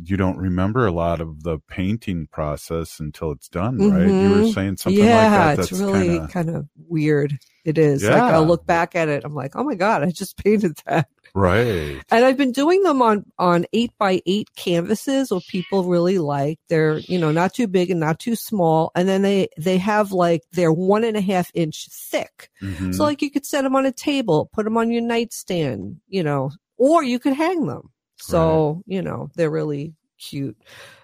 you 0.03 0.17
don't 0.17 0.37
remember 0.37 0.85
a 0.85 0.91
lot 0.91 1.21
of 1.21 1.43
the 1.43 1.59
painting 1.67 2.27
process 2.31 2.99
until 2.99 3.31
it's 3.31 3.47
done. 3.47 3.77
Right? 3.77 4.07
You 4.07 4.29
were 4.29 4.35
Mhm. 4.43 4.53
saying 4.53 4.77
something 4.77 5.03
yeah, 5.03 5.15
like 5.15 5.31
that. 5.31 5.57
Yeah, 5.57 5.63
it's 5.63 5.71
really 5.71 6.07
kinda, 6.17 6.27
kind 6.27 6.49
of 6.49 6.67
weird. 6.87 7.37
It 7.63 7.77
is. 7.79 8.03
Like 8.03 8.13
I'll 8.21 8.45
look 8.45 8.65
back 8.67 8.95
at 8.95 9.09
it. 9.09 9.23
I'm 9.25 9.33
like, 9.33 9.55
oh 9.55 9.63
my 9.63 9.73
God, 9.75 10.03
I 10.03 10.11
just 10.11 10.37
painted 10.43 10.77
that. 10.85 11.07
right. 11.33 11.99
And 12.11 12.23
I've 12.23 12.37
been 12.37 12.51
doing 12.51 12.83
them 12.83 13.01
on 13.01 13.25
on 13.39 13.65
eight 13.73 13.91
by 13.97 14.21
eight 14.27 14.49
canvases, 14.55 15.31
what 15.31 15.43
people 15.47 15.83
really 15.83 16.19
like. 16.19 16.59
They're 16.69 16.99
you 16.99 17.17
know 17.17 17.31
not 17.31 17.53
too 17.55 17.67
big 17.67 17.89
and 17.89 17.99
not 17.99 18.19
too 18.19 18.35
small, 18.35 18.91
and 18.95 19.07
then 19.07 19.23
they 19.23 19.47
they 19.57 19.77
have 19.79 20.11
like 20.11 20.43
they're 20.51 20.71
one 20.73 21.03
and 21.03 21.17
a 21.17 21.21
half 21.21 21.49
inch 21.55 21.87
thick. 21.91 22.49
Mhm. 22.61 22.93
So 22.93 23.03
like 23.03 23.21
you 23.23 23.31
could 23.31 23.45
set 23.45 23.63
them 23.63 23.75
on 23.75 23.85
a 23.87 23.91
table, 23.91 24.49
put 24.53 24.65
them 24.65 24.77
on 24.77 24.91
your 24.91 25.01
nightstand, 25.01 25.97
you 26.07 26.21
know, 26.23 26.51
or 26.77 27.03
you 27.03 27.17
could 27.19 27.33
hang 27.33 27.65
them. 27.65 27.89
So 28.17 28.83
you 28.85 29.01
know 29.01 29.29
they're 29.35 29.49
really 29.49 29.93
cute. 30.17 30.57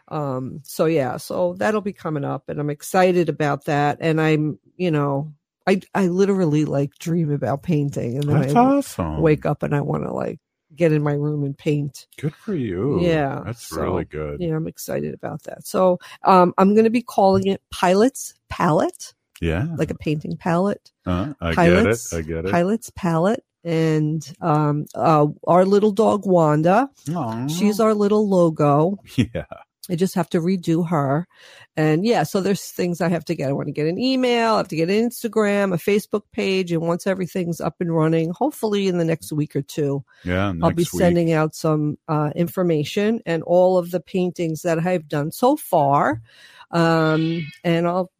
Um, 0.07 0.59
so 0.63 0.85
yeah, 0.85 1.17
so 1.17 1.53
that'll 1.53 1.81
be 1.81 1.93
coming 1.93 2.25
up, 2.25 2.49
and 2.49 2.59
I'm 2.59 2.69
excited 2.69 3.29
about 3.29 3.65
that. 3.65 3.97
And 4.01 4.19
I'm 4.21 4.59
you 4.77 4.91
know. 4.91 5.33
I, 5.67 5.79
I 5.93 6.07
literally 6.07 6.65
like 6.65 6.95
dream 6.97 7.31
about 7.31 7.61
painting 7.61 8.15
and 8.15 8.23
then 8.23 8.41
That's 8.41 8.55
I 8.55 8.59
awesome. 8.59 9.21
wake 9.21 9.45
up 9.45 9.61
and 9.61 9.75
I 9.75 9.81
want 9.81 10.03
to 10.05 10.11
like 10.11 10.39
get 10.75 10.91
in 10.91 11.03
my 11.03 11.13
room 11.13 11.43
and 11.43 11.55
paint. 11.55 12.07
Good 12.17 12.33
for 12.33 12.55
you. 12.55 12.99
Yeah. 12.99 13.43
that's 13.45 13.67
so, 13.67 13.79
really 13.79 14.05
good. 14.05 14.41
Yeah, 14.41 14.55
I'm 14.55 14.67
excited 14.67 15.13
about 15.13 15.43
that. 15.43 15.63
So 15.67 15.99
um, 16.23 16.55
I'm 16.57 16.73
going 16.73 16.85
to 16.85 16.89
be 16.89 17.03
calling 17.03 17.45
it 17.45 17.61
Pilot's 17.69 18.33
Palette, 18.49 19.13
Yeah. 19.39 19.67
like 19.77 19.91
a 19.91 19.95
painting 19.95 20.35
palette. 20.35 20.91
Uh, 21.05 21.33
I 21.39 21.53
Pilots, 21.53 22.09
get 22.09 22.17
it. 22.17 22.19
I 22.19 22.27
get 22.27 22.45
it. 22.45 22.51
Pilot's 22.51 22.91
Palette. 22.95 23.43
And 23.63 24.21
um, 24.41 24.85
uh, 24.95 25.27
our 25.45 25.65
little 25.65 25.91
dog, 25.91 26.25
Wanda, 26.25 26.89
Aw. 27.13 27.47
she's 27.47 27.79
our 27.79 27.93
little 27.93 28.27
logo. 28.27 28.97
Yeah. 29.17 29.45
I 29.89 29.95
just 29.95 30.13
have 30.15 30.29
to 30.29 30.39
redo 30.39 30.87
her. 30.89 31.27
And 31.75 32.05
yeah, 32.05 32.21
so 32.23 32.39
there's 32.39 32.63
things 32.69 33.01
I 33.01 33.09
have 33.09 33.25
to 33.25 33.35
get. 33.35 33.49
I 33.49 33.51
want 33.51 33.67
to 33.67 33.71
get 33.73 33.87
an 33.87 33.97
email, 33.97 34.53
I 34.53 34.57
have 34.57 34.67
to 34.69 34.75
get 34.75 34.89
an 34.89 35.09
Instagram, 35.09 35.73
a 35.73 35.77
Facebook 35.77 36.21
page. 36.31 36.71
And 36.71 36.83
once 36.83 37.07
everything's 37.07 37.59
up 37.59 37.75
and 37.79 37.93
running, 37.93 38.31
hopefully 38.31 38.87
in 38.87 38.99
the 38.99 39.03
next 39.03 39.33
week 39.33 39.55
or 39.55 39.63
two, 39.63 40.05
Yeah. 40.23 40.53
I'll 40.61 40.69
be 40.71 40.81
week. 40.83 40.87
sending 40.87 41.33
out 41.33 41.55
some 41.55 41.97
uh, 42.07 42.29
information 42.35 43.21
and 43.25 43.41
all 43.43 43.77
of 43.79 43.89
the 43.91 43.99
paintings 43.99 44.61
that 44.61 44.79
I've 44.79 45.07
done 45.09 45.31
so 45.31 45.57
far. 45.57 46.21
Um, 46.69 47.45
and 47.63 47.87
I'll, 47.87 48.11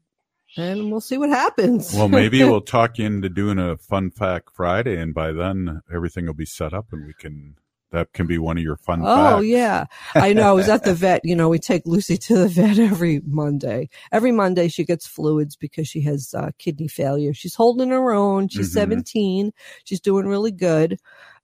and 0.58 0.92
we'll 0.92 1.02
see 1.02 1.18
what 1.18 1.30
happens. 1.30 1.94
Well, 1.94 2.10
maybe 2.10 2.44
we'll 2.44 2.62
talk 2.62 2.98
you 2.98 3.06
into 3.06 3.30
doing 3.30 3.60
a 3.60 3.78
fun 3.78 4.12
fact 4.12 4.50
Friday, 4.54 4.98
and 5.00 5.14
by 5.14 5.32
then 5.32 5.82
everything 5.94 6.26
will 6.26 6.34
be 6.34 6.46
set 6.46 6.74
up, 6.74 6.88
and 6.92 7.06
we 7.06 7.14
can. 7.14 7.56
That 7.92 8.14
can 8.14 8.26
be 8.26 8.38
one 8.38 8.58
of 8.58 8.64
your 8.64 8.78
fun 8.78 9.02
Oh 9.04 9.36
facts. 9.40 9.48
yeah, 9.48 9.84
I 10.16 10.32
know. 10.32 10.48
I 10.48 10.54
was 10.54 10.70
at 10.70 10.86
the 10.86 10.94
vet. 10.94 11.26
You 11.26 11.36
know, 11.36 11.50
we 11.50 11.60
take 11.60 11.82
Lucy 11.86 12.16
to 12.16 12.38
the 12.38 12.48
vet 12.48 12.80
every 12.80 13.20
Monday. 13.28 13.90
Every 14.14 14.32
Monday 14.32 14.70
she 14.70 14.86
gets 14.86 15.06
fluids 15.06 15.58
because 15.58 15.90
she 15.90 16.00
has 16.04 16.34
uh, 16.34 16.52
kidney 16.58 16.88
failure. 16.88 17.34
She's 17.34 17.54
holding 17.54 17.90
her 17.90 18.14
own. 18.14 18.48
She's 18.48 18.70
Mhm. 18.70 18.76
17. 18.76 19.52
She's 19.84 20.00
doing 20.00 20.26
really 20.26 20.54
good. 20.54 21.00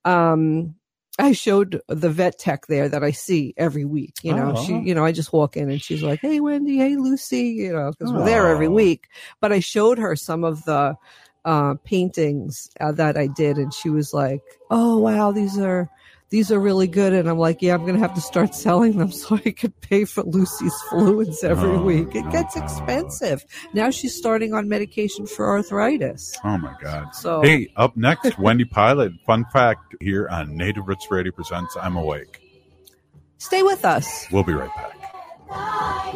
Um, 0.05 0.75
I 1.19 1.31
showed 1.31 1.81
the 1.87 2.09
vet 2.09 2.37
tech 2.37 2.67
there 2.67 2.87
that 2.89 3.03
I 3.03 3.11
see 3.11 3.53
every 3.57 3.85
week. 3.85 4.15
You 4.23 4.33
know, 4.35 4.55
she, 4.55 4.73
Oh. 4.75 4.81
you 4.81 4.93
know, 4.93 5.03
I 5.03 5.11
just 5.11 5.33
walk 5.33 5.57
in 5.57 5.69
and 5.69 5.81
she's 5.81 6.03
like, 6.03 6.19
"Hey, 6.21 6.39
Wendy. 6.39 6.77
Hey, 6.77 6.95
Lucy." 6.95 7.43
You 7.45 7.73
know, 7.73 7.91
because 7.91 8.13
we're 8.13 8.25
there 8.25 8.47
every 8.47 8.67
week. 8.67 9.07
But 9.41 9.51
I 9.51 9.59
showed 9.59 9.97
her 9.97 10.15
some 10.15 10.43
of 10.43 10.63
the 10.65 10.95
uh, 11.45 11.75
paintings 11.83 12.69
uh, 12.79 12.91
that 12.93 13.17
I 13.17 13.27
did, 13.27 13.57
and 13.57 13.73
she 13.73 13.89
was 13.89 14.13
like, 14.13 14.41
"Oh, 14.69 14.97
wow, 14.99 15.31
these 15.31 15.57
are." 15.57 15.89
These 16.29 16.51
are 16.51 16.59
really 16.59 16.87
good, 16.87 17.13
and 17.13 17.29
I'm 17.29 17.37
like, 17.37 17.61
yeah, 17.61 17.73
I'm 17.73 17.85
gonna 17.85 17.99
have 17.99 18.13
to 18.15 18.21
start 18.21 18.53
selling 18.53 18.97
them 18.97 19.11
so 19.21 19.39
I 19.45 19.51
could 19.51 19.79
pay 19.81 20.03
for 20.05 20.23
Lucy's 20.23 20.73
fluids 20.89 21.41
every 21.43 21.69
Oh, 21.71 21.81
week. 21.81 22.13
It 22.15 22.29
gets 22.31 22.55
expensive. 22.57 23.45
Now 23.73 23.89
she's 23.91 24.13
starting 24.15 24.53
on 24.53 24.67
medication 24.67 25.25
for 25.25 25.47
arthritis. 25.47 26.35
Oh 26.43 26.57
my 26.57 26.75
God. 26.81 27.15
So- 27.15 27.41
hey, 27.41 27.69
up 27.77 27.95
next, 27.95 28.37
Wendy 28.37 28.65
Pilot. 28.65 29.13
Fun 29.25 29.45
fact 29.53 29.95
here 30.01 30.27
on 30.29 30.55
Native 30.57 30.87
Roots 30.87 31.09
Radio 31.09 31.31
presents 31.31 31.75
I'm 31.79 31.95
Awake. 31.95 32.41
Stay 33.37 33.63
with 33.63 33.85
us. 33.85 34.25
We'll 34.31 34.43
be 34.43 34.53
right 34.53 34.73
back. 34.75 36.07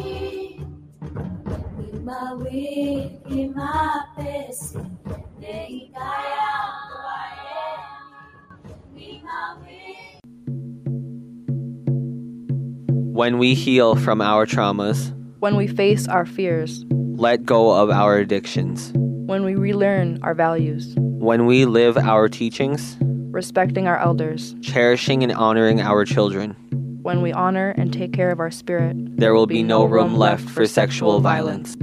When 13.22 13.38
we 13.38 13.54
heal 13.54 13.94
from 13.94 14.20
our 14.20 14.46
traumas, 14.46 15.12
When 15.38 15.56
we 15.56 15.66
face 15.66 16.08
our 16.08 16.24
fears, 16.24 16.84
let 16.90 17.44
go 17.44 17.70
of 17.70 17.90
our 17.90 18.16
addictions, 18.16 18.90
when 18.94 19.44
we 19.44 19.54
relearn 19.54 20.18
our 20.22 20.34
values, 20.34 20.94
when 20.96 21.46
we 21.46 21.64
live 21.64 21.96
our 21.98 22.28
teachings, 22.28 22.96
respecting 23.30 23.86
our 23.86 23.98
elders, 23.98 24.56
cherishing 24.62 25.22
and 25.22 25.30
honoring 25.32 25.80
our 25.80 26.04
children, 26.04 26.56
when 27.02 27.20
we 27.22 27.32
honor 27.32 27.74
and 27.76 27.92
take 27.92 28.12
care 28.12 28.30
of 28.30 28.40
our 28.40 28.50
spirit, 28.50 28.96
there 29.18 29.34
will 29.34 29.46
be 29.46 29.62
no 29.62 29.84
room 29.84 30.16
left 30.16 30.48
for 30.48 30.66
sexual 30.66 31.20
violence. 31.20 31.76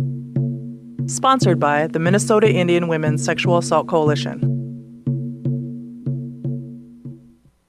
Sponsored 1.05 1.59
by 1.59 1.87
the 1.87 1.99
Minnesota 1.99 2.51
Indian 2.51 2.87
Women's 2.87 3.23
Sexual 3.23 3.57
Assault 3.59 3.87
Coalition. 3.87 4.58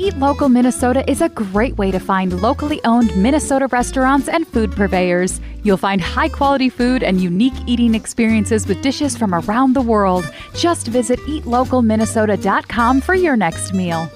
Eat 0.00 0.16
Local 0.16 0.48
Minnesota 0.48 1.04
is 1.10 1.20
a 1.20 1.28
great 1.28 1.76
way 1.76 1.90
to 1.90 2.00
find 2.00 2.40
locally 2.40 2.80
owned 2.86 3.14
Minnesota 3.22 3.66
restaurants 3.66 4.28
and 4.28 4.48
food 4.48 4.72
purveyors. 4.72 5.42
You'll 5.62 5.76
find 5.76 6.00
high 6.00 6.30
quality 6.30 6.70
food 6.70 7.02
and 7.02 7.20
unique 7.20 7.52
eating 7.66 7.94
experiences 7.94 8.66
with 8.66 8.80
dishes 8.80 9.14
from 9.14 9.34
around 9.34 9.74
the 9.74 9.82
world. 9.82 10.24
Just 10.54 10.86
visit 10.86 11.18
eatlocalminnesota.com 11.26 13.02
for 13.02 13.14
your 13.14 13.36
next 13.36 13.74
meal. 13.74 14.10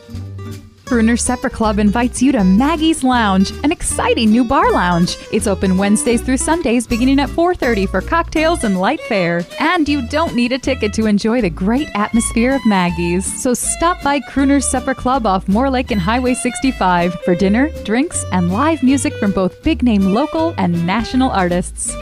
Crooners 0.85 1.21
Supper 1.21 1.49
Club 1.49 1.79
invites 1.79 2.21
you 2.21 2.31
to 2.33 2.45
Maggie's 2.45 3.03
Lounge, 3.03 3.53
an 3.65 3.73
exciting 3.73 4.31
new 4.31 4.45
bar 4.45 4.71
lounge. 4.71 5.17
It's 5.33 5.47
open 5.47 5.79
Wednesdays 5.79 6.21
through 6.21 6.37
Sundays 6.37 6.87
beginning 6.87 7.21
at 7.21 7.31
4:30 7.31 7.87
for 7.87 8.03
cocktails 8.03 8.65
and 8.65 8.79
light 8.79 9.01
fare. 9.09 9.47
And 9.59 9.89
you 9.89 10.03
don't 10.09 10.35
need 10.35 10.53
a 10.53 10.59
ticket 10.59 10.93
to 10.95 11.07
enjoy 11.07 11.41
the 11.41 11.49
great 11.49 11.89
atmosphere 11.95 12.55
of 12.55 12.67
Maggie's. 12.67 13.25
So 13.25 13.55
stop 13.55 14.03
by 14.03 14.21
Crooner's 14.21 14.69
Supper 14.69 14.95
Club 14.95 15.27
off 15.27 15.49
Moore 15.49 15.71
Lake 15.71 15.91
and 15.91 16.01
Highway 16.01 16.35
65 16.35 17.15
for 17.25 17.35
dinner, 17.35 17.71
drinks, 17.85 18.25
and 18.33 18.53
live 18.53 18.83
music 18.83 19.15
from 19.15 19.33
both 19.33 19.63
big-name 19.63 20.13
local 20.13 20.55
and 20.59 20.87
national 20.87 21.31
artists. 21.31 21.97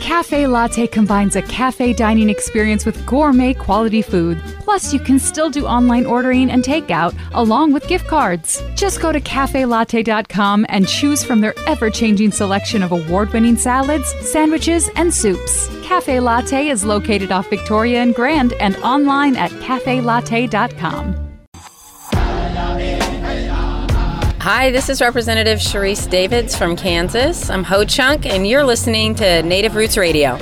Cafe 0.00 0.46
Latte 0.46 0.86
combines 0.86 1.36
a 1.36 1.42
cafe 1.42 1.92
dining 1.92 2.30
experience 2.30 2.86
with 2.86 3.04
gourmet 3.04 3.52
quality 3.52 4.00
food. 4.00 4.40
Plus, 4.60 4.92
you 4.92 5.00
can 5.00 5.18
still 5.18 5.50
do 5.50 5.66
online 5.66 6.06
ordering 6.06 6.50
and 6.50 6.64
takeout 6.64 7.14
along 7.32 7.72
with 7.72 7.86
gift 7.88 8.06
cards. 8.06 8.62
Just 8.74 9.00
go 9.00 9.12
to 9.12 9.20
cafelatte.com 9.20 10.66
and 10.68 10.88
choose 10.88 11.22
from 11.22 11.40
their 11.40 11.54
ever 11.66 11.90
changing 11.90 12.32
selection 12.32 12.82
of 12.82 12.92
award 12.92 13.32
winning 13.32 13.56
salads, 13.56 14.14
sandwiches, 14.30 14.88
and 14.96 15.12
soups. 15.12 15.68
Cafe 15.82 16.20
Latte 16.20 16.68
is 16.68 16.84
located 16.84 17.32
off 17.32 17.50
Victoria 17.50 18.00
and 18.00 18.14
Grand 18.14 18.52
and 18.54 18.76
online 18.76 19.36
at 19.36 19.50
cafelatte.com. 19.50 21.27
Hi, 24.50 24.70
this 24.70 24.88
is 24.88 25.02
Representative 25.02 25.58
Sharice 25.58 26.08
Davids 26.08 26.56
from 26.56 26.74
Kansas. 26.74 27.50
I'm 27.50 27.64
Ho 27.64 27.84
Chunk, 27.84 28.24
and 28.24 28.46
you're 28.46 28.64
listening 28.64 29.14
to 29.16 29.42
Native 29.42 29.74
Roots 29.74 29.98
Radio. 29.98 30.36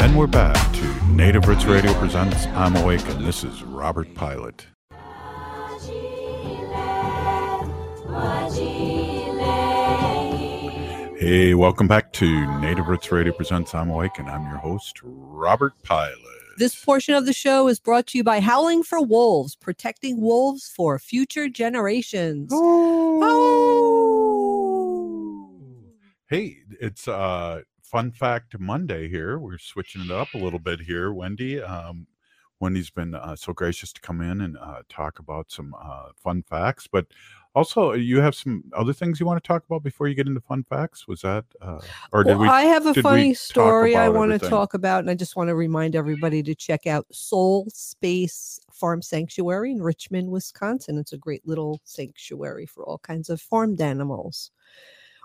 And 0.00 0.16
we're 0.16 0.26
back 0.26 0.56
to 0.76 1.06
Native 1.12 1.46
Roots 1.46 1.66
Radio 1.66 1.92
presents 1.98 2.46
I'm 2.46 2.74
Awake, 2.76 3.06
and 3.08 3.26
this 3.26 3.44
is 3.44 3.62
Robert 3.62 4.14
Pilot. 4.14 4.64
Hey, 11.18 11.52
welcome 11.52 11.88
back 11.88 12.14
to 12.14 12.58
Native 12.58 12.88
Roots 12.88 13.12
Radio 13.12 13.34
presents 13.34 13.74
I'm 13.74 13.90
Awake, 13.90 14.18
and 14.18 14.30
I'm 14.30 14.48
your 14.48 14.56
host, 14.56 14.98
Robert 15.04 15.74
Pilot. 15.82 16.39
This 16.60 16.74
portion 16.84 17.14
of 17.14 17.24
the 17.24 17.32
show 17.32 17.68
is 17.68 17.80
brought 17.80 18.06
to 18.08 18.18
you 18.18 18.22
by 18.22 18.38
Howling 18.40 18.82
for 18.82 19.02
Wolves, 19.02 19.56
protecting 19.56 20.20
wolves 20.20 20.68
for 20.68 20.98
future 20.98 21.48
generations. 21.48 22.52
Hey, 26.28 26.58
it's 26.78 27.08
uh 27.08 27.62
fun 27.82 28.12
fact 28.12 28.60
Monday 28.60 29.08
here. 29.08 29.38
We're 29.38 29.56
switching 29.56 30.02
it 30.02 30.10
up 30.10 30.34
a 30.34 30.38
little 30.38 30.58
bit 30.58 30.80
here, 30.80 31.14
Wendy. 31.14 31.62
Um, 31.62 32.06
Wendy's 32.60 32.90
been 32.90 33.14
uh, 33.14 33.36
so 33.36 33.54
gracious 33.54 33.90
to 33.94 34.00
come 34.02 34.20
in 34.20 34.42
and 34.42 34.58
uh, 34.58 34.82
talk 34.90 35.18
about 35.18 35.50
some 35.50 35.74
uh, 35.82 36.10
fun 36.14 36.42
facts, 36.42 36.86
but 36.86 37.06
also 37.54 37.92
you 37.92 38.20
have 38.20 38.34
some 38.34 38.64
other 38.76 38.92
things 38.92 39.18
you 39.18 39.26
want 39.26 39.42
to 39.42 39.46
talk 39.46 39.64
about 39.66 39.82
before 39.82 40.08
you 40.08 40.14
get 40.14 40.26
into 40.26 40.40
fun 40.40 40.64
facts. 40.64 41.08
Was 41.08 41.22
that, 41.22 41.44
uh, 41.60 41.80
or 42.12 42.24
did 42.24 42.30
Well, 42.30 42.40
we? 42.40 42.48
I 42.48 42.62
have 42.62 42.86
a 42.86 42.94
funny 42.94 43.34
story 43.34 43.96
I 43.96 44.08
want 44.08 44.32
to 44.32 44.38
talk 44.38 44.74
about, 44.74 45.00
and 45.00 45.10
I 45.10 45.14
just 45.14 45.36
want 45.36 45.48
to 45.48 45.54
remind 45.54 45.96
everybody 45.96 46.42
to 46.42 46.54
check 46.54 46.86
out 46.86 47.06
Soul 47.10 47.66
Space 47.72 48.60
Farm 48.72 49.02
Sanctuary 49.02 49.72
in 49.72 49.82
Richmond, 49.82 50.30
Wisconsin. 50.30 50.98
It's 50.98 51.12
a 51.12 51.18
great 51.18 51.46
little 51.46 51.80
sanctuary 51.84 52.66
for 52.66 52.84
all 52.84 52.98
kinds 52.98 53.30
of 53.30 53.40
farmed 53.40 53.80
animals. 53.80 54.50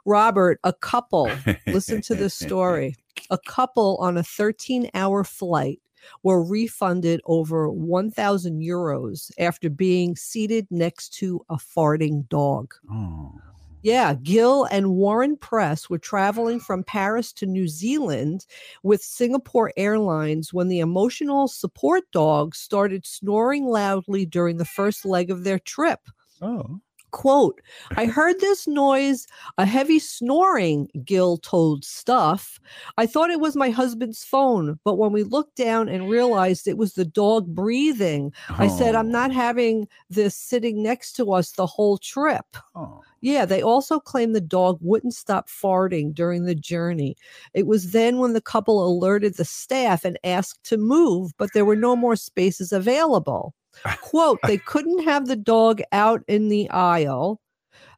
Robert, 0.06 0.60
a 0.64 0.74
couple, 0.74 1.32
listen 1.68 2.02
to 2.02 2.16
this 2.16 2.36
story. 2.40 2.96
A 3.32 3.38
couple 3.38 3.98
on 4.00 4.18
a 4.18 4.24
13 4.24 4.90
hour 4.94 5.24
flight 5.24 5.82
were 6.24 6.44
refunded 6.44 7.22
over 7.26 7.70
1,000 7.70 8.62
euros 8.62 9.32
after 9.40 9.70
being 9.70 10.16
seated 10.16 10.68
next 10.70 11.14
to 11.16 11.46
a 11.50 11.56
farting 11.56 12.28
dog. 12.30 12.74
Oh. 12.92 13.34
Yeah, 13.82 14.16
Gill 14.16 14.64
and 14.72 14.96
Warren 14.96 15.38
Press 15.38 15.92
were 15.92 16.00
traveling 16.00 16.60
from 16.60 16.84
Paris 16.84 17.32
to 17.34 17.46
New 17.46 17.68
Zealand 17.68 18.48
with 18.82 19.04
Singapore 19.04 19.72
Airlines 19.78 20.52
when 20.52 20.70
the 20.70 20.80
emotional 20.80 21.48
support 21.48 22.04
dog 22.12 22.56
started 22.56 23.06
snoring 23.06 23.66
loudly 23.68 24.26
during 24.26 24.58
the 24.58 24.66
first 24.66 25.06
leg 25.06 25.30
of 25.30 25.44
their 25.44 25.60
trip. 25.60 26.00
Oh. 26.42 26.82
Quote, 27.16 27.62
I 27.96 28.08
heard 28.08 28.42
this 28.42 28.68
noise, 28.68 29.26
a 29.58 29.66
heavy 29.66 30.00
snoring, 30.00 30.90
Gill 31.06 31.38
told 31.38 31.86
Stuff. 31.86 32.60
I 32.98 33.06
thought 33.06 33.30
it 33.30 33.40
was 33.40 33.56
my 33.56 33.70
husband's 33.70 34.26
phone, 34.26 34.78
but 34.84 34.98
when 34.98 35.14
we 35.14 35.24
looked 35.24 35.56
down 35.56 35.88
and 35.88 36.10
realized 36.10 36.68
it 36.68 36.78
was 36.78 36.96
the 36.96 37.06
dog 37.06 37.48
breathing, 37.56 38.34
I 38.50 38.68
said, 38.68 38.96
I'm 38.96 39.10
not 39.10 39.32
oh. 39.32 39.34
having 39.34 39.88
this 40.10 40.36
sitting 40.36 40.84
next 40.84 41.14
to 41.14 41.32
us 41.32 41.54
the 41.54 41.66
whole 41.66 41.98
trip. 41.98 42.58
Oh. 42.76 43.02
Yeah, 43.22 43.46
they 43.46 43.62
also 43.62 43.98
claimed 43.98 44.36
the 44.36 44.42
dog 44.42 44.78
wouldn't 44.82 45.16
stop 45.16 45.48
farting 45.48 46.14
during 46.14 46.44
the 46.44 46.54
journey. 46.54 47.16
It 47.54 47.66
was 47.66 47.94
then 47.94 48.18
when 48.18 48.34
the 48.34 48.42
couple 48.42 48.86
alerted 48.86 49.36
the 49.36 49.46
staff 49.46 50.04
and 50.04 50.20
asked 50.26 50.66
to 50.66 50.78
move, 50.78 51.32
but 51.38 51.54
there 51.54 51.64
were 51.64 51.78
no 51.78 51.96
more 51.96 52.18
spaces 52.18 52.74
available. 52.74 53.56
Quote, 54.02 54.40
they 54.44 54.58
couldn't 54.58 55.04
have 55.04 55.28
the 55.28 55.36
dog 55.36 55.82
out 55.92 56.24
in 56.28 56.50
the 56.50 56.70
aisle 56.70 57.42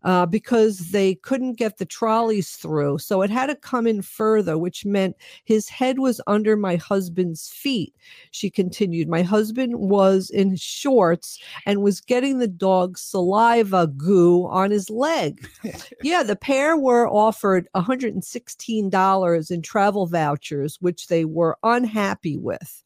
uh, 0.03 0.25
because 0.25 0.91
they 0.91 1.15
couldn't 1.15 1.57
get 1.57 1.78
the 1.78 1.86
trolleys 1.86 2.51
through. 2.51 2.97
So 2.99 3.21
it 3.21 3.30
had 3.30 3.47
to 3.47 3.55
come 3.55 3.88
in 3.88 4.01
further, 4.01 4.57
which 4.57 4.86
meant 4.86 5.15
his 5.43 5.67
head 5.69 5.99
was 5.99 6.21
under 6.28 6.55
my 6.55 6.75
husband's 6.75 7.49
feet. 7.49 7.93
She 8.32 8.49
continued, 8.49 9.07
My 9.09 9.21
husband 9.21 9.78
was 9.78 10.30
in 10.30 10.55
shorts 10.55 11.39
and 11.65 11.82
was 11.82 12.01
getting 12.01 12.39
the 12.39 12.47
dog's 12.47 13.01
saliva 13.01 13.88
goo 13.88 14.47
on 14.47 14.71
his 14.71 14.89
leg. 14.89 15.47
yeah, 16.03 16.23
the 16.23 16.36
pair 16.36 16.78
were 16.78 17.09
offered 17.09 17.67
$116 17.75 19.51
in 19.51 19.61
travel 19.61 20.07
vouchers, 20.07 20.78
which 20.80 21.07
they 21.07 21.25
were 21.25 21.57
unhappy 21.63 22.38
with. 22.38 22.84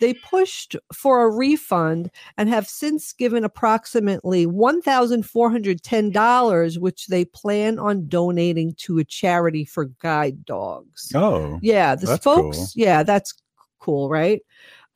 They 0.00 0.14
pushed 0.14 0.76
for 0.92 1.22
a 1.22 1.30
refund 1.30 2.10
and 2.36 2.48
have 2.48 2.68
since 2.68 3.12
given 3.12 3.44
approximately 3.44 4.46
$1,410, 4.46 6.78
which 6.78 7.06
they 7.06 7.24
plan 7.24 7.78
on 7.78 8.08
donating 8.08 8.74
to 8.74 8.98
a 8.98 9.04
charity 9.04 9.64
for 9.64 9.86
guide 10.00 10.44
dogs. 10.44 11.12
Oh. 11.14 11.58
Yeah, 11.62 11.94
the 11.94 12.18
folks, 12.18 12.56
cool. 12.56 12.66
yeah, 12.74 13.02
that's 13.02 13.34
cool, 13.80 14.08
right? 14.08 14.42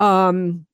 Um, 0.01 0.67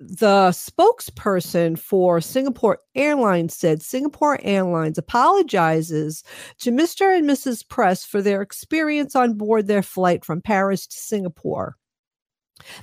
the 0.00 0.50
spokesperson 0.50 1.78
for 1.78 2.20
Singapore 2.20 2.80
Airlines 2.94 3.56
said 3.56 3.80
Singapore 3.80 4.38
Airlines 4.42 4.98
apologizes 4.98 6.24
to 6.58 6.70
Mr. 6.70 7.16
and 7.16 7.28
Mrs. 7.28 7.66
Press 7.66 8.04
for 8.04 8.20
their 8.20 8.42
experience 8.42 9.14
on 9.14 9.34
board 9.34 9.66
their 9.66 9.82
flight 9.82 10.24
from 10.24 10.42
Paris 10.42 10.86
to 10.88 10.96
Singapore. 10.96 11.76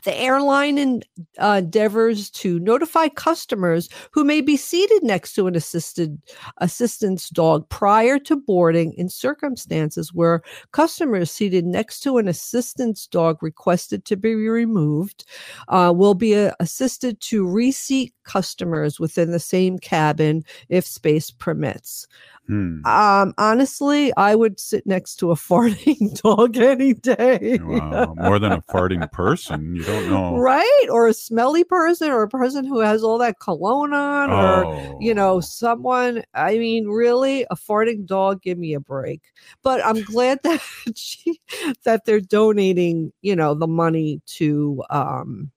The 0.03 0.15
airline 0.19 1.01
uh, 1.39 1.61
endeavors 1.63 2.29
to 2.32 2.59
notify 2.59 3.09
customers 3.09 3.89
who 4.11 4.23
may 4.23 4.41
be 4.41 4.57
seated 4.57 5.03
next 5.03 5.34
to 5.34 5.47
an 5.47 5.55
assisted 5.55 6.21
assistance 6.57 7.29
dog 7.29 7.67
prior 7.69 8.19
to 8.19 8.36
boarding 8.36 8.93
in 8.93 9.09
circumstances 9.09 10.13
where 10.13 10.41
customers 10.71 11.32
seated 11.32 11.65
next 11.65 12.01
to 12.01 12.17
an 12.17 12.27
assistance 12.27 13.07
dog 13.07 13.41
requested 13.41 14.05
to 14.05 14.15
be 14.15 14.36
removed 14.36 15.25
uh, 15.67 15.93
will 15.95 16.13
be 16.13 16.36
uh, 16.36 16.51
assisted 16.59 17.19
to 17.21 17.47
reseat 17.47 18.13
customers 18.23 18.99
within 18.99 19.32
the 19.32 19.39
same 19.39 19.77
cabin 19.79 20.43
if 20.69 20.86
space 20.86 21.32
permits. 21.32 22.07
Hmm. 22.48 22.86
Um, 22.86 23.34
honestly, 23.38 24.12
I 24.18 24.36
would 24.36 24.60
sit 24.60 24.86
next 24.88 25.18
to 25.18 25.32
a 25.32 25.36
farting 25.50 26.20
dog 26.22 26.58
any 26.58 26.94
day. 26.94 27.60
Wow. 27.62 28.16
More 28.18 28.39
than 28.39 28.52
a 28.52 28.62
farting 28.62 29.10
person. 29.12 29.76
You 29.76 29.84
don't 29.84 30.10
know. 30.10 30.36
Right? 30.38 30.88
Or 30.89 31.08
a 31.08 31.14
smelly 31.14 31.64
person 31.64 32.10
or 32.10 32.24
a 32.24 32.28
person 32.30 32.66
who 32.66 32.80
has 32.80 33.04
all 33.04 33.18
that 33.20 33.39
cologne 33.39 33.94
on 33.94 34.32
or 34.32 34.66
Oh. 34.66 34.98
you 35.00 35.14
know, 35.14 35.39
someone 35.39 36.24
I 36.34 36.58
mean, 36.58 36.88
really, 36.88 37.46
a 37.52 37.56
farting 37.56 38.06
dog, 38.06 38.42
give 38.42 38.58
me 38.58 38.74
a 38.74 38.80
break. 38.80 39.22
But 39.64 39.86
I'm 39.86 40.02
glad 40.04 40.39
that 40.44 40.62
she 40.96 41.39
that 41.86 42.06
they're 42.06 42.20
donating, 42.20 43.14
you 43.22 43.36
know, 43.36 43.54
the 43.54 43.68
money 43.68 44.22
to 44.38 44.84
um 44.89 45.52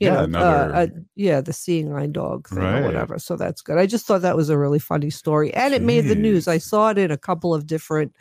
you 0.00 0.08
Yeah, 0.08 0.14
know, 0.14 0.20
uh, 0.20 0.24
another- 0.24 0.74
uh, 0.74 0.86
yeah, 1.14 1.40
the 1.40 1.52
seeing 1.52 1.92
eye 1.92 2.06
dog 2.06 2.48
thing 2.48 2.58
Right. 2.58 2.80
or 2.80 2.84
whatever. 2.84 3.18
So 3.18 3.36
that's 3.36 3.62
good. 3.62 3.78
I 3.78 3.86
just 3.86 4.06
thought 4.06 4.22
that 4.22 4.36
was 4.36 4.48
a 4.50 4.58
really 4.58 4.78
funny 4.80 5.10
story, 5.10 5.54
and 5.54 5.72
it 5.72 5.82
made 5.82 6.06
the 6.06 6.14
news. 6.16 6.48
I 6.48 6.58
saw 6.58 6.90
it 6.90 6.98
in 6.98 7.10
a 7.10 7.16
couple 7.16 7.54
of 7.54 7.66
different 7.66 8.12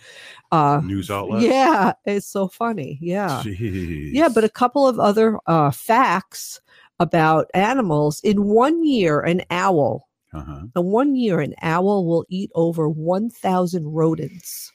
uh, 0.52 0.82
News 0.84 1.10
outlets? 1.10 1.46
Yeah, 1.46 1.94
it's 2.06 2.28
so 2.28 2.48
funny. 2.48 3.00
Yeah, 3.02 3.42
Jeez. 3.44 4.12
yeah, 4.14 4.30
but 4.30 4.44
a 4.44 4.50
couple 4.50 4.88
of 4.88 5.00
other 5.00 5.40
uh, 5.48 5.72
facts 5.72 6.62
about 7.00 7.48
animals. 7.56 8.22
In 8.24 8.44
one 8.46 8.84
year, 8.86 9.20
an 9.22 9.42
owl. 9.50 10.08
Uh-huh. 10.32 10.62
In 10.76 10.86
one 10.86 11.16
year, 11.16 11.40
an 11.40 11.54
owl 11.62 12.06
will 12.06 12.26
eat 12.30 12.52
over 12.56 12.88
one 12.88 13.30
thousand 13.30 13.88
rodents. 13.88 14.72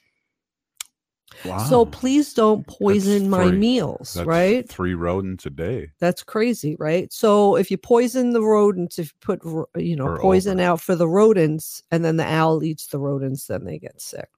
So 1.67 1.85
please 1.85 2.33
don't 2.33 2.65
poison 2.67 3.29
my 3.29 3.51
meals, 3.51 4.13
that's 4.13 4.27
right? 4.27 4.67
Three 4.67 4.93
rodents 4.93 5.45
a 5.45 5.49
day. 5.49 5.91
That's 5.99 6.23
crazy, 6.23 6.75
right? 6.79 7.11
So 7.13 7.55
if 7.55 7.71
you 7.71 7.77
poison 7.77 8.33
the 8.33 8.41
rodents, 8.43 8.99
if 8.99 9.07
you 9.07 9.17
put 9.21 9.41
you 9.81 9.95
know 9.95 10.05
Or 10.07 10.19
poison 10.19 10.59
out 10.59 10.81
for 10.81 10.95
the 10.95 11.07
rodents, 11.07 11.81
and 11.91 12.03
then 12.03 12.17
the 12.17 12.25
owl 12.25 12.63
eats 12.63 12.87
the 12.87 12.99
rodents, 12.99 13.47
then 13.47 13.63
they 13.63 13.79
get 13.79 14.01
sick. 14.01 14.29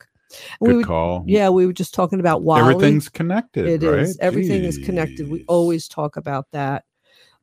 Good 0.62 0.68
we 0.68 0.74
were- 0.78 0.84
call. 0.84 1.24
Yeah, 1.28 1.50
we 1.50 1.66
were 1.66 1.74
just 1.74 1.94
talking 1.94 2.20
about 2.20 2.44
Wally. 2.44 2.62
Everything's 2.74 3.10
connected, 3.10 3.68
It 3.68 3.84
is. 3.84 3.90
right? 3.90 4.16
Everything 4.22 4.64
is 4.64 4.78
connected. 4.78 5.30
We 5.30 5.44
always 5.48 5.88
talk 5.88 6.18
about 6.18 6.46
that. 6.52 6.84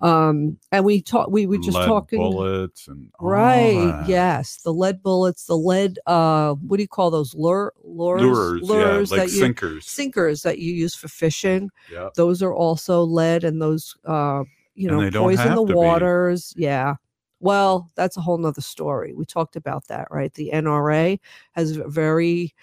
Um, 0.00 0.58
and 0.70 0.84
we 0.84 1.02
talk. 1.02 1.28
We 1.30 1.46
were 1.46 1.58
just 1.58 1.76
Lead 1.76 1.86
talking. 1.86 2.20
bullets 2.20 2.86
and 2.86 3.10
all 3.18 3.28
Right. 3.28 4.04
Yes. 4.06 4.58
The 4.62 4.72
lead 4.72 5.02
bullets, 5.02 5.46
the 5.46 5.56
lead 5.56 5.98
uh 6.06 6.54
what 6.54 6.76
do 6.76 6.82
you 6.82 6.88
call 6.88 7.10
those? 7.10 7.34
Lure 7.34 7.72
lures 7.82 8.62
Lures, 8.62 9.10
yeah, 9.10 9.16
like 9.16 9.26
that 9.28 9.32
you 9.34 9.40
sinkers. 9.40 9.86
sinkers 9.86 10.42
that 10.42 10.58
you 10.60 10.72
use 10.72 10.94
for 10.94 11.08
fishing. 11.08 11.70
Yep. 11.90 12.14
Those 12.14 12.42
are 12.42 12.54
also 12.54 13.02
lead 13.02 13.42
and 13.42 13.60
those 13.60 13.96
uh 14.04 14.44
you 14.76 14.88
And 14.88 15.12
know 15.12 15.22
poison 15.22 15.54
the 15.56 15.62
to 15.62 15.66
be. 15.66 15.74
waters. 15.74 16.54
Yeah. 16.56 16.94
Well, 17.40 17.90
that's 17.96 18.16
a 18.16 18.20
whole 18.20 18.38
nother 18.38 18.60
story. 18.60 19.14
We 19.14 19.24
talked 19.24 19.56
about 19.56 19.86
that, 19.88 20.06
right? 20.12 20.32
The 20.34 20.50
NRA 20.52 21.18
has 21.52 21.72
very 21.76 22.54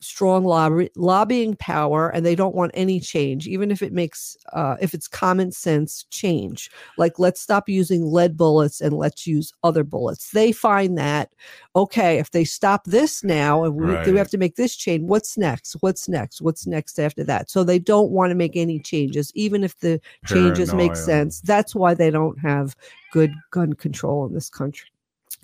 strong 0.00 0.44
lobby, 0.44 0.90
lobbying 0.96 1.54
power 1.56 2.08
and 2.08 2.24
they 2.24 2.34
don't 2.34 2.54
want 2.54 2.72
any 2.74 2.98
change 2.98 3.46
even 3.46 3.70
if 3.70 3.82
it 3.82 3.92
makes 3.92 4.36
uh, 4.52 4.76
if 4.80 4.94
it's 4.94 5.06
common 5.06 5.52
sense 5.52 6.04
change. 6.10 6.70
Like 6.96 7.18
let's 7.18 7.40
stop 7.40 7.68
using 7.68 8.04
lead 8.10 8.36
bullets 8.36 8.80
and 8.80 8.94
let's 8.94 9.26
use 9.26 9.52
other 9.62 9.84
bullets. 9.84 10.30
They 10.30 10.52
find 10.52 10.96
that 10.98 11.32
okay 11.76 12.18
if 12.18 12.30
they 12.30 12.44
stop 12.44 12.84
this 12.84 13.22
now 13.22 13.64
and 13.64 13.74
we, 13.74 13.96
we 14.10 14.18
have 14.18 14.30
to 14.30 14.38
make 14.38 14.56
this 14.56 14.74
change 14.74 15.04
what's 15.04 15.36
next? 15.36 15.74
What's 15.80 16.08
next? 16.08 16.40
What's 16.40 16.66
next 16.66 16.98
after 16.98 17.22
that? 17.24 17.50
So 17.50 17.62
they 17.62 17.78
don't 17.78 18.10
want 18.10 18.30
to 18.30 18.34
make 18.34 18.56
any 18.56 18.80
changes 18.80 19.30
even 19.34 19.62
if 19.62 19.78
the 19.80 20.00
changes 20.26 20.72
make 20.74 20.96
sense. 20.96 21.40
That's 21.42 21.74
why 21.74 21.94
they 21.94 22.10
don't 22.10 22.38
have 22.38 22.74
good 23.12 23.34
gun 23.50 23.74
control 23.74 24.26
in 24.26 24.34
this 24.34 24.48
country 24.48 24.88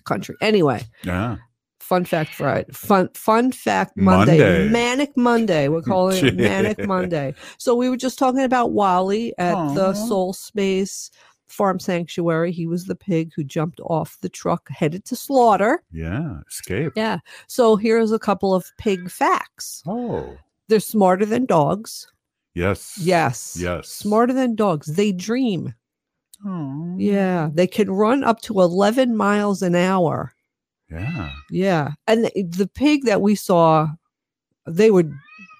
country. 0.04 0.36
Anyway 0.40 0.82
Yeah. 1.02 1.36
Fun 1.86 2.04
fact 2.04 2.34
Friday. 2.34 2.66
Fun 2.72 3.08
fun 3.14 3.52
fact 3.52 3.96
Monday. 3.96 4.38
Monday. 4.38 4.68
Manic 4.68 5.16
Monday. 5.16 5.68
We're 5.68 5.82
calling 5.92 6.26
it 6.26 6.34
Manic 6.34 6.84
Monday. 6.84 7.32
So 7.58 7.76
we 7.76 7.88
were 7.88 7.96
just 7.96 8.18
talking 8.18 8.42
about 8.42 8.72
Wally 8.72 9.32
at 9.38 9.54
the 9.76 9.94
Soul 9.94 10.32
Space 10.32 11.12
Farm 11.46 11.78
Sanctuary. 11.78 12.50
He 12.50 12.66
was 12.66 12.86
the 12.86 12.96
pig 12.96 13.30
who 13.36 13.44
jumped 13.44 13.78
off 13.84 14.18
the 14.20 14.28
truck 14.28 14.68
headed 14.68 15.04
to 15.04 15.14
slaughter. 15.14 15.84
Yeah. 15.92 16.40
Escape. 16.50 16.94
Yeah. 16.96 17.18
So 17.46 17.76
here's 17.76 18.10
a 18.10 18.18
couple 18.18 18.52
of 18.52 18.66
pig 18.78 19.08
facts. 19.08 19.84
Oh. 19.86 20.36
They're 20.66 20.80
smarter 20.80 21.24
than 21.24 21.46
dogs. 21.46 22.08
Yes. 22.54 22.98
Yes. 23.00 23.56
Yes. 23.60 23.88
Smarter 23.88 24.32
than 24.32 24.56
dogs. 24.56 24.88
They 24.88 25.12
dream. 25.12 25.72
Oh. 26.44 26.96
Yeah. 26.98 27.50
They 27.52 27.68
can 27.68 27.92
run 27.92 28.24
up 28.24 28.40
to 28.42 28.60
11 28.60 29.16
miles 29.16 29.62
an 29.62 29.76
hour. 29.76 30.32
Yeah. 30.90 31.32
Yeah. 31.50 31.92
And 32.06 32.24
the, 32.24 32.42
the 32.42 32.68
pig 32.68 33.04
that 33.04 33.20
we 33.20 33.34
saw, 33.34 33.88
they 34.66 34.90
were 34.90 35.04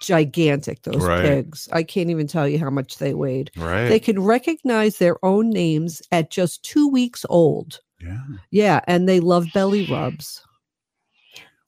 gigantic, 0.03 0.83
those 0.83 1.05
Right. 1.05 1.23
pigs. 1.23 1.69
I 1.73 1.83
can't 1.83 2.11
even 2.11 2.27
tell 2.27 2.49
you 2.49 2.59
how 2.59 2.71
much 2.71 2.99
they 2.99 3.15
weighed. 3.15 3.51
Right. 3.57 3.89
They 3.89 3.99
can 3.99 4.23
recognize 4.23 4.99
their 4.99 5.25
own 5.25 5.51
names 5.51 6.03
at 6.13 6.31
just 6.31 6.63
two 6.63 6.89
weeks 6.89 7.25
old. 7.29 7.81
Yeah. 8.01 8.23
Yeah. 8.51 8.81
And 8.87 9.09
they 9.09 9.21
love 9.21 9.47
belly 9.55 9.87
rubs. 9.87 10.43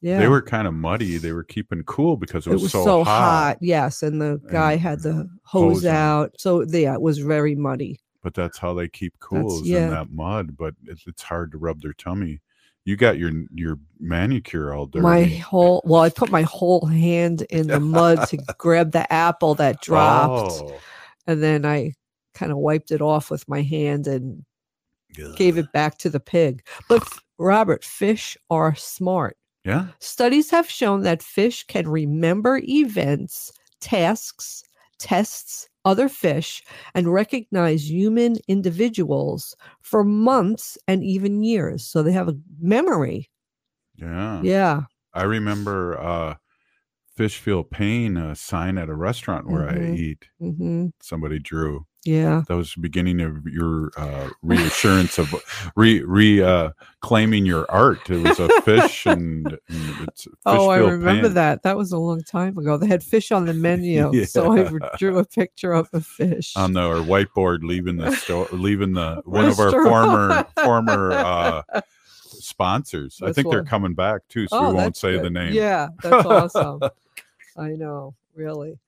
Yeah. 0.01 0.21
They 0.21 0.29
were 0.29 0.43
kind 0.43 0.69
of 0.69 0.75
muddy. 0.75 1.19
They 1.19 1.33
were 1.33 1.43
keeping 1.43 1.83
cool 1.85 2.17
because 2.17 2.47
it 2.47 2.51
it 2.51 2.53
was, 2.55 2.63
was 2.63 2.73
so, 2.73 3.03
hot. 3.03 3.59
Yes. 3.61 4.03
And 4.03 4.21
the 4.21 4.41
guy 4.51 4.77
had 4.77 5.03
the 5.03 5.29
hose 5.43 5.83
hose 5.83 5.87
out. 5.87 6.33
So 6.39 6.63
yeah, 6.63 6.95
it 6.95 7.01
was 7.01 7.19
very 7.19 7.57
muddy. 7.57 7.99
But 8.23 8.35
that's 8.35 8.59
how 8.59 8.75
they 8.75 8.89
keep 8.89 9.19
cool 9.21 9.63
is 9.63 9.69
yeah. 9.69 9.85
in 9.85 9.91
that 9.91 10.11
mud. 10.13 10.57
But 10.57 10.75
it's, 10.85 11.05
it's 11.07 11.23
hard 11.23 11.51
to 11.53 11.59
rub 11.59 11.81
their 11.81 11.95
tummy. 11.95 12.41
You 12.89 12.97
got 12.97 13.19
your 13.19 13.31
your 13.53 13.79
manicure 14.01 14.73
all 14.73 14.87
dirty. 14.87 15.03
My 15.03 15.25
whole 15.25 15.83
well, 15.85 16.01
I 16.01 16.09
put 16.09 16.31
my 16.31 16.41
whole 16.41 16.87
hand 16.87 17.43
in 17.51 17.67
the 17.67 17.81
mud 17.81 18.27
to 18.29 18.39
grab 18.57 18.93
the 18.93 19.13
apple 19.13 19.55
that 19.57 19.83
dropped. 19.83 20.53
Oh. 20.53 20.81
And 21.27 21.43
then 21.43 21.67
I 21.67 21.93
kind 22.33 22.51
of 22.51 22.57
wiped 22.57 22.91
it 22.91 23.03
off 23.03 23.31
with 23.31 23.47
my 23.47 23.61
hand 23.61 24.07
and 24.07 24.43
gave 25.37 25.59
it 25.59 25.71
back 25.71 25.99
to 25.99 26.09
the 26.09 26.19
pig. 26.19 26.67
But 26.89 27.07
Robert, 27.37 27.85
fish 27.85 28.39
are 28.49 28.75
smart. 28.75 29.37
Yeah. 29.67 29.89
Studies 29.99 30.51
have 30.51 30.71
shown 30.71 31.03
that 31.03 31.23
fish 31.23 31.65
can 31.65 31.87
remember 31.87 32.59
events, 32.67 33.53
tasks, 33.83 34.63
tests, 34.99 35.69
other 35.89 36.09
fish, 36.09 36.63
and 36.95 37.13
recognize 37.13 37.91
human 37.91 38.37
individuals 38.49 39.57
for 39.81 40.05
months 40.05 40.79
and 40.87 41.03
even 41.03 41.43
years. 41.43 41.87
So 41.87 42.03
they 42.03 42.13
have 42.13 42.29
a 42.29 42.39
memory. 42.61 43.31
Yeah. 43.97 44.43
Yeah. 44.43 44.83
I 45.15 45.23
remember 45.25 45.99
uh 45.99 46.35
fish 47.17 47.39
feel 47.39 47.65
pain 47.65 48.17
a 48.17 48.37
sign 48.37 48.79
at 48.79 48.89
a 48.89 48.95
restaurant 48.95 49.49
where 49.49 49.69
I 49.69 49.75
Mhm. 49.75 49.99
eat. 49.99 50.29
hmm 50.39 50.87
Somebody 51.01 51.39
drew. 51.41 51.85
Yeah. 52.05 52.43
That 52.49 52.57
was 52.57 52.73
the 52.75 52.81
beginning 52.81 53.21
of 53.21 53.45
your 53.47 53.91
uh 53.97 54.29
reassurance 54.43 55.19
of 55.19 55.27
re 55.77 56.03
re 56.03 56.41
uh 56.43 56.71
claiming 57.01 57.45
your 57.47 57.67
art. 57.71 58.09
It 58.11 58.21
was 58.23 58.39
a 58.39 58.49
fish 58.63 59.07
and, 59.07 59.59
and 59.69 59.88
it's 60.09 60.29
Oh, 60.47 60.69
I 60.69 60.79
remember 60.79 61.29
pain. 61.29 61.35
that. 61.35 61.63
That 61.63 61.77
was 61.77 61.93
a 61.93 61.99
long 61.99 62.23
time 62.23 62.57
ago. 62.59 62.77
They 62.77 62.87
had 62.87 63.03
fish 63.03 63.31
on 63.33 63.47
the 63.47 63.55
menu, 63.55 64.25
so 64.27 64.53
I 64.53 64.69
drew 64.97 65.19
a 65.19 65.25
picture 65.25 65.73
of 65.73 65.89
a 65.93 66.01
fish. 66.01 66.53
on 66.57 66.73
the 66.73 66.81
our 66.81 66.97
whiteboard 66.97 67.59
leaving 67.63 67.97
the 67.97 68.15
store 68.17 68.49
leaving 68.53 68.93
the 68.93 69.23
one 69.25 69.47
of 69.47 69.59
our 69.61 69.71
former 69.71 70.45
former 70.63 71.13
uh 71.13 71.63
sponsors. 72.41 73.19
I 73.23 73.27
That's 73.27 73.37
think 73.37 73.51
they're 73.51 73.65
coming 73.65 73.95
back 73.95 74.23
too, 74.29 74.47
so 74.49 74.59
Oh, 74.59 74.69
we 74.71 74.75
won't 74.77 74.97
say 74.97 75.19
the 75.19 75.31
name. 75.31 75.53
Yeah, 75.55 75.89
that's 76.03 76.27
awesome. 76.27 76.81
I 77.57 77.71
know, 77.71 78.15
really. 78.35 78.79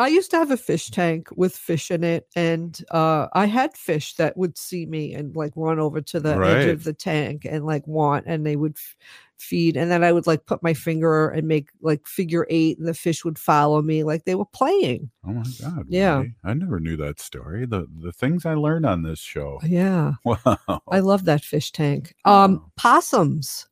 I 0.00 0.06
used 0.08 0.30
to 0.30 0.36
have 0.36 0.52
a 0.52 0.56
fish 0.56 0.90
tank 0.90 1.28
with 1.34 1.56
fish 1.56 1.90
in 1.90 2.04
it, 2.04 2.28
and 2.36 2.80
uh, 2.92 3.26
I 3.32 3.46
had 3.46 3.76
fish 3.76 4.14
that 4.14 4.36
would 4.36 4.56
see 4.56 4.86
me 4.86 5.12
and 5.14 5.34
like 5.34 5.52
run 5.56 5.80
over 5.80 6.00
to 6.00 6.20
the 6.20 6.36
edge 6.36 6.66
of 6.68 6.84
the 6.84 6.92
tank 6.92 7.44
and 7.44 7.64
like 7.66 7.84
want, 7.88 8.26
and 8.28 8.46
they 8.46 8.54
would 8.54 8.76
f- 8.76 8.96
feed, 9.40 9.76
and 9.76 9.90
then 9.90 10.04
I 10.04 10.12
would 10.12 10.26
like 10.26 10.46
put 10.46 10.62
my 10.62 10.74
finger 10.74 11.28
and 11.28 11.46
make 11.48 11.70
like 11.80 12.06
figure 12.06 12.46
eight, 12.50 12.78
and 12.78 12.86
the 12.86 12.94
fish 12.94 13.24
would 13.24 13.38
follow 13.38 13.82
me 13.82 14.04
like 14.04 14.24
they 14.24 14.34
were 14.34 14.44
playing. 14.46 15.10
Oh 15.26 15.32
my 15.32 15.44
god. 15.60 15.86
Yeah. 15.88 16.16
really? 16.18 16.34
I 16.44 16.54
never 16.54 16.80
knew 16.80 16.96
that 16.98 17.20
story. 17.20 17.66
The 17.66 17.86
the 18.02 18.12
things 18.12 18.44
I 18.46 18.54
learned 18.54 18.86
on 18.86 19.02
this 19.02 19.18
show. 19.20 19.60
Yeah, 19.64 20.14
Wow. 20.24 20.82
I 20.88 21.00
love 21.00 21.24
that 21.24 21.42
fish 21.44 21.72
tank. 21.72 22.14
Um, 22.24 22.70
possums. 22.76 23.66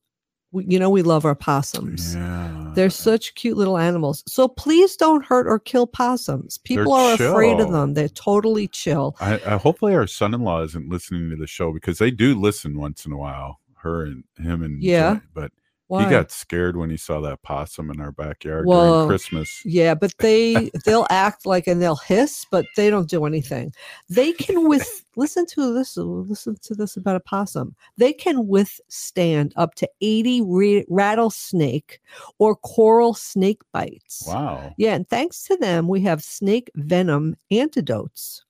We, 0.52 0.64
you 0.68 0.78
know, 0.78 0.88
we 0.88 1.02
love 1.02 1.24
our 1.24 1.34
possums. 1.34 2.14
Yeah. 2.14 2.72
They're 2.74 2.88
such 2.88 3.34
cute 3.34 3.56
little 3.56 3.76
animals. 3.76 4.22
So 4.28 4.46
please 4.46 4.96
don't 4.96 5.24
hurt 5.24 5.46
or 5.48 5.58
kill 5.58 5.86
possums. 5.88 6.58
People 6.58 6.92
are 6.92 7.14
afraid 7.14 7.58
of 7.58 7.72
them. 7.72 7.94
They're 7.94 8.08
totally 8.08 8.68
chill. 8.68 9.16
I, 9.20 9.34
I 9.44 9.56
hopefully 9.56 9.94
our 9.94 10.06
son-in-law 10.06 10.62
isn't 10.62 10.88
listening 10.88 11.30
to 11.30 11.36
the 11.36 11.48
show 11.48 11.72
because 11.72 11.98
they 11.98 12.12
do 12.12 12.38
listen 12.40 12.78
once 12.78 13.04
in 13.04 13.12
a 13.12 13.16
while. 13.18 13.58
Her 13.86 14.04
and 14.04 14.24
him 14.38 14.62
and 14.62 14.82
Yeah. 14.82 15.14
Joy, 15.14 15.20
but 15.34 15.52
Why? 15.88 16.02
He 16.02 16.10
got 16.10 16.32
scared 16.32 16.76
when 16.76 16.90
he 16.90 16.96
saw 16.96 17.20
that 17.20 17.42
possum 17.42 17.92
in 17.92 18.00
our 18.00 18.10
backyard 18.10 18.66
Well, 18.66 18.92
during 18.92 19.08
Christmas. 19.08 19.62
Yeah, 19.64 19.94
but 19.94 20.12
they 20.18 20.68
they'll 20.84 21.06
act 21.10 21.46
like 21.46 21.68
and 21.68 21.80
they'll 21.80 21.94
hiss, 21.94 22.44
but 22.50 22.66
they 22.76 22.90
don't 22.90 23.08
do 23.08 23.24
anything. 23.24 23.72
They 24.08 24.32
can 24.32 24.68
with 24.68 25.04
listen 25.16 25.46
to 25.46 25.72
this 25.72 25.96
listen 25.96 26.56
to 26.62 26.74
this 26.74 26.96
about 26.96 27.14
a 27.14 27.20
possum. 27.20 27.76
They 27.98 28.12
can 28.12 28.48
withstand 28.48 29.52
up 29.54 29.76
to 29.76 29.88
80 30.00 30.42
ra- 30.42 30.82
rattlesnake 30.88 32.00
or 32.40 32.56
coral 32.56 33.14
snake 33.14 33.62
bites. 33.72 34.24
Wow. 34.26 34.74
Yeah, 34.78 34.94
and 34.94 35.08
thanks 35.08 35.44
to 35.44 35.56
them 35.56 35.86
we 35.86 36.00
have 36.00 36.20
snake 36.20 36.68
venom 36.74 37.36
antidotes. 37.52 38.44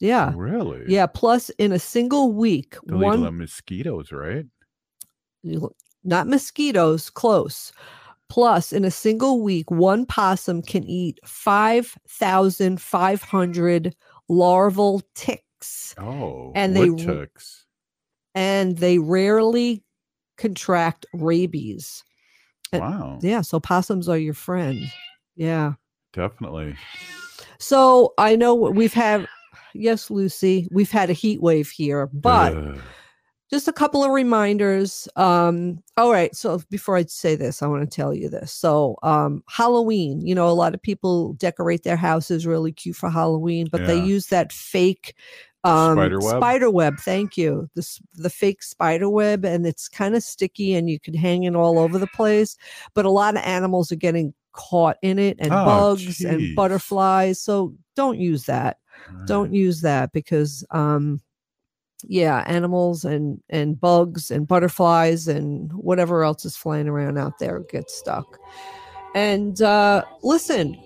Yeah. 0.00 0.32
Really? 0.36 0.84
Yeah, 0.86 1.06
plus 1.06 1.48
in 1.58 1.72
a 1.72 1.78
single 1.78 2.32
week, 2.32 2.76
They'll 2.84 2.98
one 2.98 3.22
the 3.22 3.32
mosquitoes, 3.32 4.12
right? 4.12 4.44
Not 6.04 6.28
mosquitoes, 6.28 7.10
close. 7.10 7.72
Plus, 8.28 8.72
in 8.72 8.84
a 8.84 8.90
single 8.90 9.40
week, 9.42 9.70
one 9.70 10.04
possum 10.04 10.60
can 10.62 10.84
eat 10.84 11.18
5,500 11.24 13.96
larval 14.28 15.02
ticks. 15.14 15.94
Oh, 15.98 16.52
And 16.54 16.76
they 16.76 16.90
ticks. 16.90 17.64
And 18.34 18.76
they 18.78 18.98
rarely 18.98 19.82
contract 20.36 21.06
rabies. 21.14 22.04
And- 22.72 22.82
Wow. 22.82 23.18
Yeah. 23.22 23.40
So 23.40 23.58
possums 23.58 24.08
are 24.08 24.18
your 24.18 24.34
friend. 24.34 24.78
Yeah. 25.36 25.72
Definitely. 26.12 26.76
So 27.58 28.12
I 28.18 28.36
know 28.36 28.54
we've 28.54 28.92
had, 28.94 29.26
yes, 29.74 30.10
Lucy, 30.10 30.68
we've 30.70 30.90
had 30.90 31.10
a 31.10 31.14
heat 31.14 31.40
wave 31.42 31.70
here, 31.70 32.08
but 32.12 32.54
Ugh. 32.56 32.78
Just 33.50 33.68
a 33.68 33.72
couple 33.72 34.04
of 34.04 34.10
reminders 34.10 35.08
um 35.16 35.82
all 35.96 36.10
right 36.12 36.34
so 36.36 36.60
before 36.70 36.96
i 36.96 37.04
say 37.04 37.34
this 37.34 37.62
i 37.62 37.66
want 37.66 37.88
to 37.88 37.94
tell 37.94 38.14
you 38.14 38.28
this. 38.28 38.52
So 38.52 38.96
um 39.02 39.42
halloween 39.48 40.20
you 40.26 40.34
know 40.34 40.48
a 40.48 40.50
lot 40.52 40.74
of 40.74 40.82
people 40.82 41.34
decorate 41.34 41.82
their 41.82 41.96
houses 41.96 42.46
really 42.46 42.72
cute 42.72 42.96
for 42.96 43.10
halloween 43.10 43.68
but 43.70 43.86
they 43.86 43.98
use 43.98 44.26
that 44.28 44.52
fake 44.52 45.14
um 45.64 45.96
Spider 45.96 46.20
web? 46.20 46.36
spider 46.36 46.70
web 46.70 46.98
thank 47.00 47.36
you 47.36 47.68
this 47.74 48.00
the 48.14 48.30
fake 48.30 48.62
spider 48.62 49.10
web 49.10 49.44
and 49.44 49.66
it's 49.66 49.88
kind 49.88 50.14
of 50.14 50.22
sticky 50.22 50.74
and 50.74 50.88
you 50.88 51.00
can 51.00 51.14
hang 51.14 51.42
it 51.42 51.56
all 51.56 51.78
over 51.78 51.98
the 51.98 52.06
place 52.08 52.56
but 52.94 53.04
a 53.04 53.10
lot 53.10 53.36
of 53.36 53.42
animals 53.44 53.90
are 53.90 53.96
getting 53.96 54.32
caught 54.52 54.96
in 55.02 55.18
it 55.18 55.36
and 55.40 55.52
Oh, 55.52 55.64
bugs 55.64 56.24
and 56.24 56.54
butterflies 56.56 57.40
so 57.40 57.74
don't 57.96 58.18
use 58.20 58.44
that. 58.44 58.78
Don't 59.26 59.52
use 59.52 59.80
that 59.80 60.12
because 60.12 60.64
um 60.70 61.20
yeah 62.06 62.44
animals 62.46 63.04
and 63.04 63.42
and 63.50 63.80
bugs 63.80 64.30
and 64.30 64.46
butterflies 64.46 65.26
and 65.26 65.72
whatever 65.72 66.22
else 66.22 66.44
is 66.44 66.56
flying 66.56 66.88
around 66.88 67.18
out 67.18 67.38
there 67.38 67.60
get 67.70 67.90
stuck 67.90 68.38
and 69.14 69.62
uh 69.62 70.04
listen 70.22 70.78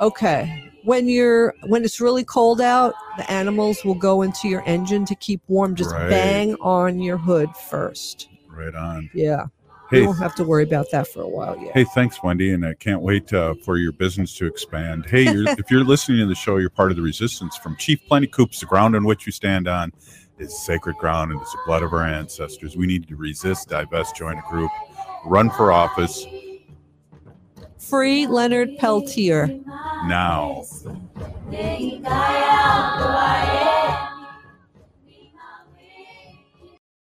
okay 0.00 0.70
when 0.84 1.08
you're 1.08 1.52
when 1.66 1.84
it's 1.84 2.00
really 2.00 2.24
cold 2.24 2.60
out 2.60 2.94
the 3.16 3.28
animals 3.30 3.84
will 3.84 3.94
go 3.94 4.22
into 4.22 4.48
your 4.48 4.62
engine 4.66 5.04
to 5.04 5.14
keep 5.16 5.40
warm 5.48 5.74
just 5.74 5.90
Right. 5.90 6.08
bang 6.08 6.54
on 6.60 7.00
your 7.00 7.18
hood 7.18 7.50
first 7.56 8.28
Right 8.48 8.74
on. 8.74 9.10
yeah 9.14 9.46
Hey. 9.90 10.00
you 10.00 10.06
won't 10.06 10.18
have 10.20 10.34
to 10.36 10.44
worry 10.44 10.62
about 10.62 10.90
that 10.92 11.06
for 11.08 11.22
a 11.22 11.28
while 11.28 11.58
yet 11.58 11.74
Hey, 11.74 11.84
thanks, 11.84 12.22
Wendy, 12.22 12.52
and 12.54 12.64
I 12.64 12.72
can't 12.74 13.02
wait 13.02 13.30
uh, 13.32 13.54
for 13.62 13.76
your 13.76 13.92
business 13.92 14.34
to 14.36 14.46
expand. 14.46 15.04
Hey, 15.04 15.22
you're, 15.22 15.48
if 15.58 15.70
you're 15.70 15.84
listening 15.84 16.20
to 16.20 16.26
the 16.26 16.34
show, 16.34 16.56
you're 16.56 16.70
part 16.70 16.90
of 16.90 16.96
the 16.96 17.02
resistance. 17.02 17.56
From 17.58 17.76
Chief 17.76 18.00
Plenty 18.08 18.26
Coups, 18.26 18.60
the 18.60 18.66
ground 18.66 18.96
on 18.96 19.04
which 19.04 19.26
you 19.26 19.32
stand 19.32 19.68
on 19.68 19.92
is 20.38 20.64
sacred 20.64 20.96
ground 20.96 21.32
and 21.32 21.40
it's 21.40 21.52
the 21.52 21.58
blood 21.66 21.82
of 21.82 21.92
our 21.92 22.06
ancestors. 22.06 22.76
We 22.76 22.86
need 22.86 23.06
to 23.08 23.16
resist, 23.16 23.68
divest, 23.68 24.16
join 24.16 24.38
a 24.38 24.42
group, 24.50 24.70
run 25.24 25.50
for 25.50 25.72
office 25.72 26.26
free 27.92 28.26
leonard 28.26 28.70
peltier 28.78 29.48
now. 30.06 30.64